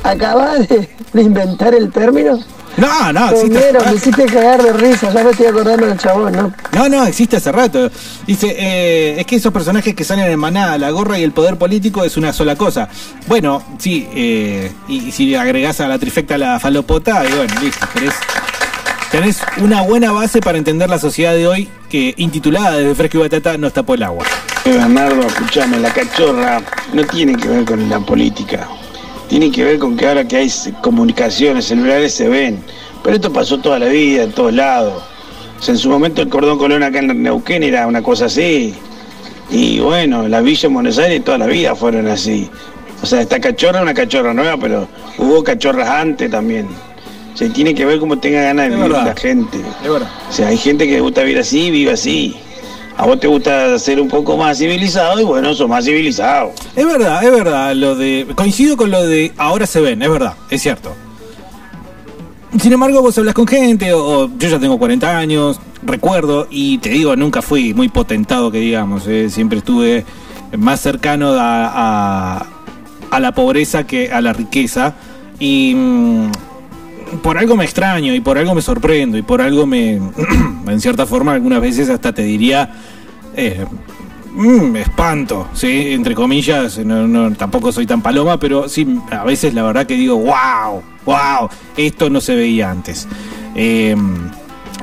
Ah. 0.03 0.09
¿Acabas 0.09 0.67
de, 0.69 0.89
de 1.11 1.21
inventar 1.21 1.73
el 1.75 1.91
término? 1.91 2.39
No, 2.77 3.13
no, 3.13 3.29
existe. 3.29 3.73
Me 3.85 3.93
hiciste 3.95 4.25
cagar 4.25 4.61
de 4.61 4.73
risa. 4.73 5.11
Ya 5.13 5.23
me 5.23 5.31
estoy 5.31 5.45
acordando 5.47 5.85
del 5.85 5.97
chabón, 5.97 6.31
¿no? 6.33 6.53
No, 6.71 6.89
no, 6.89 7.05
existe 7.05 7.37
hace 7.37 7.51
rato. 7.51 7.91
Dice, 8.25 8.55
eh, 8.57 9.19
es 9.19 9.25
que 9.25 9.35
esos 9.35 9.51
personajes 9.51 9.93
que 9.93 10.03
salen 10.03 10.31
en 10.31 10.39
manada, 10.39 10.77
la 10.77 10.89
gorra 10.91 11.19
y 11.19 11.23
el 11.23 11.31
poder 11.31 11.57
político 11.57 12.03
es 12.03 12.17
una 12.17 12.33
sola 12.33 12.55
cosa. 12.55 12.89
Bueno, 13.27 13.61
sí, 13.77 14.07
eh, 14.15 14.71
y, 14.87 15.09
y 15.09 15.11
si 15.11 15.35
agregás 15.35 15.79
a 15.81 15.87
la 15.87 15.99
trifecta 15.99 16.37
la 16.37 16.59
falopota, 16.59 17.23
y 17.25 17.33
bueno, 17.33 17.53
listo, 17.61 17.85
tenés, 17.93 18.13
tenés 19.11 19.41
una 19.57 19.81
buena 19.81 20.11
base 20.11 20.39
para 20.41 20.57
entender 20.57 20.89
la 20.89 20.99
sociedad 20.99 21.33
de 21.33 21.47
hoy 21.47 21.69
que, 21.89 22.13
intitulada 22.17 22.77
desde 22.77 22.95
Fresco 22.95 23.17
y 23.17 23.21
Batata, 23.21 23.57
nos 23.57 23.73
tapó 23.73 23.95
el 23.95 24.03
agua. 24.03 24.25
Eh, 24.65 24.71
Bernardo, 24.71 25.21
escúchame, 25.27 25.79
la 25.79 25.93
cachorra 25.93 26.61
no 26.93 27.03
tiene 27.05 27.35
que 27.35 27.47
ver 27.47 27.65
con 27.65 27.89
la 27.89 27.99
política. 27.99 28.67
Tiene 29.31 29.49
que 29.49 29.63
ver 29.63 29.79
con 29.79 29.95
que 29.95 30.05
ahora 30.05 30.27
que 30.27 30.35
hay 30.35 30.51
comunicaciones, 30.81 31.63
celulares 31.63 32.13
se 32.13 32.27
ven. 32.27 32.61
Pero 33.01 33.15
esto 33.15 33.31
pasó 33.31 33.57
toda 33.59 33.79
la 33.79 33.85
vida, 33.85 34.23
en 34.23 34.33
todos 34.33 34.53
lados. 34.53 35.01
O 35.57 35.63
sea, 35.63 35.73
en 35.73 35.77
su 35.77 35.89
momento 35.89 36.21
el 36.21 36.27
cordón 36.27 36.57
colón 36.57 36.83
acá 36.83 36.99
en 36.99 37.23
Neuquén 37.23 37.63
era 37.63 37.87
una 37.87 38.03
cosa 38.03 38.25
así. 38.25 38.73
Y 39.49 39.79
bueno, 39.79 40.27
la 40.27 40.41
villa 40.41 40.67
en 40.67 40.73
Buenos 40.73 40.97
Aires 40.97 41.23
toda 41.23 41.37
la 41.37 41.45
vida 41.47 41.73
fueron 41.77 42.09
así. 42.09 42.49
O 43.01 43.05
sea, 43.05 43.21
esta 43.21 43.39
cachorra 43.39 43.77
es 43.77 43.83
una 43.83 43.93
cachorra 43.93 44.33
nueva, 44.33 44.57
pero 44.57 44.85
hubo 45.17 45.41
cachorras 45.45 45.87
antes 45.87 46.29
también. 46.29 46.67
O 47.33 47.37
sea, 47.37 47.47
tiene 47.53 47.73
que 47.73 47.85
ver 47.85 47.99
cómo 47.99 48.19
tenga 48.19 48.41
ganas 48.41 48.65
de 48.67 48.71
Es 48.73 48.75
vivir 48.79 48.91
verdad. 48.91 49.07
la 49.07 49.15
gente. 49.15 49.57
Es 49.81 49.89
verdad. 49.89 50.09
O 50.29 50.33
sea, 50.33 50.47
hay 50.49 50.57
gente 50.57 50.85
que 50.87 50.95
le 50.95 50.99
gusta 50.99 51.21
vivir 51.21 51.39
así, 51.39 51.71
vive 51.71 51.93
así. 51.93 52.35
A 52.97 53.05
vos 53.05 53.19
te 53.19 53.27
gusta 53.27 53.79
ser 53.79 53.99
un 53.99 54.07
poco 54.07 54.37
más 54.37 54.57
civilizado 54.59 55.19
y 55.19 55.23
bueno, 55.23 55.53
sos 55.55 55.67
más 55.67 55.85
civilizado. 55.85 56.51
Es 56.75 56.85
verdad, 56.85 57.23
es 57.23 57.31
verdad, 57.31 57.73
lo 57.75 57.95
de. 57.95 58.27
Coincido 58.35 58.77
con 58.77 58.91
lo 58.91 59.05
de 59.07 59.31
ahora 59.37 59.65
se 59.65 59.81
ven, 59.81 60.01
es 60.01 60.09
verdad, 60.09 60.33
es 60.49 60.61
cierto. 60.61 60.93
Sin 62.59 62.73
embargo, 62.73 63.01
vos 63.01 63.17
hablas 63.17 63.33
con 63.33 63.47
gente, 63.47 63.93
o, 63.93 64.29
yo 64.37 64.49
ya 64.49 64.59
tengo 64.59 64.77
40 64.77 65.17
años, 65.17 65.59
recuerdo, 65.83 66.47
y 66.51 66.79
te 66.79 66.89
digo, 66.89 67.15
nunca 67.15 67.41
fui 67.41 67.73
muy 67.73 67.87
potentado, 67.87 68.51
que 68.51 68.59
digamos, 68.59 69.07
eh, 69.07 69.29
siempre 69.29 69.59
estuve 69.59 70.03
más 70.57 70.81
cercano 70.81 71.29
a, 71.31 72.37
a- 72.39 72.45
a 73.09 73.19
la 73.19 73.31
pobreza 73.33 73.85
que 73.87 74.11
a 74.11 74.19
la 74.21 74.33
riqueza, 74.33 74.93
y 75.39 75.73
mm, 75.75 76.31
por 77.21 77.37
algo 77.37 77.55
me 77.55 77.65
extraño, 77.65 78.13
y 78.13 78.21
por 78.21 78.37
algo 78.37 78.55
me 78.55 78.61
sorprendo, 78.61 79.17
y 79.17 79.21
por 79.21 79.41
algo 79.41 79.65
me, 79.65 79.93
en 80.67 80.81
cierta 80.81 81.05
forma, 81.05 81.33
algunas 81.33 81.61
veces 81.61 81.89
hasta 81.89 82.13
te 82.13 82.23
diría, 82.23 82.73
eh, 83.35 83.65
mm, 84.33 84.75
espanto, 84.75 85.47
¿sí? 85.53 85.91
Entre 85.91 86.15
comillas, 86.15 86.77
no, 86.79 87.07
no, 87.07 87.33
tampoco 87.35 87.71
soy 87.71 87.85
tan 87.85 88.01
paloma, 88.01 88.39
pero 88.39 88.67
sí, 88.69 88.87
a 89.09 89.23
veces 89.23 89.53
la 89.53 89.63
verdad 89.63 89.85
que 89.85 89.95
digo, 89.95 90.17
wow, 90.17 90.81
wow, 91.05 91.49
esto 91.77 92.09
no 92.09 92.21
se 92.21 92.35
veía 92.35 92.69
antes. 92.69 93.07
Eh, 93.55 93.95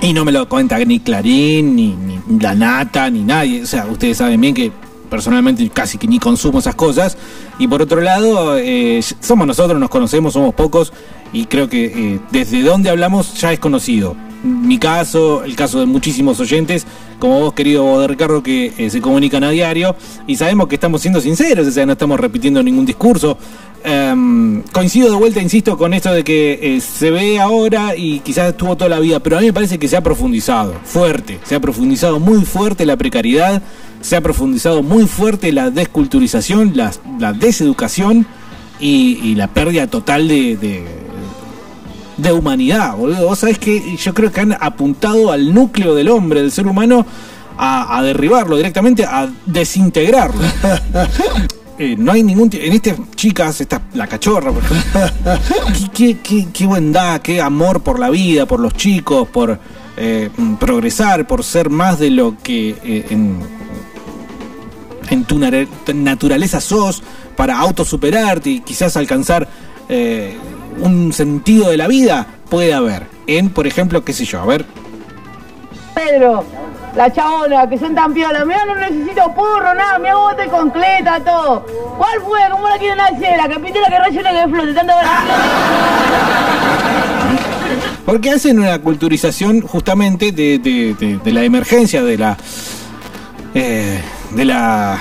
y 0.01 0.13
no 0.13 0.25
me 0.25 0.33
lo 0.33 0.49
cuenta 0.49 0.79
ni 0.79 1.01
Clarín, 1.01 1.75
ni, 1.75 1.95
ni 1.95 2.21
La 2.39 2.55
Nata, 2.55 3.11
ni 3.11 3.23
nadie. 3.23 3.63
O 3.63 3.67
sea, 3.67 3.87
ustedes 3.87 4.19
saben 4.19 4.41
bien 4.41 4.55
que 4.55 4.71
personalmente 5.09 5.69
casi 5.71 5.99
que 5.99 6.07
ni 6.07 6.19
consumo 6.19 6.61
esas 6.61 6.75
cosas. 6.75 7.17
Y 7.59 7.67
por 7.67 7.83
otro 7.83 8.01
lado, 8.01 8.57
eh, 8.59 9.03
somos 9.21 9.47
nosotros, 9.47 9.81
nos 9.81 9.91
conocemos, 9.91 10.35
somos 10.35 10.55
pocos. 10.55 10.93
Y 11.33 11.47
creo 11.47 11.69
que 11.69 11.87
eh, 11.87 12.21
desde 12.31 12.63
donde 12.63 12.91
hablamos 12.91 13.35
ya 13.35 13.53
es 13.53 13.59
conocido. 13.59 14.17
Mi 14.43 14.79
caso, 14.79 15.43
el 15.43 15.57
caso 15.57 15.81
de 15.81 15.87
muchísimos 15.87 16.39
oyentes, 16.39 16.87
como 17.19 17.41
vos, 17.41 17.55
querido 17.55 18.01
de 18.01 18.07
Ricardo, 18.07 18.41
que 18.43 18.73
eh, 18.79 18.89
se 18.89 19.01
comunican 19.01 19.43
a 19.43 19.51
diario. 19.51 19.97
Y 20.27 20.37
sabemos 20.37 20.69
que 20.69 20.77
estamos 20.77 21.01
siendo 21.01 21.21
sinceros, 21.21 21.67
o 21.67 21.71
sea, 21.71 21.85
no 21.85 21.93
estamos 21.93 22.21
repitiendo 22.21 22.63
ningún 22.63 22.87
discurso. 22.87 23.37
Em, 23.85 24.63
coincido 24.73 25.09
de 25.09 25.17
vuelta, 25.17 25.41
insisto, 25.41 25.79
con 25.79 25.95
esto 25.95 26.13
de 26.13 26.25
que 26.25 26.59
eh, 26.77 26.81
se 26.81 27.11
ve 27.11 27.39
ahora 27.39 27.95
y 27.97 28.21
quizás 28.21 28.51
estuvo 28.51 28.77
toda 28.77 28.91
la 28.91 28.99
vida, 28.99 29.21
pero 29.21 29.39
a 29.39 29.41
mí 29.41 29.47
me 29.47 29.53
parece 29.53 29.79
que 29.79 29.87
se 29.87 29.97
ha 29.97 30.03
profundizado 30.03 30.75
fuerte, 30.85 31.39
se 31.45 31.55
ha 31.55 31.61
profundizado 31.61 32.19
muy 32.19 32.45
fuerte 32.45 32.85
la 32.85 32.97
precariedad, 32.97 33.63
se 34.01 34.17
ha 34.17 34.21
profundizado 34.21 34.83
muy 34.83 35.07
fuerte 35.07 35.53
la 35.53 35.71
desculturización, 35.71 36.73
la, 36.75 36.91
la 37.21 37.33
deseducación 37.33 38.27
y, 38.81 39.35
la 39.35 39.49
pérdida 39.49 39.87
total 39.87 40.29
de, 40.29 40.85
de 42.19 42.33
humanidad, 42.33 42.95
boludo. 42.97 43.27
Vos 43.29 43.39
sabés 43.39 43.59
que 43.59 43.97
yo 43.97 44.13
creo 44.13 44.31
que 44.31 44.41
han 44.41 44.53
apuntado 44.53 45.33
al 45.33 45.55
núcleo 45.55 45.95
del 45.95 46.09
hombre, 46.09 46.43
del 46.43 46.53
ser 46.53 46.67
humano, 46.67 47.07
a, 47.57 47.97
a 47.97 48.03
derribarlo 48.03 48.57
directamente, 48.57 49.05
a 49.05 49.31
desintegrarlo. 49.47 50.43
Eh, 51.81 51.95
no 51.97 52.11
hay 52.11 52.25
ningún 52.25 52.51
en 52.53 52.73
estas 52.73 52.97
chicas 53.15 53.61
esta 53.61 53.81
la 53.95 54.09
cachorra 54.09 54.51
por 54.51 54.65
qué, 54.65 55.89
qué, 55.95 56.19
qué, 56.19 56.49
qué 56.53 56.67
bondad 56.67 57.21
qué 57.21 57.41
amor 57.41 57.83
por 57.83 58.01
la 58.01 58.11
vida 58.11 58.47
por 58.47 58.59
los 58.59 58.75
chicos 58.75 59.29
por 59.29 59.61
eh, 59.97 60.29
progresar 60.59 61.25
por 61.29 61.45
ser 61.45 61.71
más 61.71 62.01
de 62.01 62.11
lo 62.11 62.35
que 62.43 62.71
eh, 62.83 63.07
en, 63.11 63.39
en 65.09 65.25
tu 65.25 65.39
naturaleza 65.39 66.61
sos 66.61 67.01
para 67.37 67.57
autosuperarte 67.61 68.51
y 68.51 68.61
quizás 68.61 68.97
alcanzar 68.97 69.49
un 70.81 71.13
sentido 71.13 71.71
de 71.71 71.77
la 71.77 71.89
vida 71.89 72.27
puede 72.49 72.73
haber 72.75 73.07
en 73.27 73.51
por 73.51 73.67
ejemplo 73.67 74.05
qué 74.05 74.13
sé 74.13 74.25
yo 74.25 74.41
a 74.41 74.47
ver 74.47 74.65
Pedro, 75.95 76.45
la 76.95 77.13
chabona, 77.13 77.69
que 77.69 77.77
son 77.77 77.93
tan 77.95 78.15
piolas. 78.15 78.47
Mira, 78.47 78.65
no 78.65 78.77
necesito 78.77 79.35
purro, 79.35 79.75
nada, 79.75 79.97
hago 79.97 80.21
bote 80.31 80.47
con 80.47 80.71
cleta, 80.71 81.19
todo. 81.25 81.67
¿Cuál 81.99 82.21
fue? 82.25 82.39
¿Cómo 82.53 82.69
la 82.69 82.79
quieren 82.79 83.01
hacer? 83.01 83.37
La 83.37 83.49
que 83.49 83.59
pinte 83.59 83.81
la 83.81 83.89
que 83.89 83.99
rellena 83.99 84.31
que 84.31 84.49
flote, 84.49 84.75
tanta 84.75 84.95
Porque 88.07 88.31
hacen 88.31 88.59
una 88.61 88.79
culturización 88.79 89.61
justamente 89.61 90.33
de, 90.33 90.59
de- 90.59 90.95
de- 90.95 91.19
de 91.19 91.33
la 91.33 91.43
emergencia, 91.43 92.03
de 92.03 92.17
la. 92.17 92.37
eh, 93.55 94.01
de 94.31 94.45
la. 94.45 94.99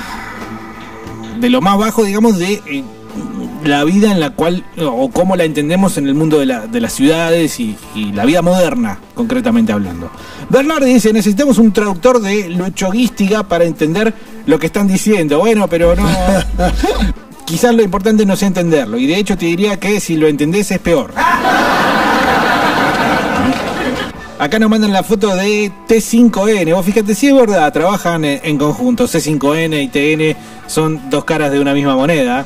de 1.39 1.49
lo 1.49 1.61
más 1.61 1.77
bajo, 1.77 2.03
digamos, 2.03 2.37
de 2.39 2.53
eh, 2.65 2.83
la 3.63 3.83
vida 3.83 4.11
en 4.11 4.19
la 4.19 4.29
cual. 4.31 4.63
o 4.81 5.09
cómo 5.09 5.35
la 5.35 5.43
entendemos 5.43 5.97
en 5.97 6.07
el 6.07 6.13
mundo 6.15 6.39
de, 6.39 6.45
la- 6.45 6.67
de 6.67 6.79
las 6.81 6.93
ciudades 6.93 7.59
y, 7.59 7.75
y 7.95 8.11
la 8.13 8.25
vida 8.25 8.41
moderna, 8.41 8.99
concretamente 9.15 9.71
hablando. 9.73 10.09
Bernardi 10.49 10.93
dice: 10.93 11.11
necesitamos 11.13 11.57
un 11.57 11.71
traductor 11.73 12.21
de 12.21 12.49
luchoguística 12.49 13.43
para 13.43 13.65
entender 13.65 14.13
lo 14.45 14.59
que 14.59 14.67
están 14.67 14.87
diciendo. 14.87 15.39
Bueno, 15.39 15.67
pero 15.67 15.95
no. 15.95 16.07
Quizás 17.45 17.73
lo 17.73 17.81
importante 17.81 18.25
no 18.25 18.35
sea 18.35 18.49
entenderlo, 18.49 18.97
y 18.97 19.07
de 19.07 19.15
hecho 19.17 19.37
te 19.37 19.45
diría 19.45 19.79
que 19.79 19.99
si 20.01 20.17
lo 20.17 20.27
entendés 20.27 20.69
es 20.71 20.79
peor. 20.79 21.13
Acá 24.39 24.59
nos 24.59 24.69
mandan 24.69 24.93
la 24.93 25.01
foto 25.01 25.35
de 25.35 25.71
T5N. 25.87 26.73
Vos 26.75 26.85
fíjate, 26.85 27.15
si 27.15 27.27
es 27.27 27.33
verdad, 27.33 27.73
trabajan 27.73 28.23
en, 28.23 28.39
en 28.43 28.57
conjunto. 28.57 29.05
C5N 29.05 29.81
y 29.81 29.87
TN 29.87 30.37
son 30.67 31.09
dos 31.09 31.23
caras 31.23 31.51
de 31.51 31.59
una 31.59 31.73
misma 31.73 31.95
moneda. 31.95 32.45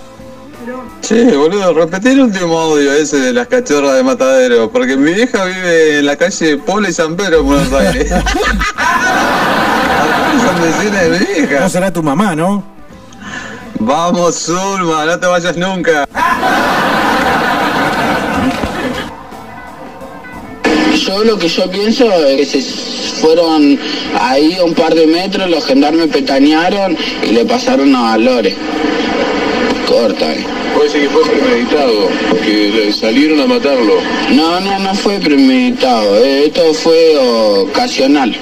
Sí, 1.02 1.24
boludo, 1.36 1.74
repetí 1.74 2.10
el 2.10 2.22
último 2.22 2.58
audio 2.60 2.94
ese 2.94 3.18
de 3.20 3.34
las 3.34 3.48
cachorras 3.48 3.96
de 3.96 4.04
Matadero, 4.04 4.72
porque 4.72 4.96
mi 4.96 5.14
vieja 5.14 5.44
vive 5.46 5.98
en 6.00 6.06
la 6.06 6.16
calle 6.16 6.58
Polo 6.58 6.88
y 6.88 6.94
San 6.94 7.16
Pedro, 7.16 7.40
en 7.40 7.46
Buenos 7.48 7.74
Aires. 7.74 8.10
Son 10.46 10.62
vecinas 10.62 11.02
de 11.04 11.10
mi 11.10 11.26
vieja. 11.26 11.60
No 11.60 11.70
será 11.70 11.92
tu 11.92 12.04
mamá, 12.04 12.36
¿no? 12.36 12.64
Vamos, 13.80 14.36
Zulma, 14.46 15.06
no 15.06 15.20
te 15.20 15.26
vayas 15.26 15.58
nunca. 15.58 16.08
Yo 21.06 21.24
lo 21.24 21.38
que 21.40 21.48
yo 21.48 21.70
pienso 21.72 22.06
es 22.28 22.38
que 22.38 22.46
se 22.46 22.62
fueron 23.22 23.80
ahí 24.20 24.56
a 24.60 24.64
un 24.64 24.76
par 24.76 24.94
de 24.94 25.08
metros, 25.08 25.50
los 25.50 25.66
gendarmes 25.66 26.08
petanearon 26.10 26.96
y 27.24 27.28
le 27.32 27.44
pasaron 27.46 27.96
a 27.96 28.02
valores. 28.12 28.56
Corta. 29.88 30.32
eh. 30.32 30.46
Ser 30.92 31.04
que 31.04 31.10
fue 31.10 31.24
premeditado, 31.24 32.10
que 32.44 32.92
salieron 32.92 33.40
a 33.40 33.46
matarlo. 33.46 33.94
No, 34.32 34.60
no, 34.60 34.78
no 34.78 34.94
fue 34.94 35.20
premeditado, 35.20 36.18
eh, 36.18 36.48
esto 36.48 36.74
fue 36.74 37.18
ocasional. 37.18 38.36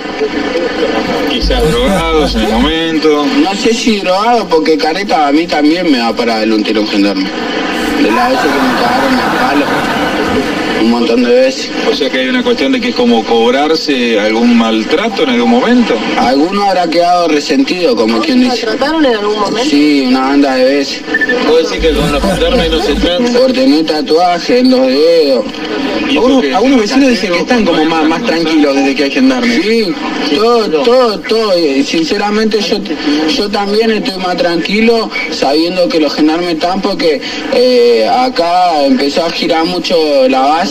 Quizás 1.29 1.71
drogados 1.71 2.33
en 2.33 2.41
el 2.41 2.51
momento. 2.53 3.25
No 3.43 3.53
sé 3.53 3.71
si 3.75 3.99
drogado 3.99 4.47
porque 4.47 4.77
careta 4.77 5.27
a 5.27 5.31
mí 5.31 5.45
también 5.45 5.91
me 5.91 5.99
va 5.99 6.11
para 6.15 6.39
darle 6.39 6.55
un 6.55 6.63
tiro 6.63 6.81
un 6.81 6.87
gendarme. 6.87 7.29
De 8.01 8.11
la 8.11 8.29
veces 8.29 8.45
que 8.45 8.61
me 8.61 8.73
cagaron 8.81 9.13
a 9.13 9.39
palo. 9.39 9.65
Un 10.82 10.91
montón 10.91 11.23
de 11.23 11.34
veces. 11.34 11.69
O 11.91 11.95
sea 11.95 12.09
que 12.09 12.19
hay 12.19 12.27
una 12.27 12.43
cuestión 12.43 12.71
de 12.71 12.80
que 12.80 12.89
es 12.89 12.95
como 12.95 13.23
cobrarse 13.25 14.19
algún 14.19 14.57
maltrato 14.57 15.23
en 15.23 15.30
algún 15.30 15.51
momento. 15.51 15.95
Alguno 16.17 16.63
habrá 16.63 16.89
quedado 16.89 17.27
resentido, 17.27 17.95
como 17.95 18.19
quien 18.21 18.41
dice. 18.41 18.65
trataron 18.65 19.05
en 19.05 19.15
algún 19.15 19.39
momento? 19.39 19.69
Sí, 19.69 20.05
una 20.07 20.21
banda 20.21 20.55
de 20.55 20.65
veces. 20.65 21.01
¿Puedo 21.45 21.57
decir 21.57 21.80
que 21.80 21.91
con 21.91 22.11
los 22.11 22.21
gendarmes 22.21 22.71
no 22.71 22.82
se 22.82 22.95
trata? 22.95 23.39
Por 23.39 23.53
tener 23.53 23.86
tatuaje 23.86 24.59
en 24.59 24.71
los 24.71 24.88
dedos. 24.88 25.45
Algunos, 26.09 26.43
algunos 26.55 26.80
vecinos 26.82 27.09
dicen 27.09 27.32
que 27.34 27.39
están 27.39 27.65
como 27.65 27.86
más, 27.86 28.03
más 28.07 28.23
tranquilos 28.23 28.75
desde 28.75 28.95
que 28.95 29.03
hay 29.03 29.11
gendarmes. 29.11 29.61
Sí, 29.63 29.93
todo, 30.36 30.82
todo, 30.84 31.19
todo. 31.19 31.59
Y 31.59 31.84
Sinceramente 31.84 32.61
yo, 32.61 32.77
yo 33.36 33.49
también 33.49 33.91
estoy 33.91 34.17
más 34.17 34.38
tranquilo 34.38 35.09
sabiendo 35.32 35.89
que 35.89 35.99
los 35.99 36.13
gendarmes 36.13 36.55
están 36.55 36.82
porque 36.82 37.19
eh, 37.53 38.07
acá 38.07 38.86
empezó 38.86 39.25
a 39.25 39.30
girar 39.32 39.65
mucho 39.65 39.95
la 40.30 40.41
base 40.41 40.68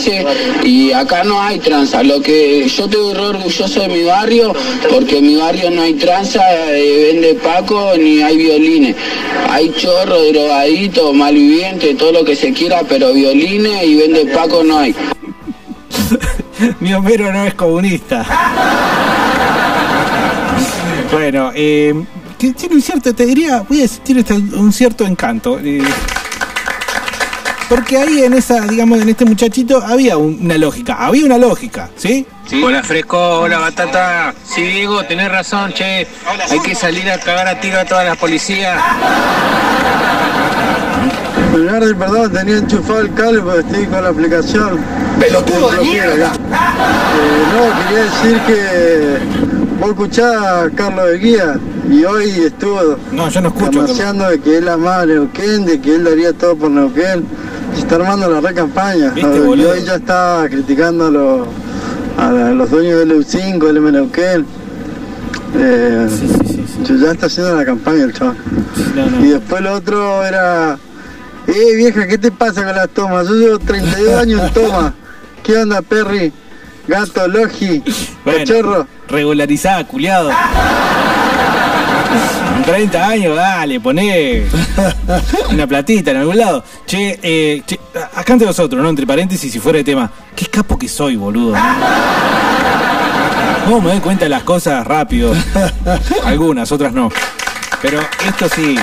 y 0.63 0.91
acá 0.91 1.23
no 1.23 1.41
hay 1.41 1.59
tranza. 1.59 2.03
Lo 2.03 2.21
que 2.21 2.67
yo 2.67 2.85
estoy 2.85 3.13
re 3.13 3.21
orgulloso 3.21 3.81
de 3.81 3.87
mi 3.87 4.03
barrio 4.03 4.53
porque 4.91 5.17
en 5.17 5.27
mi 5.27 5.35
barrio 5.35 5.69
no 5.71 5.81
hay 5.81 5.93
tranza, 5.93 6.41
eh, 6.71 7.11
vende 7.11 7.35
Paco 7.35 7.93
ni 7.97 8.21
hay 8.21 8.37
violines. 8.37 8.95
Hay 9.49 9.71
chorro, 9.73 10.21
drogadito, 10.31 11.13
malviviente, 11.13 11.95
todo 11.95 12.11
lo 12.11 12.23
que 12.25 12.35
se 12.35 12.53
quiera, 12.53 12.81
pero 12.87 13.13
violines 13.13 13.83
y 13.83 13.95
vende 13.95 14.25
Paco 14.33 14.63
no 14.63 14.79
hay. 14.79 14.95
Mi 16.79 16.93
Homero 16.93 17.31
no 17.31 17.45
es 17.45 17.53
comunista. 17.53 18.25
Bueno, 21.11 21.51
eh, 21.55 21.91
tiene 22.37 22.75
un 22.75 22.81
cierto, 22.83 23.15
te 23.15 23.25
diría, 23.25 23.65
voy 23.67 23.79
a 23.79 23.81
decir, 23.81 24.01
tiene 24.03 24.23
un 24.55 24.71
cierto 24.71 25.07
encanto. 25.07 25.59
eh, 25.59 25.81
porque 27.69 27.97
ahí 27.97 28.23
en 28.23 28.33
esa, 28.33 28.61
digamos, 28.61 28.99
en 29.01 29.09
este 29.09 29.25
muchachito 29.25 29.81
había 29.85 30.17
un- 30.17 30.39
una 30.41 30.57
lógica, 30.57 30.95
había 30.99 31.25
una 31.25 31.37
lógica, 31.37 31.89
¿sí? 31.95 32.25
Hola 32.63 32.81
Fresco, 32.83 33.41
hola 33.41 33.59
Batata. 33.59 34.33
Sí, 34.43 34.61
Diego, 34.63 35.03
tenés 35.05 35.31
razón, 35.31 35.71
che. 35.73 36.07
Hay 36.49 36.59
que 36.65 36.73
salir 36.73 37.09
a 37.11 37.19
cagar 37.19 37.47
a 37.47 37.59
tiro 37.59 37.79
a 37.79 37.85
todas 37.85 38.05
las 38.05 38.17
policías. 38.17 38.81
Bernardo, 41.53 41.95
perdón, 41.97 42.31
tenía 42.31 42.57
enchufado 42.57 43.01
el 43.01 43.13
cable 43.13 43.41
porque 43.41 43.59
estoy 43.59 43.85
con 43.87 44.03
la 44.03 44.09
aplicación. 44.09 44.79
¡Pelotudo 45.19 45.71
de 45.71 45.77
mierda! 45.83 46.31
Eh, 46.33 47.43
no, 47.53 47.85
quería 47.87 48.03
decir 48.03 48.39
que 48.47 49.17
vos 49.79 49.89
escuchás 49.89 50.35
a 50.35 50.69
Carlos 50.75 51.05
de 51.07 51.17
Guía 51.19 51.55
y 51.89 52.03
hoy 52.03 52.29
estuvo 52.45 52.97
no, 53.11 53.29
yo 53.29 53.41
no 53.41 53.49
escucho, 53.49 53.81
demasiando 53.81 54.29
de 54.29 54.39
que 54.39 54.57
él 54.57 54.67
amaba 54.69 55.01
a 55.01 55.05
Neuquén, 55.05 55.65
de 55.65 55.79
que 55.81 55.95
él 55.95 56.03
daría 56.03 56.33
todo 56.33 56.55
por 56.55 56.69
Neuquén. 56.71 57.25
Se 57.79 57.85
está 57.85 57.95
armando 57.95 58.29
la 58.29 58.41
re 58.41 58.53
campaña. 58.53 59.11
¿Viste, 59.11 59.37
y 59.37 59.39
hoy 59.63 59.83
ya 59.85 59.95
está 59.95 60.45
criticando 60.49 61.07
a 61.07 61.11
los, 61.11 61.47
a 62.17 62.29
los 62.51 62.69
dueños 62.69 62.99
del 62.99 63.11
EU5, 63.13 63.65
del 63.67 63.77
M 63.77 63.91
Neuquén. 63.93 64.45
Eh, 65.55 66.07
Ya 67.01 67.11
está 67.11 67.27
haciendo 67.27 67.55
la 67.55 67.63
campaña 67.65 68.03
el 68.03 68.13
chaval. 68.13 68.35
Y 69.21 69.27
después 69.29 69.61
lo 69.61 69.73
otro 69.75 70.25
era, 70.25 70.77
eh 71.47 71.75
vieja, 71.77 72.05
¿qué 72.05 72.17
te 72.17 72.31
pasa 72.31 72.65
con 72.65 72.75
las 72.75 72.89
tomas? 72.89 73.27
Yo 73.29 73.35
llevo 73.35 73.59
32 73.59 74.13
años 74.15 74.41
en 74.41 74.53
toma. 74.53 74.93
¿Qué 75.41 75.57
onda, 75.57 75.81
Perry? 75.81 76.33
Gato, 76.85 77.27
Logi, 77.29 77.81
Bueno, 78.25 78.39
cachorro. 78.39 78.87
regularizada, 79.07 79.87
culiado. 79.87 80.29
30 82.65 83.07
años, 83.07 83.35
dale, 83.35 83.79
poné 83.79 84.43
una 85.51 85.67
platita 85.67 86.11
en 86.11 86.17
algún 86.17 86.37
lado. 86.37 86.63
Che, 86.85 87.19
eh, 87.21 87.63
che, 87.65 87.79
acá 88.15 88.33
entre 88.33 88.47
nosotros, 88.47 88.81
¿no? 88.81 88.89
Entre 88.89 89.05
paréntesis, 89.05 89.51
si 89.51 89.59
fuera 89.59 89.77
de 89.77 89.83
tema. 89.83 90.11
Qué 90.35 90.45
capo 90.47 90.77
que 90.77 90.87
soy, 90.87 91.15
boludo. 91.15 91.55
¿Cómo 93.65 93.81
me 93.81 93.91
doy 93.91 93.99
cuenta 93.99 94.25
de 94.25 94.29
las 94.29 94.43
cosas 94.43 94.85
rápido? 94.85 95.33
Algunas, 96.25 96.71
otras 96.71 96.93
no. 96.93 97.09
Pero 97.81 98.01
esto 98.27 98.49
sí, 98.49 98.75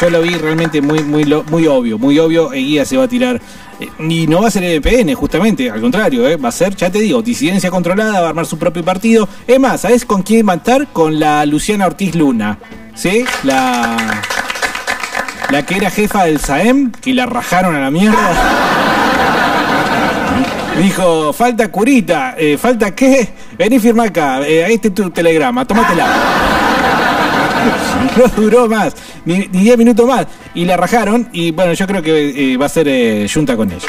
yo 0.00 0.10
lo 0.10 0.20
vi 0.20 0.36
realmente 0.36 0.82
muy, 0.82 1.02
muy, 1.02 1.24
muy 1.48 1.66
obvio, 1.66 1.98
muy 1.98 2.18
obvio. 2.18 2.52
Eguía 2.52 2.84
se 2.84 2.96
va 2.96 3.04
a 3.04 3.08
tirar. 3.08 3.40
Eh, 3.80 3.88
Y 4.08 4.26
no 4.26 4.42
va 4.42 4.48
a 4.48 4.50
ser 4.50 4.64
EPN, 4.64 5.14
justamente, 5.14 5.70
al 5.70 5.80
contrario, 5.80 6.26
¿eh? 6.28 6.36
va 6.36 6.48
a 6.48 6.52
ser, 6.52 6.74
ya 6.76 6.90
te 6.90 6.98
digo, 7.00 7.22
disidencia 7.22 7.70
controlada, 7.70 8.20
va 8.20 8.26
a 8.26 8.28
armar 8.30 8.46
su 8.46 8.58
propio 8.58 8.84
partido. 8.84 9.28
Es 9.46 9.58
más, 9.58 9.80
¿sabes 9.82 10.04
con 10.04 10.22
quién 10.22 10.46
matar? 10.46 10.88
Con 10.92 11.18
la 11.18 11.44
Luciana 11.46 11.86
Ortiz 11.86 12.14
Luna, 12.14 12.58
¿sí? 12.94 13.24
La. 13.42 13.96
La 15.50 15.62
que 15.64 15.76
era 15.76 15.90
jefa 15.90 16.24
del 16.24 16.40
SAEM, 16.40 16.90
que 16.90 17.12
la 17.12 17.26
rajaron 17.26 17.76
a 17.76 17.80
la 17.80 17.90
mierda. 17.90 18.18
Dijo, 20.82 21.32
falta 21.32 21.68
curita, 21.68 22.34
eh, 22.36 22.58
falta 22.58 22.94
qué, 22.94 23.28
vení 23.56 23.78
firma 23.78 24.04
acá, 24.04 24.40
eh, 24.46 24.64
ahí 24.64 24.78
tu 24.78 25.10
telegrama, 25.10 25.64
tómatela. 25.64 26.06
No 28.16 28.26
duró 28.36 28.68
más, 28.68 28.94
ni 29.24 29.48
ni 29.52 29.60
10 29.62 29.78
minutos 29.78 30.06
más. 30.06 30.26
Y 30.54 30.64
la 30.64 30.76
rajaron 30.76 31.28
y 31.32 31.50
bueno, 31.50 31.72
yo 31.72 31.86
creo 31.86 32.02
que 32.02 32.52
eh, 32.52 32.56
va 32.56 32.66
a 32.66 32.68
ser 32.68 32.88
eh, 32.88 33.26
junta 33.32 33.56
con 33.56 33.70
ella. 33.70 33.88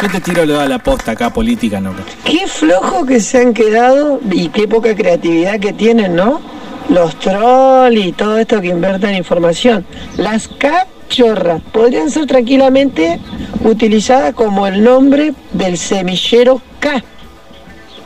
Yo 0.00 0.08
te 0.08 0.20
tiro 0.20 0.46
lo 0.46 0.54
da 0.54 0.68
la 0.68 0.78
posta 0.78 1.12
acá 1.12 1.32
política, 1.32 1.80
no. 1.80 1.92
Qué 2.24 2.46
flojo 2.46 3.04
que 3.04 3.18
se 3.18 3.38
han 3.38 3.52
quedado 3.52 4.20
y 4.30 4.48
qué 4.48 4.68
poca 4.68 4.94
creatividad 4.94 5.58
que 5.58 5.72
tienen, 5.72 6.14
¿no? 6.14 6.40
Los 6.88 7.18
trolls 7.18 7.98
y 7.98 8.12
todo 8.12 8.38
esto 8.38 8.60
que 8.60 8.68
invierten 8.68 9.16
información. 9.16 9.84
Las 10.16 10.46
cachorras 10.46 11.60
podrían 11.72 12.10
ser 12.10 12.26
tranquilamente 12.26 13.18
utilizadas 13.64 14.34
como 14.34 14.68
el 14.68 14.84
nombre 14.84 15.34
del 15.52 15.76
semillero 15.76 16.62
K. 16.78 17.02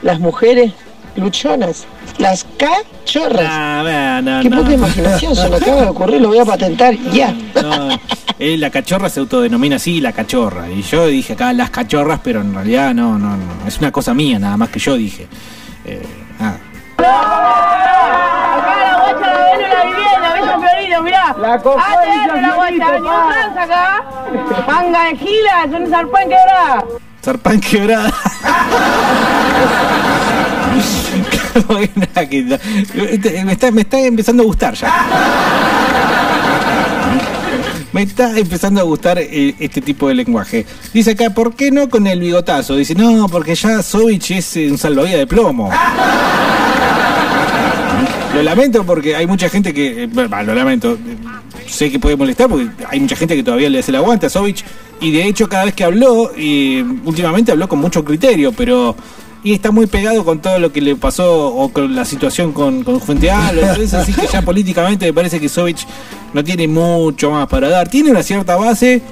Las 0.01 0.19
mujeres 0.19 0.73
luchonas. 1.17 1.87
Las 2.19 2.47
cachorras. 2.57 3.47
Ah, 3.49 4.21
no, 4.23 4.43
qué 4.43 4.51
no. 4.51 4.63
poca 4.63 4.73
imaginación, 4.73 5.35
se 5.35 5.49
me 5.49 5.57
acaba 5.57 5.83
de 5.83 5.89
ocurrir, 5.89 6.21
lo 6.21 6.29
voy 6.29 6.39
a 6.39 6.45
patentar 6.45 6.95
ya. 7.13 7.35
No, 7.63 7.99
eh, 8.39 8.57
la 8.57 8.71
cachorra 8.71 9.09
se 9.09 9.21
autodenomina 9.21 9.77
así, 9.77 10.01
la 10.01 10.13
cachorra. 10.13 10.69
Y 10.71 10.83
yo 10.83 11.07
dije 11.07 11.35
acá 11.35 11.53
las 11.53 11.71
cachorras, 11.71 12.21
pero 12.23 12.41
en 12.41 12.55
realidad 12.55 12.95
no, 12.95 13.19
no, 13.19 13.37
no. 13.37 13.67
Es 13.67 13.79
una 13.79 13.91
cosa 13.91 14.15
mía, 14.15 14.39
nada 14.39 14.57
más 14.57 14.69
que 14.69 14.79
yo 14.79 14.95
dije. 14.95 15.27
Eh, 15.85 16.03
Florido, 20.59 21.03
mirá. 21.03 21.35
La 21.39 21.55
ATR 21.55 22.41
la 22.41 22.55
guacha, 22.55 22.73
ni 22.73 22.99
un 22.99 23.59
acá. 23.59 24.05
Manga 24.67 25.05
de 25.05 25.17
gila, 25.17 25.67
son 25.71 25.87
zarpán 25.89 26.29
quebrada. 26.29 26.85
Zarpán 27.23 27.61
quebrada. 27.61 28.13
me, 33.73 33.81
está, 33.83 33.99
empezando 33.99 34.43
a 34.43 34.47
gustar 34.47 34.75
ya. 34.75 34.93
Me 37.93 38.03
está 38.03 38.39
empezando 38.39 38.81
a 38.81 38.85
gustar 38.85 39.19
eh, 39.19 39.55
este 39.59 39.83
tipo 39.83 40.09
de 40.09 40.15
lenguaje. 40.15 40.65
Dice 40.95 41.11
acá, 41.11 41.31
¿por 41.31 41.55
qué 41.55 41.71
no 41.71 41.91
con 41.91 42.07
el 42.07 42.21
bigotazo? 42.21 42.75
Dice, 42.75 42.95
no, 42.95 43.29
porque 43.29 43.55
ya 43.55 43.83
Sovich 43.83 44.31
es 44.31 44.57
un 44.57 44.79
salvavidas 44.79 45.19
de 45.19 45.27
plomo. 45.27 45.71
Lo 48.35 48.43
lamento 48.43 48.85
porque 48.85 49.15
hay 49.15 49.27
mucha 49.27 49.49
gente 49.51 49.75
que. 49.75 50.05
eh, 50.05 50.09
lo 50.11 50.55
lamento. 50.55 50.97
Sé 51.67 51.91
que 51.91 51.99
puede 51.99 52.17
molestar 52.17 52.49
porque 52.49 52.69
hay 52.89 52.99
mucha 53.01 53.15
gente 53.15 53.37
que 53.37 53.43
todavía 53.43 53.69
le 53.69 53.81
hace 53.81 53.91
el 53.91 53.97
aguante 53.97 54.27
a 54.27 54.31
Sovich. 54.31 54.65
Y 55.01 55.11
de 55.11 55.27
hecho, 55.27 55.49
cada 55.49 55.65
vez 55.65 55.75
que 55.75 55.85
habló, 55.85 56.33
eh, 56.37 56.85
últimamente 57.05 57.53
habló 57.53 57.69
con 57.69 57.79
mucho 57.79 58.05
criterio, 58.05 58.53
pero. 58.53 58.97
Y 59.45 59.53
está 59.53 59.73
muy 59.73 59.87
pegado 59.87 60.25
con 60.25 60.41
todo 60.41 60.59
lo 60.61 60.73
que 60.73 60.81
le 60.81 60.95
pasó 60.95 61.49
o 61.49 61.69
con 61.71 61.97
la 61.97 62.05
situación 62.05 62.53
con, 62.53 62.85
con 62.85 62.97
así 63.01 64.13
que 64.13 64.27
ya 64.33 64.43
políticamente 64.43 65.07
me 65.07 65.13
parece 65.13 65.41
que 65.41 65.49
Sovich 65.49 65.85
no 66.33 66.45
tiene 66.45 66.69
mucho 66.69 67.33
más 67.33 67.49
para 67.49 67.69
dar. 67.69 67.89
Tiene 67.89 68.11
una 68.11 68.23
cierta 68.23 68.57
base, 68.57 69.03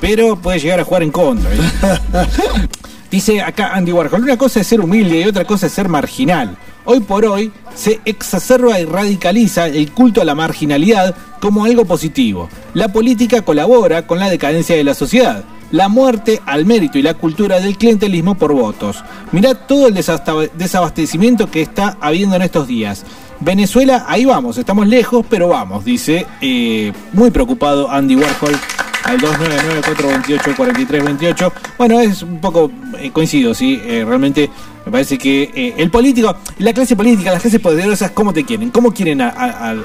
pero 0.00 0.36
puede 0.36 0.58
llegar 0.58 0.80
a 0.80 0.84
jugar 0.84 1.02
en 1.02 1.10
contra. 1.10 1.50
¿eh? 1.52 1.58
Dice 3.10 3.40
acá 3.40 3.70
Andy 3.74 3.90
Warhol, 3.90 4.22
una 4.22 4.36
cosa 4.36 4.60
es 4.60 4.66
ser 4.66 4.82
humilde 4.82 5.20
y 5.20 5.24
otra 5.24 5.46
cosa 5.46 5.66
es 5.66 5.72
ser 5.72 5.88
marginal. 5.88 6.58
Hoy 6.84 7.00
por 7.00 7.24
hoy 7.24 7.50
se 7.74 8.00
exacerba 8.04 8.78
y 8.80 8.84
radicaliza 8.84 9.66
el 9.66 9.92
culto 9.92 10.20
a 10.20 10.24
la 10.24 10.34
marginalidad 10.34 11.14
como 11.40 11.64
algo 11.64 11.86
positivo. 11.86 12.50
La 12.74 12.92
política 12.92 13.40
colabora 13.42 14.06
con 14.06 14.18
la 14.18 14.28
decadencia 14.28 14.76
de 14.76 14.84
la 14.84 14.94
sociedad. 14.94 15.44
La 15.70 15.88
muerte 15.88 16.40
al 16.46 16.64
mérito 16.64 16.98
y 16.98 17.02
la 17.02 17.14
cultura 17.14 17.60
del 17.60 17.76
clientelismo 17.76 18.34
por 18.36 18.52
votos. 18.54 19.04
Mirad 19.32 19.56
todo 19.68 19.86
el 19.88 19.94
desabastecimiento 19.94 21.50
que 21.50 21.60
está 21.62 21.96
habiendo 22.00 22.36
en 22.36 22.42
estos 22.42 22.66
días. 22.66 23.04
Venezuela, 23.40 24.04
ahí 24.08 24.24
vamos, 24.24 24.56
estamos 24.58 24.86
lejos, 24.88 25.24
pero 25.28 25.48
vamos, 25.48 25.84
dice 25.84 26.26
eh, 26.40 26.92
muy 27.12 27.30
preocupado 27.30 27.88
Andy 27.90 28.16
Warhol 28.16 28.56
al 29.04 29.18
299-428-4328. 29.20 31.52
Bueno, 31.76 32.00
es 32.00 32.22
un 32.22 32.40
poco 32.40 32.70
eh, 32.98 33.10
coincido, 33.12 33.54
sí. 33.54 33.80
Eh, 33.84 34.04
realmente 34.06 34.50
me 34.86 34.92
parece 34.92 35.18
que 35.18 35.50
eh, 35.54 35.74
el 35.76 35.90
político, 35.90 36.34
la 36.58 36.72
clase 36.72 36.96
política, 36.96 37.30
las 37.30 37.42
clases 37.42 37.60
poderosas, 37.60 38.10
¿cómo 38.12 38.32
te 38.32 38.44
quieren? 38.44 38.70
¿Cómo 38.70 38.92
quieren 38.92 39.20
a- 39.20 39.28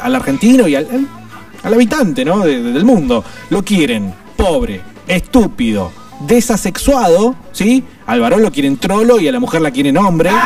al, 0.02 0.16
argentino 0.16 0.68
y 0.68 0.76
al, 0.76 0.88
al- 1.64 1.74
habitante 1.74 2.26
¿no? 2.26 2.40
de- 2.40 2.62
del 2.62 2.86
mundo? 2.86 3.24
Lo 3.50 3.64
quieren 3.64 4.14
pobre, 4.36 4.82
estúpido, 5.08 5.92
desasexuado, 6.28 7.36
¿sí? 7.52 7.84
Al 8.06 8.20
varón 8.20 8.42
lo 8.42 8.52
quieren 8.52 8.78
trolo 8.78 9.20
y 9.20 9.28
a 9.28 9.32
la 9.32 9.40
mujer 9.40 9.62
la 9.62 9.72
quieren 9.72 9.98
hombre. 9.98 10.30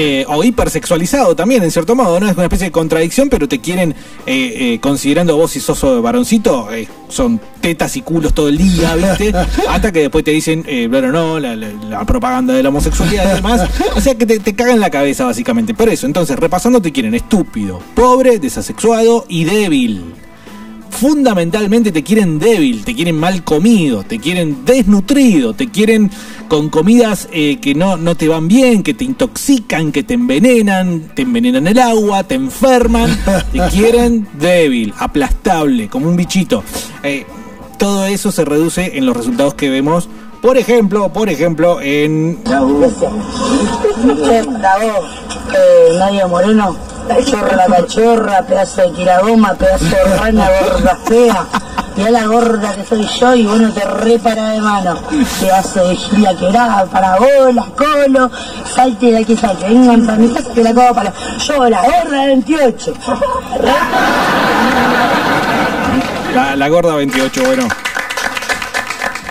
Eh, 0.00 0.24
o 0.28 0.44
hipersexualizado 0.44 1.34
también, 1.34 1.64
en 1.64 1.72
cierto 1.72 1.96
modo, 1.96 2.20
¿no? 2.20 2.28
Es 2.28 2.34
una 2.34 2.44
especie 2.44 2.66
de 2.66 2.70
contradicción, 2.70 3.28
pero 3.28 3.48
te 3.48 3.58
quieren, 3.60 3.92
eh, 4.26 4.74
eh, 4.74 4.78
considerando 4.80 5.36
vos 5.36 5.50
si 5.50 5.58
sos 5.58 5.82
varoncito, 6.02 6.70
eh, 6.72 6.86
son 7.08 7.40
tetas 7.60 7.96
y 7.96 8.02
culos 8.02 8.32
todo 8.32 8.48
el 8.48 8.58
día, 8.58 8.94
¿viste? 8.94 9.32
Hasta 9.68 9.90
que 9.90 10.00
después 10.02 10.22
te 10.22 10.30
dicen, 10.30 10.62
eh, 10.68 10.86
bueno, 10.88 11.10
no, 11.10 11.40
la, 11.40 11.56
la- 11.56 11.72
la 11.88 12.04
propaganda 12.04 12.54
de 12.54 12.62
la 12.62 12.68
homosexualidad 12.68 13.32
y 13.32 13.36
demás. 13.36 13.62
O 13.96 14.00
sea 14.00 14.14
que 14.14 14.24
te, 14.24 14.38
te 14.38 14.54
cagan 14.54 14.78
la 14.78 14.90
cabeza, 14.90 15.24
básicamente. 15.24 15.74
Por 15.74 15.88
eso, 15.88 16.06
entonces, 16.06 16.38
repasando, 16.38 16.80
te 16.80 16.92
quieren 16.92 17.14
estúpido, 17.14 17.80
pobre, 17.96 18.38
desasexuado 18.38 19.24
y 19.28 19.44
débil 19.44 20.14
fundamentalmente 20.90 21.92
te 21.92 22.02
quieren 22.02 22.38
débil, 22.38 22.84
te 22.84 22.94
quieren 22.94 23.16
mal 23.16 23.44
comido, 23.44 24.02
te 24.02 24.18
quieren 24.18 24.64
desnutrido, 24.64 25.54
te 25.54 25.68
quieren 25.68 26.10
con 26.48 26.70
comidas 26.70 27.28
eh, 27.32 27.58
que 27.60 27.74
no, 27.74 27.96
no 27.96 28.14
te 28.14 28.28
van 28.28 28.48
bien, 28.48 28.82
que 28.82 28.94
te 28.94 29.04
intoxican, 29.04 29.92
que 29.92 30.02
te 30.02 30.14
envenenan, 30.14 31.12
te 31.14 31.22
envenenan 31.22 31.66
el 31.66 31.78
agua, 31.78 32.24
te 32.24 32.34
enferman, 32.34 33.16
te 33.52 33.60
quieren 33.68 34.26
débil, 34.38 34.94
aplastable, 34.98 35.88
como 35.88 36.08
un 36.08 36.16
bichito. 36.16 36.64
Eh, 37.02 37.26
todo 37.78 38.06
eso 38.06 38.32
se 38.32 38.44
reduce 38.44 38.98
en 38.98 39.06
los 39.06 39.16
resultados 39.16 39.54
que 39.54 39.70
vemos, 39.70 40.08
por 40.40 40.56
ejemplo, 40.56 41.12
por 41.12 41.28
ejemplo, 41.28 41.80
en... 41.80 42.38
Bravo, 42.44 42.82
eh, 45.54 45.88
Nadia 45.98 46.26
Moreno, 46.26 46.76
chorra 47.24 47.56
la 47.56 47.66
cachorra, 47.66 48.42
pedazo 48.42 48.82
de 48.82 48.92
quiragoma, 48.92 49.54
pedazo 49.54 49.84
de 49.84 50.16
rana, 50.16 50.48
gorda 50.60 50.98
fea. 51.06 51.46
Mirá 51.96 52.10
la 52.10 52.26
gorda 52.26 52.74
que 52.76 52.84
soy 52.84 53.06
yo 53.18 53.34
y 53.34 53.44
vos 53.44 53.60
no 53.60 53.72
te 53.72 53.84
repara 53.84 54.50
de 54.50 54.60
mano. 54.60 55.00
Pedazo 55.40 55.88
de 55.88 55.96
gila 55.96 56.36
quebrada, 56.36 56.84
para 56.86 57.16
bolas, 57.18 57.66
colo, 57.76 58.30
salte 58.72 59.06
de 59.06 59.18
aquí, 59.18 59.36
salte. 59.36 59.66
Vengan 59.66 60.06
para 60.06 60.18
mi 60.18 60.28
casa 60.32 60.52
que 60.54 60.62
la 60.62 60.70
acabo 60.70 60.94
para. 60.94 61.12
Yo, 61.38 61.68
la 61.68 61.82
gorda 61.82 62.20
de 62.20 62.26
28. 62.28 62.94
La, 66.56 66.68
gorda 66.68 66.94
28, 66.94 67.42
bueno. 67.44 67.68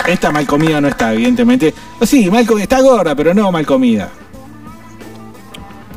Esta 0.05 0.31
mal 0.31 0.45
comida 0.45 0.81
no 0.81 0.89
está, 0.89 1.13
evidentemente. 1.13 1.73
Sí, 2.01 2.29
mal 2.29 2.45
comida, 2.45 2.63
está 2.63 2.81
gorda, 2.81 3.15
pero 3.15 3.33
no 3.33 3.49
mal 3.49 3.65
comida. 3.65 4.09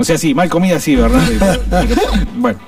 O 0.00 0.04
sea, 0.04 0.16
sí, 0.16 0.32
mal 0.34 0.48
comida 0.48 0.80
sí, 0.80 0.96
¿verdad? 0.96 1.20
Pero- 1.68 2.10
bueno. 2.36 2.58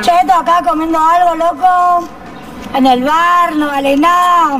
Cheto, 0.00 0.34
acá 0.34 0.62
comiendo 0.68 0.98
algo, 0.98 1.36
loco. 1.36 2.08
En 2.74 2.84
el 2.84 3.04
bar, 3.04 3.54
no 3.54 3.68
vale 3.68 3.96
nada. 3.96 4.58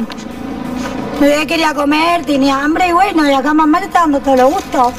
Mi 1.21 1.27
bebé 1.27 1.47
quería 1.49 1.75
comer, 1.75 2.25
tenía 2.25 2.63
hambre 2.63 2.89
y 2.89 2.93
bueno, 2.93 3.29
y 3.29 3.33
acá 3.35 3.53
mamá 3.55 3.81
le 3.81 3.87
está 3.87 4.01
dando 4.03 4.21
todo 4.21 4.37
lo 4.37 4.49
gusto. 4.51 4.93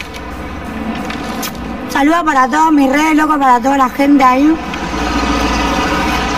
Saludos 1.89 2.23
para 2.23 2.49
todos 2.49 2.73
mis 2.73 2.91
redes, 2.91 3.15
loco, 3.15 3.39
para 3.39 3.61
toda 3.61 3.77
la 3.77 3.89
gente 3.89 4.21
ahí. 4.21 4.53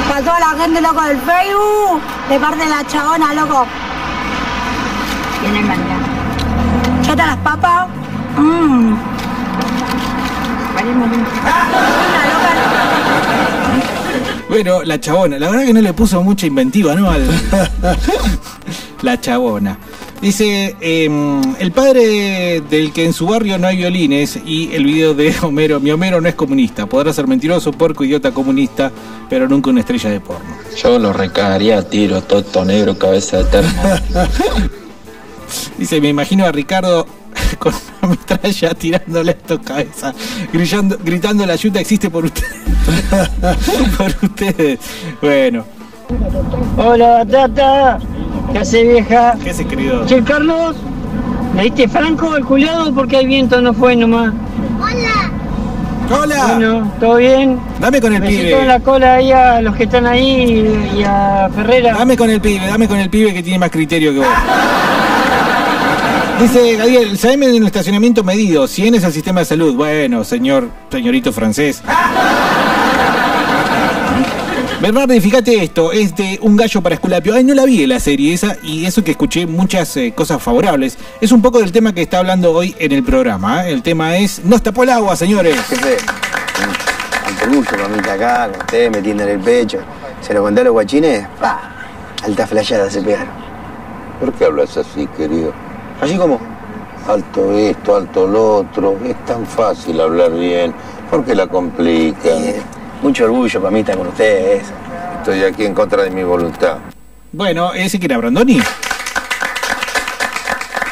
Para 0.07 0.21
toda 0.21 0.39
la 0.39 0.61
gente, 0.61 0.81
loco, 0.81 1.01
del 1.01 1.17
Facebook. 1.17 2.01
De 2.29 2.39
parte 2.39 2.63
de 2.63 2.69
la 2.69 2.85
chabona, 2.85 3.33
loco. 3.33 3.65
Viene 5.41 5.61
mañana. 5.61 7.01
Cheta 7.01 7.25
las 7.25 7.37
papas. 7.37 7.87
Mmm. 8.37 8.95
Bueno, 14.49 14.81
la 14.83 14.99
chabona. 14.99 15.37
La 15.37 15.49
verdad 15.49 15.65
que 15.65 15.73
no 15.73 15.81
le 15.81 15.93
puso 15.93 16.23
mucha 16.23 16.47
inventiva, 16.47 16.95
¿no? 16.95 17.11
Al- 17.11 17.27
la 19.01 19.19
chabona. 19.19 19.77
Dice, 20.21 20.75
em, 20.79 21.41
el 21.59 21.71
padre 21.71 22.61
del 22.61 22.91
que 22.91 23.05
en 23.05 23.13
su 23.13 23.27
barrio 23.27 23.59
no 23.59 23.67
hay 23.67 23.77
violines 23.77 24.39
y 24.43 24.73
el 24.73 24.85
video 24.85 25.13
de 25.13 25.35
Homero, 25.43 25.79
mi 25.79 25.91
Homero 25.91 26.19
no 26.21 26.27
es 26.27 26.33
comunista, 26.33 26.87
podrá 26.87 27.13
ser 27.13 27.27
mentiroso, 27.27 27.71
porco, 27.71 28.03
idiota 28.03 28.31
comunista, 28.31 28.91
pero 29.29 29.47
nunca 29.47 29.69
una 29.69 29.81
estrella 29.81 30.09
de 30.09 30.19
porno. 30.19 30.55
Yo 30.81 30.97
lo 30.97 31.13
recagaría 31.13 31.77
a 31.77 31.83
tiro, 31.83 32.23
toto 32.23 32.65
negro, 32.65 32.97
cabeza 32.97 33.37
de 33.37 33.43
termo. 33.45 33.71
Dice, 35.77 36.01
me 36.01 36.09
imagino 36.09 36.45
a 36.45 36.51
Ricardo 36.51 37.05
con 37.59 37.73
una 38.01 38.09
metralla 38.11 38.73
tirándole 38.73 39.31
a 39.31 39.37
tu 39.37 39.61
cabeza, 39.61 40.13
grillando- 40.53 40.97
gritando 41.03 41.45
la 41.45 41.53
ayuda 41.53 41.79
existe 41.79 42.09
por 42.09 42.25
ustedes. 42.25 42.51
por 43.97 44.13
ustedes. 44.23 44.79
Bueno, 45.21 45.65
Hola, 46.77 47.25
Tata. 47.25 47.99
¿Qué 48.53 48.59
hace, 48.59 48.83
vieja? 48.83 49.35
¿qué 49.43 49.49
hace, 49.49 49.65
querido? 49.65 50.05
Che, 50.05 50.23
Carlos, 50.23 50.75
¿le 51.55 51.63
diste 51.63 51.87
franco 51.89 52.31
al 52.31 52.45
culiado 52.45 52.93
porque 52.93 53.17
hay 53.17 53.25
viento? 53.25 53.61
No 53.61 53.73
fue 53.73 53.95
nomás. 53.95 54.33
¡Hola! 56.09 56.53
Bueno, 56.53 56.89
¿todo 57.01 57.17
bien? 57.17 57.59
Dame 57.81 57.99
con 57.99 58.13
el 58.13 58.21
pibe. 58.23 58.65
la 58.65 58.79
cola 58.79 59.15
ahí 59.15 59.31
a 59.33 59.61
los 59.61 59.75
que 59.75 59.83
están 59.83 60.05
ahí 60.05 60.89
y 60.97 61.03
a 61.03 61.49
Ferrera. 61.53 61.95
Dame 61.97 62.15
con 62.15 62.29
el 62.29 62.39
pibe, 62.39 62.65
dame 62.65 62.87
con 62.87 62.97
el 62.97 63.09
pibe 63.09 63.33
que 63.33 63.43
tiene 63.43 63.59
más 63.59 63.69
criterio 63.69 64.13
que 64.13 64.19
vos. 64.19 64.27
Dice 66.39 66.75
Gabriel, 66.75 67.17
sabeme 67.17 67.47
en 67.47 67.55
el 67.55 67.65
estacionamiento 67.65 68.23
medido, 68.23 68.67
100 68.67 68.95
es 68.95 69.03
el 69.03 69.11
sistema 69.11 69.39
de 69.39 69.45
salud. 69.47 69.73
Bueno, 69.73 70.23
señor, 70.23 70.69
señorito 70.91 71.33
francés. 71.33 71.81
Bernardi, 74.79 75.19
fíjate 75.19 75.63
esto, 75.63 75.91
es 75.91 76.15
de 76.15 76.37
Un 76.43 76.55
gallo 76.55 76.81
para 76.83 76.93
Esculapio. 76.93 77.33
Ay, 77.33 77.43
no 77.43 77.55
la 77.55 77.65
vi 77.65 77.83
la 77.87 77.99
serie 77.99 78.35
esa 78.35 78.55
y 78.61 78.85
eso 78.85 79.03
que 79.03 79.11
escuché 79.11 79.47
muchas 79.47 79.97
eh, 79.97 80.13
cosas 80.15 80.41
favorables. 80.41 80.99
Es 81.19 81.31
un 81.31 81.41
poco 81.41 81.57
del 81.57 81.71
tema 81.71 81.91
que 81.93 82.03
está 82.03 82.19
hablando 82.19 82.53
hoy 82.53 82.75
en 82.77 82.91
el 82.91 83.03
programa. 83.03 83.67
¿eh? 83.67 83.73
El 83.73 83.81
tema 83.81 84.15
es, 84.17 84.45
nos 84.45 84.61
tapó 84.61 84.83
el 84.83 84.91
agua, 84.91 85.15
señores. 85.15 85.59
Jefe, 85.67 85.97
ante 87.25 87.47
mucho 87.47 87.75
mamita 87.75 88.13
acá, 88.13 88.49
con 88.51 88.61
usted 88.61 88.91
metiéndole 88.91 89.33
el 89.33 89.39
pecho. 89.39 89.79
Se 90.21 90.35
lo 90.35 90.43
conté 90.43 90.61
a 90.61 90.65
los 90.65 90.73
guachines, 90.73 91.27
pa, 91.39 91.59
alta 92.23 92.45
flayada 92.45 92.91
se 92.91 93.01
pegaron. 93.01 93.33
¿Por 94.19 94.31
qué 94.33 94.45
hablas 94.45 94.77
así, 94.77 95.07
querido? 95.17 95.66
¿Así 96.01 96.15
como? 96.17 96.39
Alto 97.07 97.51
esto, 97.57 97.95
alto 97.95 98.27
lo 98.27 98.55
otro. 98.57 98.97
Es 99.05 99.15
tan 99.25 99.45
fácil 99.45 99.99
hablar 100.01 100.31
bien. 100.33 100.73
¿Por 101.09 101.23
qué 101.23 101.33
la 101.35 101.47
complican? 101.47 102.55
Mucho 103.01 103.25
orgullo, 103.25 103.61
mamita, 103.61 103.95
con 103.95 104.07
ustedes. 104.07 104.63
Estoy 105.19 105.43
aquí 105.43 105.65
en 105.65 105.73
contra 105.73 106.03
de 106.03 106.09
mi 106.09 106.23
voluntad. 106.23 106.77
Bueno, 107.31 107.73
ese 107.73 107.99
que 107.99 108.05
era 108.05 108.17
Brandoni. 108.17 108.59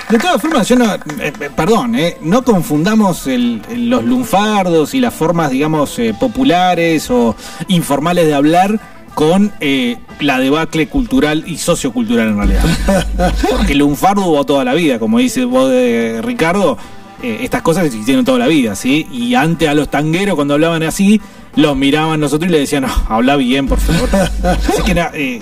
De 0.10 0.20
todas 0.20 0.39
formas, 0.39 0.68
yo 0.68 0.76
no, 0.76 0.93
eh, 0.93 0.99
eh, 1.20 1.49
perdón, 1.56 1.95
eh, 1.95 2.18
no 2.22 2.43
confundamos 2.43 3.26
el- 3.26 3.62
el- 3.70 3.89
los 3.89 4.03
lunfardos 4.03 4.93
y 4.93 4.99
las 4.99 5.14
formas, 5.14 5.49
digamos, 5.49 5.97
eh, 5.97 6.16
populares 6.20 7.10
o 7.10 7.36
informales 7.70 8.28
de 8.28 8.36
hablar 8.36 8.80
con 9.16 9.51
eh, 9.61 9.97
la 10.20 10.39
debacle 10.39 10.88
cultural 10.88 11.45
y 11.47 11.57
sociocultural 11.57 12.28
en 12.28 12.38
realidad. 12.38 13.34
Porque 13.49 13.72
el 13.72 13.80
lunfardo 13.80 14.26
hubo 14.26 14.45
toda 14.45 14.63
la 14.63 14.74
vida, 14.74 14.99
como 14.99 15.18
dice 15.20 15.45
vos 15.45 15.72
de 15.72 16.22
Ricardo, 16.22 16.78
eh, 17.24 17.39
estas 17.41 17.61
cosas 17.61 17.86
existieron 17.86 18.26
toda 18.26 18.38
la 18.38 18.47
vida, 18.47 18.76
¿sí? 18.76 19.07
Y 19.11 19.34
antes 19.36 19.70
a 19.70 19.74
los 19.74 19.89
tangueros 19.89 20.36
cuando 20.36 20.53
hablaban 20.53 20.84
así, 20.84 21.22
los 21.55 21.76
miraban 21.78 22.20
nosotros 22.20 22.49
y 22.49 22.51
le 22.51 22.59
decían, 22.59 22.84
no, 22.84 22.93
habla 23.07 23.38
bien, 23.38 23.68
por 23.68 23.80
favor. 23.80 24.09
Así 24.43 24.84
que 24.84 24.91
eh, 25.13 25.41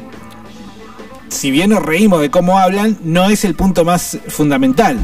si 1.33 1.51
bien 1.51 1.71
nos 1.71 1.83
reímos 1.83 2.21
de 2.21 2.29
cómo 2.29 2.59
hablan, 2.59 2.97
no 3.03 3.29
es 3.29 3.43
el 3.45 3.55
punto 3.55 3.83
más 3.83 4.17
fundamental. 4.27 4.97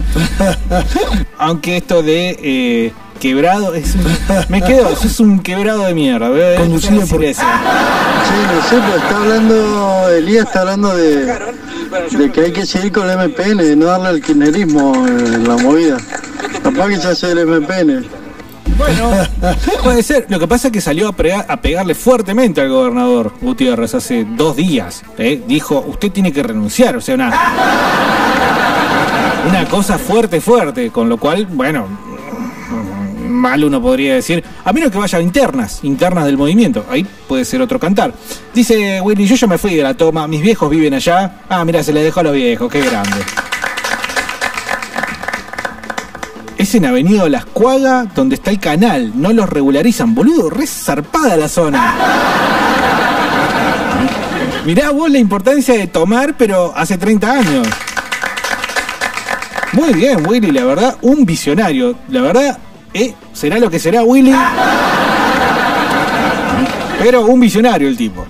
Aunque 1.37 1.77
esto 1.77 2.01
de 2.03 2.37
eh, 2.41 2.93
quebrado 3.19 3.73
es 3.73 3.95
un- 3.95 4.05
me 4.49 4.61
quedo, 4.61 4.89
es 5.03 5.19
un 5.19 5.39
quebrado 5.39 5.85
de 5.85 5.93
mierda. 5.93 6.27
a 6.27 6.55
Conducido 6.57 7.05
por- 7.07 7.23
eso. 7.23 7.41
Sí, 7.41 8.35
no 8.53 8.61
sé, 8.69 8.83
pero 8.85 8.97
está 9.03 9.17
hablando, 9.17 10.09
Elías 10.09 10.45
está 10.45 10.59
hablando 10.61 10.95
de, 10.95 11.25
de 12.17 12.31
que 12.31 12.41
hay 12.41 12.51
que 12.51 12.65
seguir 12.65 12.91
con 12.91 13.09
el 13.09 13.17
MPN, 13.17 13.77
no 13.79 13.85
darle 13.85 14.09
al 14.09 14.21
kirchnerismo 14.21 15.07
en 15.07 15.47
la 15.47 15.57
movida. 15.57 15.97
Capaz 16.63 16.87
que 16.89 16.97
se 16.97 17.07
hace 17.07 17.31
el 17.31 17.45
MPN. 17.47 18.05
Bueno, 18.79 19.11
puede 19.83 20.01
ser. 20.01 20.25
Lo 20.29 20.39
que 20.39 20.47
pasa 20.47 20.69
es 20.69 20.73
que 20.73 20.81
salió 20.81 21.09
a, 21.09 21.11
prega- 21.11 21.45
a 21.47 21.57
pegarle 21.61 21.93
fuertemente 21.93 22.61
al 22.61 22.69
gobernador 22.69 23.33
Gutiérrez 23.41 23.93
hace 23.93 24.25
dos 24.25 24.55
días. 24.55 25.03
¿eh? 25.17 25.43
Dijo, 25.47 25.83
usted 25.87 26.11
tiene 26.11 26.31
que 26.31 26.41
renunciar. 26.41 26.95
O 26.95 27.01
sea, 27.01 27.15
una, 27.15 27.29
una 29.49 29.65
cosa 29.65 29.97
fuerte, 29.97 30.41
fuerte. 30.41 30.89
Con 30.91 31.09
lo 31.09 31.17
cual, 31.17 31.45
bueno, 31.45 31.87
mal 33.27 33.63
uno 33.63 33.81
podría 33.81 34.15
decir, 34.15 34.43
a 34.63 34.73
menos 34.73 34.91
que 34.91 34.97
vaya 34.97 35.19
a 35.19 35.21
internas, 35.21 35.79
internas 35.83 36.25
del 36.25 36.37
movimiento. 36.37 36.85
Ahí 36.89 37.05
puede 37.27 37.45
ser 37.45 37.61
otro 37.61 37.79
cantar. 37.79 38.13
Dice 38.53 39.01
Willy, 39.01 39.25
yo 39.27 39.35
ya 39.35 39.47
me 39.47 39.57
fui 39.57 39.75
de 39.75 39.83
la 39.83 39.93
toma, 39.93 40.27
mis 40.27 40.41
viejos 40.41 40.69
viven 40.69 40.93
allá. 40.93 41.41
Ah, 41.49 41.63
mira, 41.65 41.83
se 41.83 41.93
le 41.93 42.03
dejó 42.03 42.21
a 42.21 42.23
los 42.23 42.33
viejos, 42.33 42.71
qué 42.71 42.81
grande. 42.81 43.17
En 46.71 46.85
Avenida 46.85 47.27
Las 47.29 47.45
Cuagas 47.45 48.13
donde 48.13 48.35
está 48.35 48.51
el 48.51 48.59
canal. 48.59 49.13
No 49.15 49.33
los 49.33 49.49
regularizan, 49.49 50.13
boludo. 50.13 50.51
Re 50.51 50.67
zarpada 50.67 51.35
la 51.35 51.49
zona. 51.49 51.95
Mirá 54.65 54.91
vos 54.91 55.09
la 55.09 55.17
importancia 55.17 55.73
de 55.73 55.87
tomar, 55.87 56.35
pero 56.37 56.71
hace 56.75 56.97
30 56.97 57.31
años. 57.31 57.67
Muy 59.73 59.93
bien, 59.93 60.27
Willy, 60.27 60.51
la 60.51 60.63
verdad, 60.65 60.97
un 61.01 61.25
visionario. 61.25 61.95
La 62.09 62.21
verdad, 62.21 62.59
eh, 62.93 63.15
será 63.33 63.57
lo 63.57 63.71
que 63.71 63.79
será 63.79 64.03
Willy. 64.03 64.35
Pero 66.99 67.25
un 67.25 67.39
visionario 67.39 67.87
el 67.87 67.97
tipo. 67.97 68.25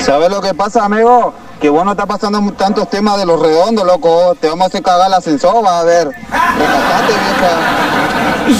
¿Sabes 0.00 0.30
lo 0.30 0.42
que 0.42 0.52
pasa, 0.52 0.84
amigo? 0.84 1.32
Que 1.62 1.70
vos 1.70 1.84
no 1.84 1.92
estás 1.92 2.06
pasando 2.06 2.40
tantos 2.54 2.90
temas 2.90 3.16
de 3.18 3.24
los 3.24 3.40
redondos, 3.40 3.86
loco. 3.86 4.34
Te 4.40 4.48
vamos 4.48 4.64
a 4.64 4.66
hacer 4.66 4.82
cagar 4.82 5.06
el 5.06 5.14
ascensor, 5.14 5.62
vas 5.62 5.74
a 5.74 5.84
ver. 5.84 6.08
Recatate, 6.08 7.12
vieja. 7.12 8.56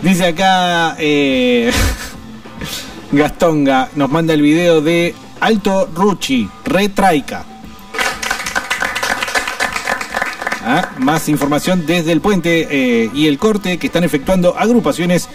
Dice 0.00 0.26
acá 0.28 0.96
eh, 0.98 1.70
Gastonga, 3.12 3.90
nos 3.94 4.08
manda 4.10 4.32
el 4.32 4.40
video 4.40 4.80
de 4.80 5.14
Alto 5.38 5.86
Ruchi, 5.94 6.48
Retraica. 6.64 7.44
Ah, 10.64 10.92
más 10.96 11.28
información 11.28 11.84
desde 11.84 12.12
el 12.12 12.22
puente 12.22 12.68
eh, 12.70 13.10
y 13.12 13.26
el 13.26 13.38
corte 13.38 13.78
que 13.78 13.88
están 13.88 14.04
efectuando 14.04 14.56
agrupaciones 14.58 15.28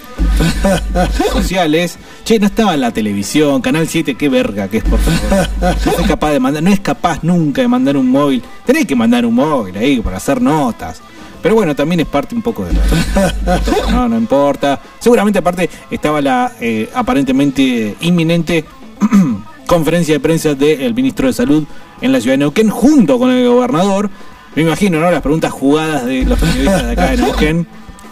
sociales. 1.32 1.99
Che, 2.24 2.39
no 2.39 2.45
estaba 2.45 2.78
la 2.78 2.91
televisión, 2.91 3.61
Canal 3.61 3.88
7, 3.88 4.15
qué 4.15 4.30
verga 4.30 4.69
que 4.69 4.78
es, 4.78 4.84
por 4.84 4.99
favor. 4.99 5.49
No 5.59 6.03
es 6.03 6.07
capaz 6.07 6.32
de 6.32 6.39
mandar, 6.39 6.63
no 6.63 6.69
es 6.69 6.80
capaz 6.80 7.19
nunca 7.21 7.61
de 7.61 7.67
mandar 7.67 7.97
un 7.97 8.09
móvil. 8.09 8.41
Tenés 8.65 8.86
que 8.86 8.95
mandar 8.95 9.26
un 9.26 9.36
móvil 9.36 9.76
ahí 9.76 9.99
para 9.99 10.17
hacer 10.17 10.41
notas. 10.41 11.01
Pero 11.41 11.55
bueno, 11.55 11.76
también 11.76 11.99
es 11.99 12.07
parte 12.07 12.34
un 12.34 12.41
poco 12.41 12.63
de 12.63 12.71
la... 12.71 13.61
No, 13.91 14.07
no 14.07 14.17
importa. 14.17 14.80
Seguramente 14.99 15.39
aparte 15.39 15.69
estaba 15.91 16.21
la 16.21 16.53
eh, 16.61 16.89
aparentemente 16.95 17.97
inminente 17.99 18.63
conferencia 19.67 20.13
de 20.13 20.21
prensa 20.21 20.55
del 20.55 20.93
ministro 20.93 21.28
de 21.28 21.34
Salud 21.34 21.65
en 21.99 22.13
la 22.13 22.21
ciudad 22.21 22.36
de 22.36 22.38
Neuquén 22.38 22.69
junto 22.69 23.19
con 23.19 23.32
el 23.32 23.45
gobernador. 23.45 24.09
Me 24.55 24.61
imagino, 24.61 25.01
¿no? 25.01 25.11
Las 25.11 25.21
preguntas 25.21 25.51
jugadas 25.51 26.05
de 26.05 26.24
los 26.24 26.39
periodistas 26.39 26.86
de 26.86 26.91
acá 26.93 27.11
de 27.11 27.17
Neuquén. 27.17 27.67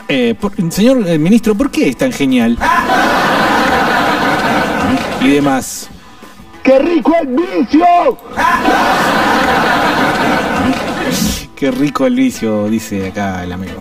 Eh, 0.09 0.35
señor 0.69 1.07
eh, 1.07 1.17
ministro, 1.17 1.55
¿por 1.55 1.71
qué 1.71 1.87
es 1.87 1.95
tan 1.95 2.11
genial? 2.11 2.57
Y 5.21 5.29
demás. 5.29 5.89
¡Qué 6.63 6.79
rico 6.79 7.13
el 7.21 7.27
vicio! 7.27 8.17
Qué 11.55 11.71
rico 11.71 12.07
el 12.07 12.15
vicio, 12.15 12.65
dice 12.65 13.09
acá 13.09 13.43
el 13.43 13.51
amigo. 13.51 13.79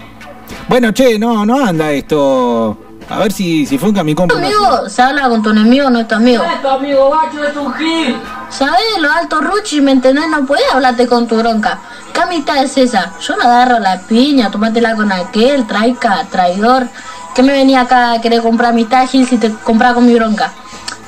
Bueno, 0.68 0.93
che, 0.93 1.18
no, 1.18 1.45
no 1.47 1.64
anda 1.64 1.91
esto. 1.93 2.76
A 3.09 3.18
ver 3.18 3.32
si, 3.32 3.66
si 3.66 3.76
fue 3.76 3.91
mi 4.05 4.14
compa. 4.14 4.36
amigo 4.36 4.88
se 4.88 5.03
habla 5.03 5.28
con 5.28 5.43
tu 5.43 5.51
enemigo, 5.51 5.91
no 5.91 5.99
es 6.01 6.07
tu 6.07 6.14
amigo. 6.14 6.45
Tu 6.62 6.68
amigo 6.68 7.11
Bacho 7.11 7.43
es 7.43 7.57
un 7.57 7.74
gil. 7.74 8.16
¿Sabes? 8.51 8.80
Lo 9.01 9.11
alto 9.11 9.41
Ruchi, 9.41 9.80
¿me 9.80 9.93
entendés? 9.93 10.28
No 10.28 10.47
puedes 10.47 10.64
hablarte 10.72 11.07
con 11.07 11.26
tu 11.26 11.36
bronca. 11.36 11.78
¿Qué 12.12 12.20
amistad 12.20 12.62
es 12.62 12.76
esa? 12.76 13.12
Yo 13.20 13.36
no 13.36 13.45
agarro 13.45 13.78
la 13.78 13.99
piña, 14.01 14.51
tomátela 14.51 14.95
con 14.95 15.11
aquel, 15.11 15.66
traica, 15.66 16.26
traidor. 16.30 16.86
¿Qué 17.34 17.43
me 17.43 17.53
venía 17.53 17.80
acá 17.80 18.12
a 18.12 18.20
querer 18.20 18.43
comprar 18.43 18.70
amistad, 18.70 19.09
Gil, 19.09 19.26
si 19.26 19.38
te 19.38 19.51
compraba 19.51 19.95
con 19.95 20.07
mi 20.07 20.14
bronca? 20.14 20.53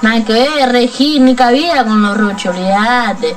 Nada 0.03 0.24
que 0.24 0.32
ver, 0.32 0.72
re 0.72 0.88
Gil, 0.88 1.24
ni 1.24 1.36
cabida 1.36 1.84
con 1.84 2.03
los 2.03 2.16
Ruchi, 2.16 2.48
olvídate. 2.48 3.36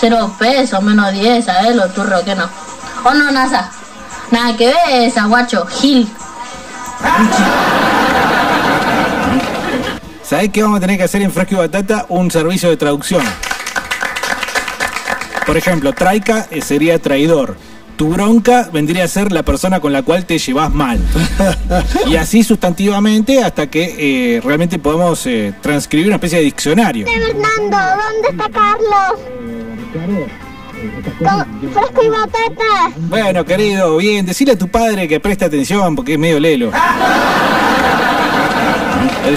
Cero 0.00 0.34
pesos, 0.38 0.82
menos 0.82 1.12
diez, 1.12 1.44
¿sabes? 1.44 1.76
Lo 1.76 1.88
turro 1.90 2.24
que 2.24 2.34
no. 2.34 2.48
¿O 3.04 3.12
no, 3.12 3.30
Nasa? 3.30 3.70
Nada 4.30 4.56
que 4.56 4.68
ver 4.68 5.02
esa, 5.02 5.26
guacho, 5.26 5.66
Gil. 5.66 6.08
¿Sabés 10.22 10.50
qué 10.50 10.62
vamos 10.62 10.78
a 10.78 10.80
tener 10.80 10.96
que 10.96 11.04
hacer 11.04 11.20
en 11.20 11.32
Fresco 11.32 11.56
Batata? 11.56 12.06
Un 12.08 12.30
servicio 12.30 12.70
de 12.70 12.76
traducción. 12.76 13.22
Por 15.44 15.56
ejemplo, 15.56 15.92
traica 15.92 16.46
eh, 16.50 16.62
sería 16.62 16.98
traidor. 17.00 17.56
Tu 18.00 18.08
bronca 18.08 18.70
vendría 18.72 19.04
a 19.04 19.08
ser 19.08 19.30
la 19.30 19.42
persona 19.42 19.78
con 19.78 19.92
la 19.92 20.00
cual 20.00 20.24
te 20.24 20.38
llevas 20.38 20.72
mal. 20.72 20.98
Y 22.06 22.16
así 22.16 22.42
sustantivamente 22.42 23.44
hasta 23.44 23.66
que 23.66 24.36
eh, 24.36 24.40
realmente 24.40 24.78
podamos 24.78 25.26
eh, 25.26 25.52
transcribir 25.60 26.06
una 26.06 26.14
especie 26.14 26.38
de 26.38 26.44
diccionario. 26.44 27.06
Fernando, 27.06 27.76
¿dónde 27.76 28.28
está 28.30 28.48
Carlos? 28.48 29.20
Con 31.18 31.72
fresco 31.72 32.02
y 32.02 32.08
batata. 32.08 32.90
Bueno, 32.96 33.44
querido, 33.44 33.98
bien, 33.98 34.24
decile 34.24 34.52
a 34.52 34.56
tu 34.56 34.68
padre 34.68 35.06
que 35.06 35.20
preste 35.20 35.44
atención 35.44 35.94
porque 35.94 36.14
es 36.14 36.18
medio 36.18 36.40
lelo. 36.40 36.72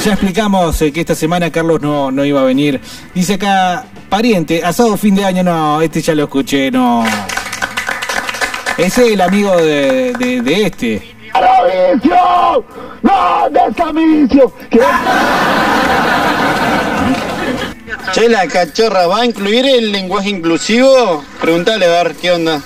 Ya 0.05 0.13
explicamos 0.13 0.81
eh, 0.81 0.93
que 0.93 1.01
esta 1.01 1.15
semana 1.15 1.51
Carlos 1.51 1.81
no, 1.81 2.11
no 2.11 2.23
iba 2.23 2.39
a 2.39 2.45
venir. 2.45 2.79
Dice 3.13 3.33
acá, 3.33 3.83
pariente, 4.07 4.63
asado 4.63 4.95
fin 4.95 5.15
de 5.15 5.25
año, 5.25 5.43
no, 5.43 5.81
este 5.81 6.01
ya 6.01 6.15
lo 6.15 6.23
escuché, 6.23 6.71
no. 6.71 7.03
Ese 8.77 9.05
es 9.07 9.11
el 9.13 9.21
amigo 9.21 9.55
de, 9.57 10.13
de- 10.17 10.41
de 10.41 10.65
este. 10.65 11.15
¡Claro, 11.31 11.65
vicio! 11.93 12.65
¿Dónde 13.01 13.59
está 13.69 13.93
mi 13.93 14.05
vicio? 14.05 14.53
¿Qué? 14.69 14.79
Che, 18.11 18.29
la 18.29 18.47
cachorra, 18.47 19.07
¿va 19.07 19.21
a 19.21 19.25
incluir 19.25 19.65
el 19.65 19.91
lenguaje 19.91 20.29
inclusivo? 20.29 21.23
Preguntale 21.41 21.85
a 21.85 22.03
ver 22.03 22.15
qué 22.15 22.31
onda. 22.31 22.61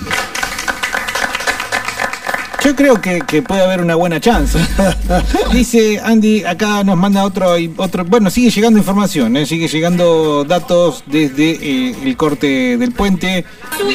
Yo 2.68 2.76
creo 2.76 3.00
que, 3.00 3.20
que 3.20 3.40
puede 3.40 3.62
haber 3.62 3.80
una 3.80 3.94
buena 3.94 4.20
chance. 4.20 4.58
Dice 5.52 5.98
Andy, 6.04 6.44
acá 6.44 6.84
nos 6.84 6.98
manda 6.98 7.24
otro, 7.24 7.54
otro 7.78 8.04
bueno, 8.04 8.28
sigue 8.28 8.50
llegando 8.50 8.78
información, 8.78 9.38
¿eh? 9.38 9.46
sigue 9.46 9.68
llegando 9.68 10.44
datos 10.44 11.02
desde 11.06 11.52
eh, 11.52 11.96
el 12.04 12.14
corte 12.18 12.76
del 12.76 12.92
puente. 12.92 13.46
Yo 13.78 13.86
a 13.86 13.88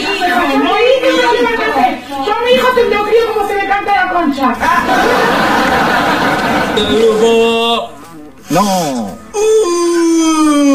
mi 2.42 2.54
hijo 2.56 2.68
te 2.74 2.84
lo 2.90 3.04
crío 3.06 3.34
como 3.36 3.48
se 3.48 3.54
le 3.54 3.68
canta 3.68 4.06
la 4.06 4.12
concha. 4.12 4.58
No. 8.50 9.16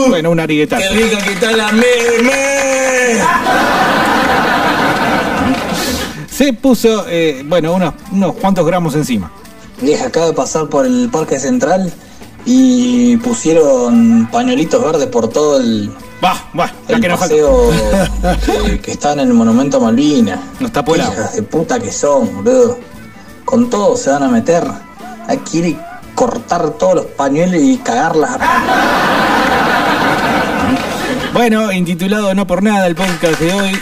Bueno, 0.09 0.31
una 0.31 0.45
arigueta. 0.45 0.79
¡Qué 0.79 0.89
rica 0.91 1.19
que 1.19 1.33
está 1.33 1.51
la 1.51 1.73
meme! 1.73 3.19
Se 6.39 6.53
puso, 6.53 7.05
eh, 7.09 7.43
bueno, 7.45 7.75
unos, 7.75 7.95
unos 8.13 8.37
cuantos 8.37 8.65
gramos 8.65 8.95
encima. 8.95 9.29
Vieja, 9.83 10.07
acabo 10.07 10.27
de 10.27 10.35
pasar 10.35 10.69
por 10.69 10.87
el 10.87 11.09
Parque 11.11 11.37
Central 11.41 11.93
y 12.45 13.17
pusieron 13.17 14.29
pañuelitos 14.31 14.81
verdes 14.81 15.09
por 15.09 15.27
todo 15.31 15.59
el, 15.59 15.91
Va, 16.25 16.37
la 16.55 16.71
el 16.87 17.01
que 17.01 17.09
nos 17.09 17.19
paseo 17.19 17.71
que, 18.47 18.79
que 18.79 18.93
está 18.93 19.15
en 19.15 19.19
el 19.19 19.35
monumento 19.35 19.81
Malvina. 19.81 20.41
Nos 20.61 20.71
tapó 20.71 20.95
el 20.95 21.01
agua. 21.01 21.15
Hijas 21.15 21.35
de 21.35 21.43
puta 21.43 21.81
que 21.81 21.91
son, 21.91 22.45
boludo. 22.45 22.79
Con 23.45 23.69
todo 23.69 23.97
se 23.97 24.11
van 24.11 24.23
a 24.23 24.29
meter. 24.29 24.63
Hay 25.27 25.39
que 25.39 25.59
ir 25.59 25.67
y 25.67 25.79
cortar 26.15 26.71
todos 26.79 26.95
los 26.95 27.07
pañuelos 27.07 27.61
y 27.61 27.79
cagarlas. 27.79 28.39
Bueno, 31.33 31.73
intitulado 31.73 32.33
No 32.33 32.47
por 32.47 32.63
nada 32.63 32.87
el 32.87 32.95
podcast 32.95 33.41
de 33.41 33.53
hoy. 33.55 33.73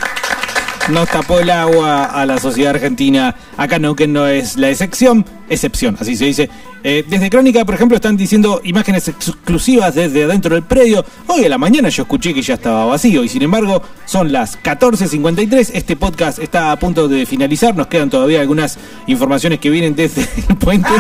Nos 0.91 1.09
tapó 1.09 1.41
el 1.41 1.51
agua 1.51 2.05
a 2.05 2.25
la 2.27 2.39
sociedad 2.39 2.75
argentina. 2.75 3.35
Acá 3.57 3.81
no, 3.81 3.97
que 3.97 4.07
no 4.07 4.29
es 4.29 4.57
la 4.57 4.71
excepción, 4.71 5.25
excepción, 5.49 5.97
así 5.99 6.15
se 6.15 6.27
dice. 6.27 6.51
Eh, 6.85 7.05
desde 7.09 7.29
Crónica, 7.29 7.65
por 7.65 7.75
ejemplo, 7.75 7.97
están 7.97 8.17
diciendo 8.17 8.61
imágenes 8.63 9.09
exclusivas 9.09 9.97
desde 9.97 10.23
adentro 10.23 10.55
del 10.55 10.63
predio. 10.63 11.05
Hoy 11.27 11.45
a 11.45 11.49
la 11.49 11.59
mañana 11.59 11.89
yo 11.89 12.05
escuché 12.05 12.33
que 12.33 12.41
ya 12.41 12.55
estaba 12.55 12.85
vacío 12.85 13.25
y 13.25 13.29
sin 13.29 13.43
embargo 13.43 13.83
son 14.05 14.31
las 14.31 14.63
14.53. 14.63 15.71
Este 15.75 15.97
podcast 15.97 16.39
está 16.39 16.71
a 16.71 16.79
punto 16.79 17.09
de 17.09 17.27
finalizar. 17.27 17.75
Nos 17.75 17.89
quedan 17.89 18.09
todavía 18.09 18.41
algunas 18.41 18.79
informaciones 19.09 19.59
que 19.59 19.71
vienen 19.71 19.97
desde 19.97 20.23
el 20.49 20.57
puente. 20.57 20.91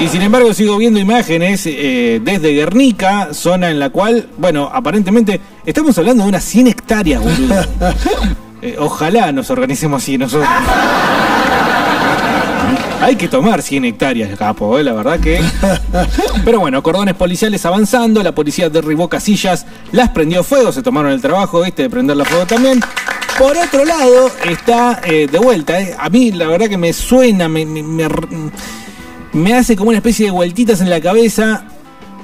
Y 0.00 0.08
sin 0.08 0.22
embargo 0.22 0.52
sigo 0.54 0.76
viendo 0.78 1.00
imágenes 1.00 1.62
eh, 1.66 2.20
desde 2.22 2.52
Guernica, 2.52 3.28
zona 3.32 3.70
en 3.70 3.78
la 3.80 3.90
cual, 3.90 4.28
bueno, 4.38 4.70
aparentemente 4.72 5.40
estamos 5.66 5.96
hablando 5.98 6.22
de 6.22 6.28
unas 6.28 6.44
100 6.44 6.66
hectáreas, 6.68 7.22
boludo. 7.22 7.54
Eh, 8.60 8.74
ojalá 8.76 9.30
nos 9.30 9.48
organicemos 9.50 10.02
así 10.02 10.18
nosotros. 10.18 10.48
Hay 13.00 13.14
que 13.14 13.28
tomar 13.28 13.62
100 13.62 13.84
hectáreas, 13.84 14.36
capo, 14.36 14.76
eh, 14.80 14.82
la 14.82 14.92
verdad 14.94 15.20
que... 15.20 15.40
Pero 16.44 16.58
bueno, 16.58 16.82
cordones 16.82 17.14
policiales 17.14 17.64
avanzando, 17.64 18.20
la 18.20 18.32
policía 18.32 18.68
derribó 18.68 19.08
casillas, 19.08 19.64
las 19.92 20.08
prendió 20.08 20.42
fuego, 20.42 20.72
se 20.72 20.82
tomaron 20.82 21.12
el 21.12 21.20
trabajo, 21.22 21.60
viste, 21.62 21.82
de 21.82 21.90
prenderla 21.90 22.24
fuego 22.24 22.46
también. 22.46 22.80
Por 23.38 23.56
otro 23.56 23.84
lado, 23.84 24.28
está 24.44 25.00
eh, 25.04 25.28
de 25.30 25.38
vuelta, 25.38 25.80
eh, 25.80 25.94
a 25.96 26.08
mí 26.10 26.32
la 26.32 26.48
verdad 26.48 26.68
que 26.68 26.76
me 26.76 26.92
suena, 26.92 27.48
me, 27.48 27.64
me- 27.64 27.84
me 27.84 28.02
r- 28.02 28.26
me 29.38 29.54
hace 29.54 29.76
como 29.76 29.90
una 29.90 29.98
especie 29.98 30.26
de 30.26 30.32
vueltitas 30.32 30.80
en 30.80 30.90
la 30.90 31.00
cabeza, 31.00 31.64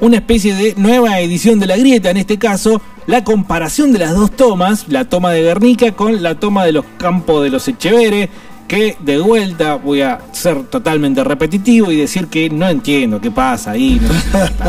una 0.00 0.16
especie 0.16 0.54
de 0.54 0.74
nueva 0.76 1.20
edición 1.20 1.60
de 1.60 1.66
la 1.66 1.76
grieta, 1.76 2.10
en 2.10 2.18
este 2.18 2.38
caso, 2.38 2.82
la 3.06 3.24
comparación 3.24 3.92
de 3.92 4.00
las 4.00 4.14
dos 4.14 4.32
tomas, 4.32 4.86
la 4.88 5.08
toma 5.08 5.30
de 5.30 5.42
Guernica 5.42 5.92
con 5.92 6.22
la 6.22 6.34
toma 6.38 6.64
de 6.64 6.72
los 6.72 6.84
campos 6.98 7.42
de 7.42 7.50
los 7.50 7.66
Echeveres, 7.68 8.28
que 8.66 8.96
de 8.98 9.18
vuelta 9.18 9.74
voy 9.76 10.00
a 10.00 10.20
ser 10.32 10.64
totalmente 10.64 11.22
repetitivo 11.22 11.92
y 11.92 11.96
decir 11.96 12.28
que 12.28 12.48
no 12.48 12.68
entiendo 12.68 13.20
qué 13.20 13.30
pasa 13.30 13.72
ahí, 13.72 14.00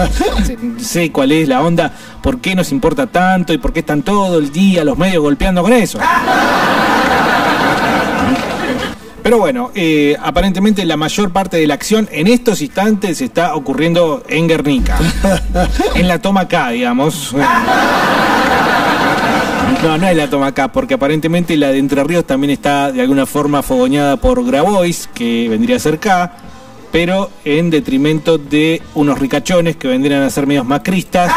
sé 0.78 1.12
cuál 1.12 1.32
es 1.32 1.48
la 1.48 1.62
onda, 1.62 1.94
por 2.22 2.40
qué 2.40 2.56
nos 2.56 2.72
importa 2.72 3.08
tanto 3.08 3.54
y 3.54 3.58
por 3.58 3.72
qué 3.72 3.80
están 3.80 4.04
todo 4.04 4.38
el 4.38 4.52
día 4.52 4.84
los 4.84 4.98
medios 4.98 5.24
golpeando 5.24 5.62
con 5.64 5.74
eso. 5.74 6.00
Pero 9.26 9.40
bueno, 9.40 9.72
eh, 9.74 10.16
aparentemente 10.22 10.86
la 10.86 10.98
mayor 10.98 11.32
parte 11.32 11.58
de 11.58 11.66
la 11.66 11.74
acción 11.74 12.08
en 12.12 12.28
estos 12.28 12.62
instantes 12.62 13.22
está 13.22 13.56
ocurriendo 13.56 14.24
en 14.30 14.48
Guernica. 14.48 15.00
en 15.96 16.08
la 16.08 16.20
toma 16.20 16.42
acá, 16.42 16.70
digamos. 16.70 17.34
No, 19.82 19.98
no 19.98 20.08
es 20.08 20.16
la 20.16 20.30
toma 20.30 20.46
acá, 20.46 20.72
porque 20.72 20.94
aparentemente 20.94 21.58
la 21.58 21.70
de 21.70 21.80
Entre 21.80 22.04
Ríos 22.04 22.26
también 22.26 22.52
está 22.52 22.92
de 22.92 23.02
alguna 23.02 23.26
forma 23.26 23.64
fogoñada 23.64 24.18
por 24.18 24.46
Grabois, 24.46 25.10
que 25.12 25.50
vendría 25.50 25.78
a 25.78 25.80
ser 25.80 25.96
acá, 25.96 26.34
pero 26.92 27.32
en 27.46 27.72
detrimento 27.72 28.38
de 28.38 28.84
unos 28.94 29.18
ricachones 29.18 29.76
que 29.76 29.88
vendrían 29.88 30.22
a 30.22 30.30
ser 30.30 30.46
medios 30.46 30.68
macristas. 30.68 31.32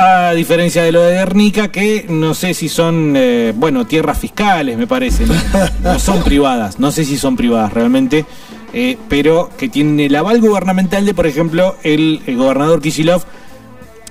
A 0.00 0.32
diferencia 0.32 0.84
de 0.84 0.92
lo 0.92 1.02
de 1.02 1.14
Guernica, 1.14 1.72
que 1.72 2.06
no 2.08 2.32
sé 2.32 2.54
si 2.54 2.68
son, 2.68 3.14
eh, 3.16 3.52
bueno, 3.56 3.84
tierras 3.84 4.16
fiscales, 4.16 4.78
me 4.78 4.86
parece. 4.86 5.26
¿no? 5.26 5.34
No 5.82 5.98
son 5.98 6.22
privadas, 6.22 6.78
no 6.78 6.92
sé 6.92 7.04
si 7.04 7.18
son 7.18 7.34
privadas 7.34 7.72
realmente, 7.72 8.24
eh, 8.72 8.96
pero 9.08 9.50
que 9.58 9.68
tienen 9.68 9.98
el 9.98 10.14
aval 10.14 10.40
gubernamental 10.40 11.04
de, 11.04 11.14
por 11.14 11.26
ejemplo, 11.26 11.74
el, 11.82 12.22
gobernador 12.28 12.80
Kisilov. 12.80 13.24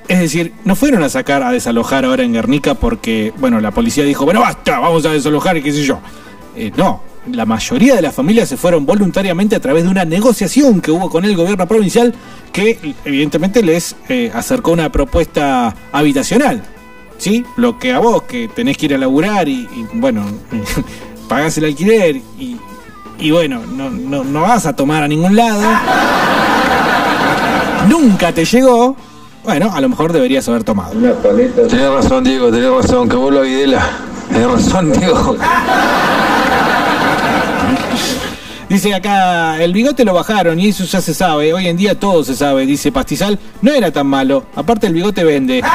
Es 0.09 0.19
decir, 0.19 0.51
no 0.65 0.75
fueron 0.75 1.03
a 1.03 1.09
sacar, 1.09 1.41
a 1.41 1.53
desalojar 1.53 2.03
ahora 2.03 2.23
en 2.23 2.33
Guernica 2.33 2.73
porque, 2.73 3.31
bueno, 3.37 3.61
la 3.61 3.71
policía 3.71 4.03
dijo, 4.03 4.25
bueno, 4.25 4.41
basta, 4.41 4.79
vamos 4.79 5.05
a 5.05 5.13
desalojar 5.13 5.55
y 5.55 5.63
qué 5.63 5.71
sé 5.71 5.83
yo. 5.83 5.99
Eh, 6.57 6.69
no, 6.75 7.01
la 7.31 7.45
mayoría 7.45 7.95
de 7.95 8.01
las 8.01 8.13
familias 8.13 8.49
se 8.49 8.57
fueron 8.57 8.85
voluntariamente 8.85 9.55
a 9.55 9.59
través 9.59 9.83
de 9.83 9.89
una 9.89 10.05
negociación 10.05 10.81
que 10.81 10.91
hubo 10.91 11.09
con 11.09 11.25
el 11.25 11.35
gobierno 11.35 11.67
provincial 11.67 12.13
que 12.51 12.95
evidentemente 13.05 13.61
les 13.61 13.95
eh, 14.09 14.31
acercó 14.33 14.71
una 14.71 14.91
propuesta 14.91 15.75
habitacional. 15.91 16.63
¿Sí? 17.17 17.43
Lo 17.55 17.79
que 17.79 17.93
a 17.93 17.99
vos, 17.99 18.23
que 18.23 18.47
tenés 18.47 18.77
que 18.77 18.85
ir 18.85 18.93
a 18.93 18.97
laburar 18.99 19.47
y, 19.47 19.61
y, 19.61 19.87
bueno, 19.93 20.23
pagás 21.27 21.57
el 21.57 21.65
alquiler 21.65 22.15
y, 22.15 22.57
y 23.19 23.31
bueno, 23.31 23.61
no, 23.65 23.89
no, 23.89 24.23
no 24.23 24.41
vas 24.41 24.67
a 24.67 24.75
tomar 24.75 25.03
a 25.03 25.07
ningún 25.07 25.35
lado. 25.35 25.61
Nunca 27.87 28.31
te 28.31 28.45
llegó. 28.45 28.95
Bueno, 29.43 29.71
a 29.73 29.81
lo 29.81 29.89
mejor 29.89 30.13
deberías 30.13 30.47
haber 30.49 30.63
tomado. 30.63 30.91
Tenés 30.91 31.89
razón, 31.89 32.23
Diego, 32.23 32.51
tenés 32.51 32.69
razón, 32.69 33.09
que 33.09 33.15
vos 33.15 33.33
lo 33.33 33.41
Videla. 33.41 33.89
Tenés 34.29 34.51
razón, 34.51 34.91
Diego. 34.91 35.37
Dice 38.69 38.93
acá, 38.93 39.63
el 39.63 39.71
bigote 39.71 40.03
lo 40.03 40.13
bajaron 40.13 40.59
y 40.59 40.69
eso 40.69 40.83
ya 40.83 40.99
se 40.99 41.13
sabe. 41.13 41.53
Hoy 41.53 41.67
en 41.67 41.77
día 41.77 41.97
todo 41.97 42.23
se 42.23 42.35
sabe. 42.35 42.65
Dice 42.65 42.91
Pastizal, 42.91 43.39
no 43.61 43.71
era 43.71 43.91
tan 43.91 44.07
malo. 44.07 44.45
Aparte 44.55 44.87
el 44.87 44.93
bigote 44.93 45.23
vende. 45.23 45.63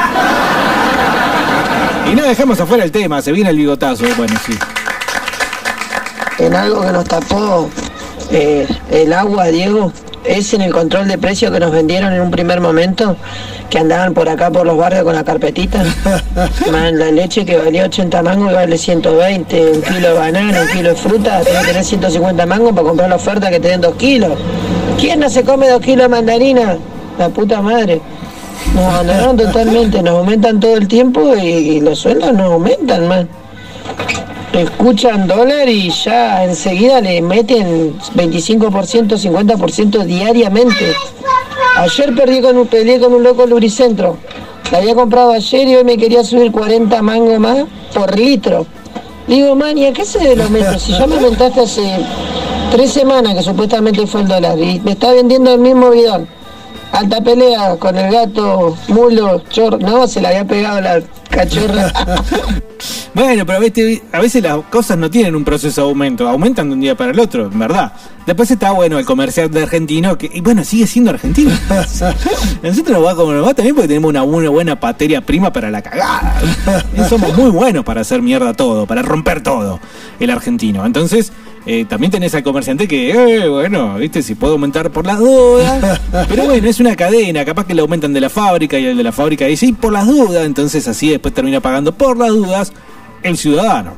Y 2.10 2.14
no 2.14 2.24
dejamos 2.24 2.60
afuera 2.60 2.84
el 2.84 2.90
tema, 2.90 3.22
se 3.22 3.32
viene 3.32 3.50
el 3.50 3.56
bigotazo. 3.56 4.04
Bueno, 4.16 4.34
sí. 4.44 4.52
En 6.38 6.54
algo 6.54 6.82
que 6.82 6.92
nos 6.92 7.04
tapó 7.04 7.70
eh, 8.30 8.66
el 8.90 9.12
agua, 9.12 9.46
Diego, 9.46 9.92
es 10.24 10.54
en 10.54 10.62
el 10.62 10.72
control 10.72 11.08
de 11.08 11.18
precio 11.18 11.50
que 11.50 11.60
nos 11.60 11.72
vendieron 11.72 12.12
en 12.12 12.20
un 12.20 12.30
primer 12.30 12.60
momento, 12.60 13.16
que 13.70 13.78
andaban 13.78 14.14
por 14.14 14.28
acá 14.28 14.50
por 14.50 14.66
los 14.66 14.76
barrios 14.76 15.04
con 15.04 15.14
la 15.14 15.24
carpetita. 15.24 15.82
Man, 16.72 16.98
la 16.98 17.10
leche 17.10 17.44
que 17.44 17.56
valía 17.56 17.84
80 17.84 18.22
mangos 18.22 18.52
y 18.52 18.54
vale 18.54 18.78
120, 18.78 19.72
un 19.72 19.82
kilo 19.82 20.08
de 20.08 20.14
banana, 20.14 20.62
un 20.62 20.68
kilo 20.68 20.90
de 20.90 20.96
fruta, 20.96 21.40
tenés 21.40 21.60
que 21.60 21.66
tener 21.66 21.84
150 21.84 22.46
mangos 22.46 22.72
para 22.72 22.88
comprar 22.88 23.08
la 23.08 23.16
oferta 23.16 23.50
que 23.50 23.60
te 23.60 23.68
den 23.68 23.80
2 23.80 23.94
kilos. 23.96 24.32
¿Quién 24.98 25.20
no 25.20 25.28
se 25.28 25.42
come 25.42 25.68
2 25.68 25.80
kilos 25.80 26.04
de 26.04 26.08
mandarina? 26.08 26.76
La 27.18 27.28
puta 27.28 27.60
madre. 27.60 28.00
Nos 28.74 28.84
abandonaron 28.84 29.36
totalmente, 29.36 30.02
nos 30.02 30.18
aumentan 30.18 30.60
todo 30.60 30.76
el 30.76 30.86
tiempo 30.86 31.34
y, 31.36 31.46
y 31.46 31.80
los 31.80 31.98
sueldos 31.98 32.32
nos 32.32 32.52
aumentan, 32.52 33.08
man 33.08 33.28
escuchan 34.52 35.26
dólar 35.26 35.68
y 35.68 35.90
ya 35.90 36.44
enseguida 36.44 37.00
le 37.00 37.22
meten 37.22 37.98
25%, 38.14 39.18
50% 39.18 40.04
diariamente. 40.04 40.94
Ayer 41.76 42.14
perdí 42.14 42.40
con 42.40 42.58
un, 42.58 42.66
peleé 42.66 43.00
con 43.00 43.14
un 43.14 43.22
loco 43.22 43.44
en 43.44 43.50
Lubricentro. 43.50 44.18
La 44.70 44.78
había 44.78 44.94
comprado 44.94 45.32
ayer 45.32 45.68
y 45.68 45.76
hoy 45.76 45.84
me 45.84 45.96
quería 45.96 46.24
subir 46.24 46.50
40 46.52 47.02
mangos 47.02 47.38
más 47.38 47.64
por 47.94 48.16
litro. 48.16 48.66
Digo, 49.26 49.54
man, 49.54 49.78
¿y 49.78 49.86
a 49.86 49.92
qué 49.92 50.04
se 50.04 50.18
debe 50.18 50.36
los 50.36 50.50
metros? 50.50 50.82
Si 50.82 50.92
ya 50.92 51.06
me 51.06 51.16
aumentaste 51.16 51.60
hace 51.60 51.98
tres 52.70 52.90
semanas 52.90 53.34
que 53.34 53.42
supuestamente 53.42 54.06
fue 54.06 54.22
el 54.22 54.28
dólar 54.28 54.58
y 54.58 54.80
me 54.80 54.92
está 54.92 55.12
vendiendo 55.12 55.52
el 55.54 55.60
mismo 55.60 55.90
bidón. 55.90 56.26
Alta 56.92 57.20
pelea 57.22 57.76
con 57.76 57.96
el 57.96 58.12
gato, 58.12 58.76
mulo, 58.88 59.42
chor... 59.50 59.80
No, 59.80 60.06
se 60.06 60.20
le 60.20 60.28
había 60.28 60.44
pegado 60.44 60.80
la 60.80 61.02
cachorra. 61.30 61.92
Bueno, 63.14 63.44
pero 63.44 63.58
a 64.12 64.20
veces 64.20 64.42
las 64.42 64.64
cosas 64.70 64.96
no 64.96 65.10
tienen 65.10 65.36
un 65.36 65.44
proceso 65.44 65.82
de 65.82 65.88
aumento, 65.88 66.28
aumentan 66.28 66.68
de 66.68 66.74
un 66.74 66.80
día 66.80 66.96
para 66.96 67.10
el 67.10 67.20
otro, 67.20 67.46
en 67.46 67.58
verdad. 67.58 67.92
Después 68.26 68.50
está 68.50 68.70
bueno 68.72 68.98
el 68.98 69.04
comercial 69.04 69.50
de 69.50 69.62
argentino, 69.64 70.16
que 70.16 70.30
y 70.32 70.40
bueno, 70.40 70.64
sigue 70.64 70.86
siendo 70.86 71.10
argentino. 71.10 71.50
Nosotros 72.62 72.88
nos 72.88 73.04
va 73.04 73.14
como 73.14 73.32
nos 73.32 73.46
va 73.46 73.52
también 73.52 73.74
porque 73.74 73.88
tenemos 73.88 74.08
una, 74.08 74.22
una 74.22 74.48
buena 74.48 74.78
materia 74.80 75.20
prima 75.20 75.52
para 75.52 75.70
la 75.70 75.82
cagada. 75.82 76.40
Y 76.96 77.08
somos 77.08 77.36
muy 77.36 77.50
buenos 77.50 77.84
para 77.84 78.00
hacer 78.00 78.22
mierda 78.22 78.54
todo, 78.54 78.86
para 78.86 79.02
romper 79.02 79.42
todo, 79.42 79.78
el 80.18 80.30
argentino. 80.30 80.86
Entonces, 80.86 81.32
eh, 81.64 81.84
también 81.84 82.10
tenés 82.10 82.34
al 82.34 82.42
comerciante 82.42 82.88
que, 82.88 83.10
eh, 83.10 83.48
bueno, 83.48 83.94
viste, 83.94 84.22
si 84.22 84.34
puedo 84.34 84.54
aumentar 84.54 84.90
por 84.90 85.06
las 85.06 85.18
dudas. 85.18 86.00
Pero 86.28 86.44
bueno, 86.44 86.68
es 86.68 86.80
una 86.80 86.96
cadena, 86.96 87.44
capaz 87.44 87.66
que 87.66 87.74
le 87.74 87.82
aumentan 87.82 88.12
de 88.12 88.20
la 88.20 88.28
fábrica 88.28 88.78
y 88.78 88.86
el 88.86 88.96
de 88.96 89.04
la 89.04 89.12
fábrica 89.12 89.46
dice, 89.46 89.66
y 89.66 89.72
por 89.72 89.92
las 89.92 90.06
dudas, 90.06 90.44
entonces 90.44 90.86
así 90.88 91.10
después 91.10 91.32
termina 91.32 91.60
pagando 91.60 91.92
por 91.92 92.16
las 92.16 92.30
dudas 92.30 92.72
el 93.22 93.36
ciudadano. 93.36 93.94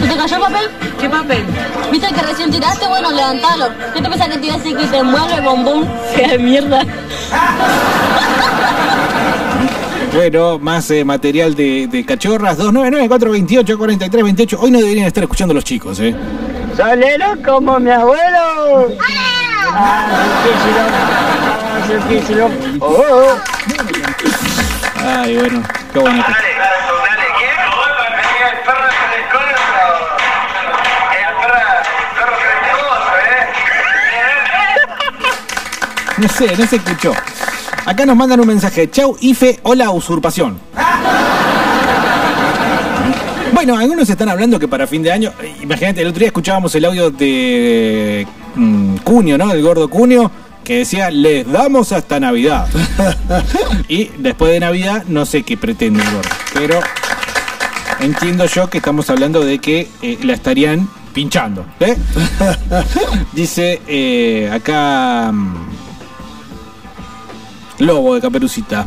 ¿Se 0.00 0.08
te 0.08 0.16
cayó 0.16 0.36
el 0.36 0.42
papel? 0.42 0.68
¿Qué 1.00 1.08
papel? 1.08 1.44
¿Viste 1.90 2.06
el 2.06 2.14
que 2.14 2.22
recién 2.22 2.50
tiraste? 2.50 2.86
Bueno, 2.86 3.10
levantalo. 3.10 3.66
¿Qué 3.94 4.02
te 4.02 4.08
pensás 4.08 4.28
que 4.28 4.38
te 4.38 4.46
iba 4.46 4.54
a 4.54 4.58
decir 4.58 4.76
que 4.76 4.86
te 4.86 4.98
envuelve 4.98 5.34
el 5.34 5.42
bombón? 5.42 5.88
¡Qué 6.14 6.28
de 6.28 6.38
mierda! 6.38 6.82
Bueno, 10.16 10.58
más 10.58 10.90
eh, 10.90 11.04
material 11.04 11.54
de, 11.54 11.86
de 11.88 12.04
cachorras, 12.06 12.58
299-428-4328. 12.58 14.56
Hoy 14.58 14.70
no 14.70 14.78
deberían 14.80 15.06
estar 15.06 15.22
escuchando 15.22 15.52
los 15.52 15.62
chicos, 15.62 16.00
¿eh? 16.00 16.16
Solero 16.74 17.34
como 17.44 17.78
mi 17.78 17.90
abuelo. 17.90 18.88
Ah, 19.72 20.06
Quise, 21.86 22.00
quise, 22.20 22.34
loco. 22.36 23.36
Ay, 25.04 25.36
bueno, 25.36 25.62
qué 25.92 25.98
bueno. 25.98 26.24
que- 26.26 26.32
No 36.18 36.28
sé, 36.28 36.56
no 36.56 36.66
se 36.66 36.76
escuchó. 36.76 37.12
Acá 37.86 38.04
nos 38.04 38.16
mandan 38.16 38.40
un 38.40 38.48
mensaje. 38.48 38.90
Chau, 38.90 39.16
Ife, 39.20 39.60
hola, 39.62 39.90
usurpación. 39.90 40.58
Bueno, 43.52 43.78
algunos 43.78 44.10
están 44.10 44.28
hablando 44.28 44.58
que 44.58 44.68
para 44.68 44.86
fin 44.86 45.02
de 45.02 45.12
año. 45.12 45.32
eh, 45.40 45.54
Imagínate, 45.62 46.02
el 46.02 46.08
otro 46.08 46.18
día 46.18 46.26
escuchábamos 46.28 46.74
el 46.74 46.84
audio 46.84 47.10
de 47.10 48.26
mm, 48.54 48.96
Cunio, 48.98 49.38
¿no? 49.38 49.50
El 49.52 49.62
gordo 49.62 49.88
Cunio, 49.88 50.30
que 50.64 50.78
decía, 50.78 51.10
les 51.10 51.50
damos 51.50 51.92
hasta 51.92 52.18
Navidad. 52.20 52.66
y 53.88 54.10
después 54.18 54.50
de 54.52 54.60
Navidad, 54.60 55.04
no 55.06 55.24
sé 55.24 55.42
qué 55.44 55.56
pretende 55.56 56.02
el 56.02 56.10
gordo. 56.10 56.28
Pero 56.54 56.80
entiendo 58.00 58.44
yo 58.46 58.68
que 58.68 58.78
estamos 58.78 59.08
hablando 59.10 59.40
de 59.44 59.58
que 59.60 59.88
eh, 60.02 60.18
la 60.22 60.34
estarían 60.34 60.88
pinchando. 61.14 61.64
¿eh? 61.80 61.96
Dice 63.32 63.80
eh, 63.86 64.50
acá. 64.52 65.30
mm, 65.32 65.75
Lobo 67.78 68.14
de 68.14 68.20
Caperucita. 68.20 68.86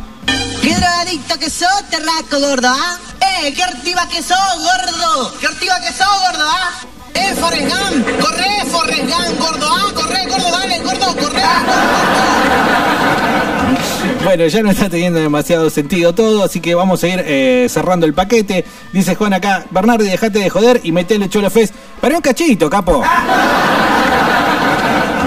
¡Qué 0.62 0.74
drogadicto 0.74 1.38
que 1.38 1.48
sos, 1.48 1.68
terraco 1.90 2.38
gordo, 2.38 2.68
ah! 2.68 2.98
¡Eh, 3.20 3.52
qué 3.54 3.62
activa 3.62 4.06
que 4.08 4.22
sos, 4.22 4.36
gordo! 4.58 5.32
¡Qué 5.40 5.46
activa 5.46 5.74
que 5.80 5.92
sos, 5.92 6.06
gordo, 6.06 6.44
ah! 6.44 6.70
¡Eh, 7.14 7.34
Forrest 7.40 7.68
Gump! 7.70 8.20
¡Corre, 8.20 8.64
Forrest 8.66 9.02
Gump, 9.02 9.38
gordo, 9.40 9.68
ah! 9.70 9.92
¡Corre, 9.94 10.26
gordo, 10.26 10.50
dale, 10.50 10.78
gordo, 10.80 11.16
corre! 11.16 11.42
Bueno, 14.24 14.46
ya 14.46 14.62
no 14.62 14.70
está 14.70 14.90
teniendo 14.90 15.18
demasiado 15.18 15.70
sentido 15.70 16.14
todo, 16.14 16.44
así 16.44 16.60
que 16.60 16.74
vamos 16.74 17.02
a 17.02 17.08
ir 17.08 17.24
eh, 17.24 17.66
cerrando 17.70 18.04
el 18.04 18.12
paquete. 18.12 18.66
Dice 18.92 19.14
Juan 19.14 19.32
acá, 19.32 19.64
Bernardi, 19.70 20.04
dejate 20.04 20.40
de 20.40 20.50
joder 20.50 20.80
y 20.84 20.92
metele 20.92 21.28
Cholo 21.30 21.48
Fest. 21.48 21.74
Para 22.00 22.16
un 22.16 22.20
cachito, 22.20 22.68
capo. 22.68 23.02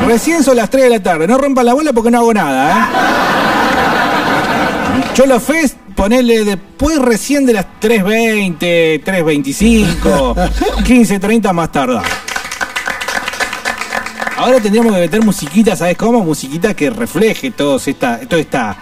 Recién 0.06 0.44
son 0.44 0.58
las 0.58 0.70
3 0.70 0.84
de 0.84 0.90
la 0.90 1.00
tarde, 1.02 1.28
no 1.28 1.38
rompan 1.38 1.66
la 1.66 1.74
bola 1.74 1.92
porque 1.92 2.12
no 2.12 2.20
hago 2.20 2.34
nada, 2.34 2.72
¿eh? 2.72 3.33
Cholo 5.14 5.40
Fest, 5.40 5.78
ponele 5.96 6.44
después 6.44 6.98
recién 6.98 7.46
de 7.46 7.54
las 7.54 7.68
3.20, 7.80 9.04
3.25, 9.04 10.34
15.30 10.84 11.54
más 11.54 11.72
tarde. 11.72 12.00
Ahora 14.38 14.60
tendríamos 14.60 14.92
que 14.94 15.00
meter 15.00 15.24
musiquita, 15.24 15.76
¿sabes 15.76 15.96
cómo? 15.98 16.24
Musiquita 16.24 16.74
que 16.74 16.90
refleje 16.90 17.52
todo 17.52 17.80
esta, 17.86 18.20
todo 18.22 18.40
esta, 18.40 18.76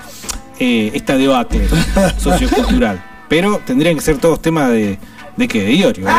eh, 0.58 0.92
esta 0.94 1.18
debate 1.18 1.68
sociocultural. 2.18 3.04
Pero 3.28 3.60
tendrían 3.66 3.96
que 3.96 4.02
ser 4.02 4.18
todos 4.18 4.42
temas 4.42 4.70
de, 4.72 4.98
de 5.36 5.48
qué, 5.50 5.64
de 5.64 5.74
Iorio. 5.74 6.08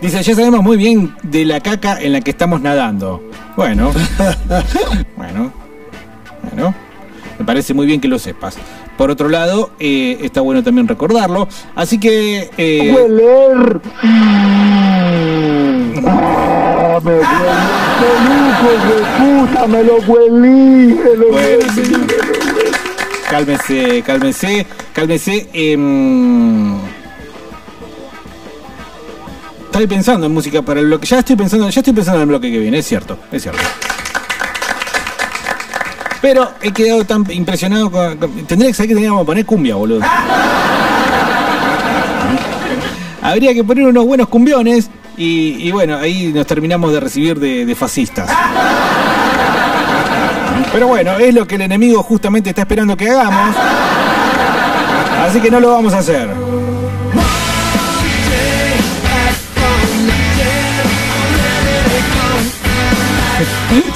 Dice, 0.00 0.22
ya 0.22 0.34
sabemos 0.34 0.62
muy 0.62 0.76
bien 0.76 1.14
de 1.22 1.44
la 1.44 1.60
caca 1.60 2.00
en 2.00 2.12
la 2.12 2.20
que 2.20 2.30
estamos 2.32 2.60
nadando. 2.60 3.22
Bueno, 3.56 3.92
bueno, 5.16 5.52
bueno, 6.42 6.74
me 7.38 7.44
parece 7.44 7.74
muy 7.74 7.86
bien 7.86 8.00
que 8.00 8.08
lo 8.08 8.18
sepas. 8.18 8.56
Por 8.96 9.10
otro 9.10 9.28
lado, 9.28 9.70
eh, 9.78 10.18
está 10.22 10.40
bueno 10.40 10.62
también 10.62 10.88
recordarlo. 10.88 11.48
Así 11.74 11.98
que... 12.00 12.50
eh, 12.56 12.92
Hueler. 12.94 13.80
Ah, 16.06 17.00
me 17.02 17.12
huele 18.64 19.46
puta, 19.46 19.66
me 19.66 19.84
lo 19.84 19.96
huelí, 19.98 20.94
me 20.94 21.16
lo 21.16 21.28
Bueno, 21.28 21.36
huelí. 21.58 21.70
señor. 21.70 22.00
Cálmese, 23.30 24.02
cálmese, 24.06 24.66
cálmese. 24.92 25.48
em, 25.52 26.76
Estoy 29.66 29.86
pensando 29.86 30.26
en 30.26 30.32
música 30.34 30.62
para 30.62 30.80
el 30.80 30.86
bloque. 30.86 31.06
Ya 31.06 31.18
estoy 31.20 31.36
pensando, 31.36 31.68
ya 31.68 31.80
estoy 31.80 31.92
pensando 31.92 32.18
en 32.18 32.22
el 32.22 32.28
bloque 32.28 32.50
que 32.50 32.58
viene, 32.58 32.78
es 32.78 32.86
cierto, 32.86 33.16
es 33.30 33.42
cierto. 33.42 33.60
Pero 36.20 36.50
he 36.62 36.72
quedado 36.72 37.04
tan 37.04 37.24
impresionado 37.30 37.90
con. 37.90 38.18
tendría 38.46 38.70
que 38.70 38.74
saber 38.74 38.88
que 38.88 38.94
teníamos 38.94 39.22
que 39.22 39.26
poner 39.26 39.46
cumbia, 39.46 39.76
boludo. 39.76 40.00
Habría 43.22 43.54
que 43.54 43.62
poner 43.64 43.84
unos 43.84 44.06
buenos 44.06 44.28
cumbiones 44.28 44.90
y, 45.16 45.70
bueno, 45.72 45.96
ahí 45.96 46.32
nos 46.32 46.46
terminamos 46.46 46.92
de 46.92 47.00
recibir 47.00 47.38
de 47.38 47.74
fascistas. 47.74 48.30
Pero 50.72 50.86
bueno, 50.86 51.12
es 51.18 51.34
lo 51.34 51.46
que 51.46 51.54
el 51.56 51.62
enemigo 51.62 52.02
justamente 52.02 52.50
está 52.50 52.62
esperando 52.62 52.96
que 52.96 53.10
hagamos. 53.10 53.56
Así 55.26 55.40
que 55.40 55.50
no 55.50 55.60
lo 55.60 55.72
vamos 55.72 55.92
a 55.94 55.98
hacer. 55.98 56.28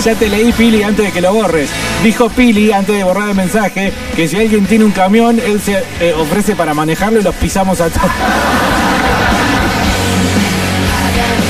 Ya 0.05 0.15
te 0.15 0.29
leí, 0.29 0.53
Pili, 0.53 0.83
antes 0.83 1.07
de 1.07 1.13
que 1.13 1.21
lo 1.21 1.33
borres. 1.33 1.71
Dijo 2.03 2.29
Pili, 2.29 2.73
antes 2.73 2.97
de 2.97 3.05
borrar 3.05 3.29
el 3.31 3.35
mensaje, 3.35 3.93
que 4.15 4.29
si 4.29 4.37
alguien 4.37 4.67
tiene 4.67 4.85
un 4.85 4.91
camión, 4.91 5.39
él 5.39 5.61
se 5.61 5.83
eh, 6.01 6.13
ofrece 6.19 6.55
para 6.55 6.75
manejarlo 6.75 7.21
y 7.21 7.23
los 7.23 7.35
pisamos 7.37 7.81
a 7.81 7.89
todos. 7.89 8.11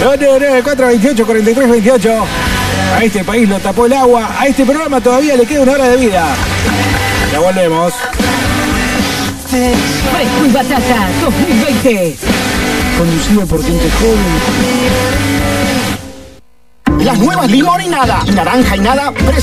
428 0.02 1.24
43 1.24 1.70
28 1.70 2.24
A 2.96 3.04
este 3.04 3.24
país 3.24 3.48
lo 3.48 3.58
tapó 3.58 3.86
el 3.86 3.92
agua. 3.92 4.30
A 4.38 4.46
este 4.46 4.64
programa 4.64 5.00
todavía 5.00 5.36
le 5.36 5.46
queda 5.46 5.62
una 5.62 5.72
hora 5.72 5.88
de 5.88 5.96
vida. 5.96 6.26
Ya 7.32 7.40
volvemos. 7.40 7.94
Fresco 9.48 10.46
y 10.46 10.50
Batata 10.50 11.08
2020. 11.22 12.16
Conducido 12.98 13.46
por 13.46 13.62
gente 13.64 13.90
joven. 13.98 15.61
Las 17.04 17.18
nuevas 17.18 17.50
limonada 17.50 18.22
y 18.26 18.30
naranja 18.30 18.76
y 18.76 18.80
nada 18.80 19.12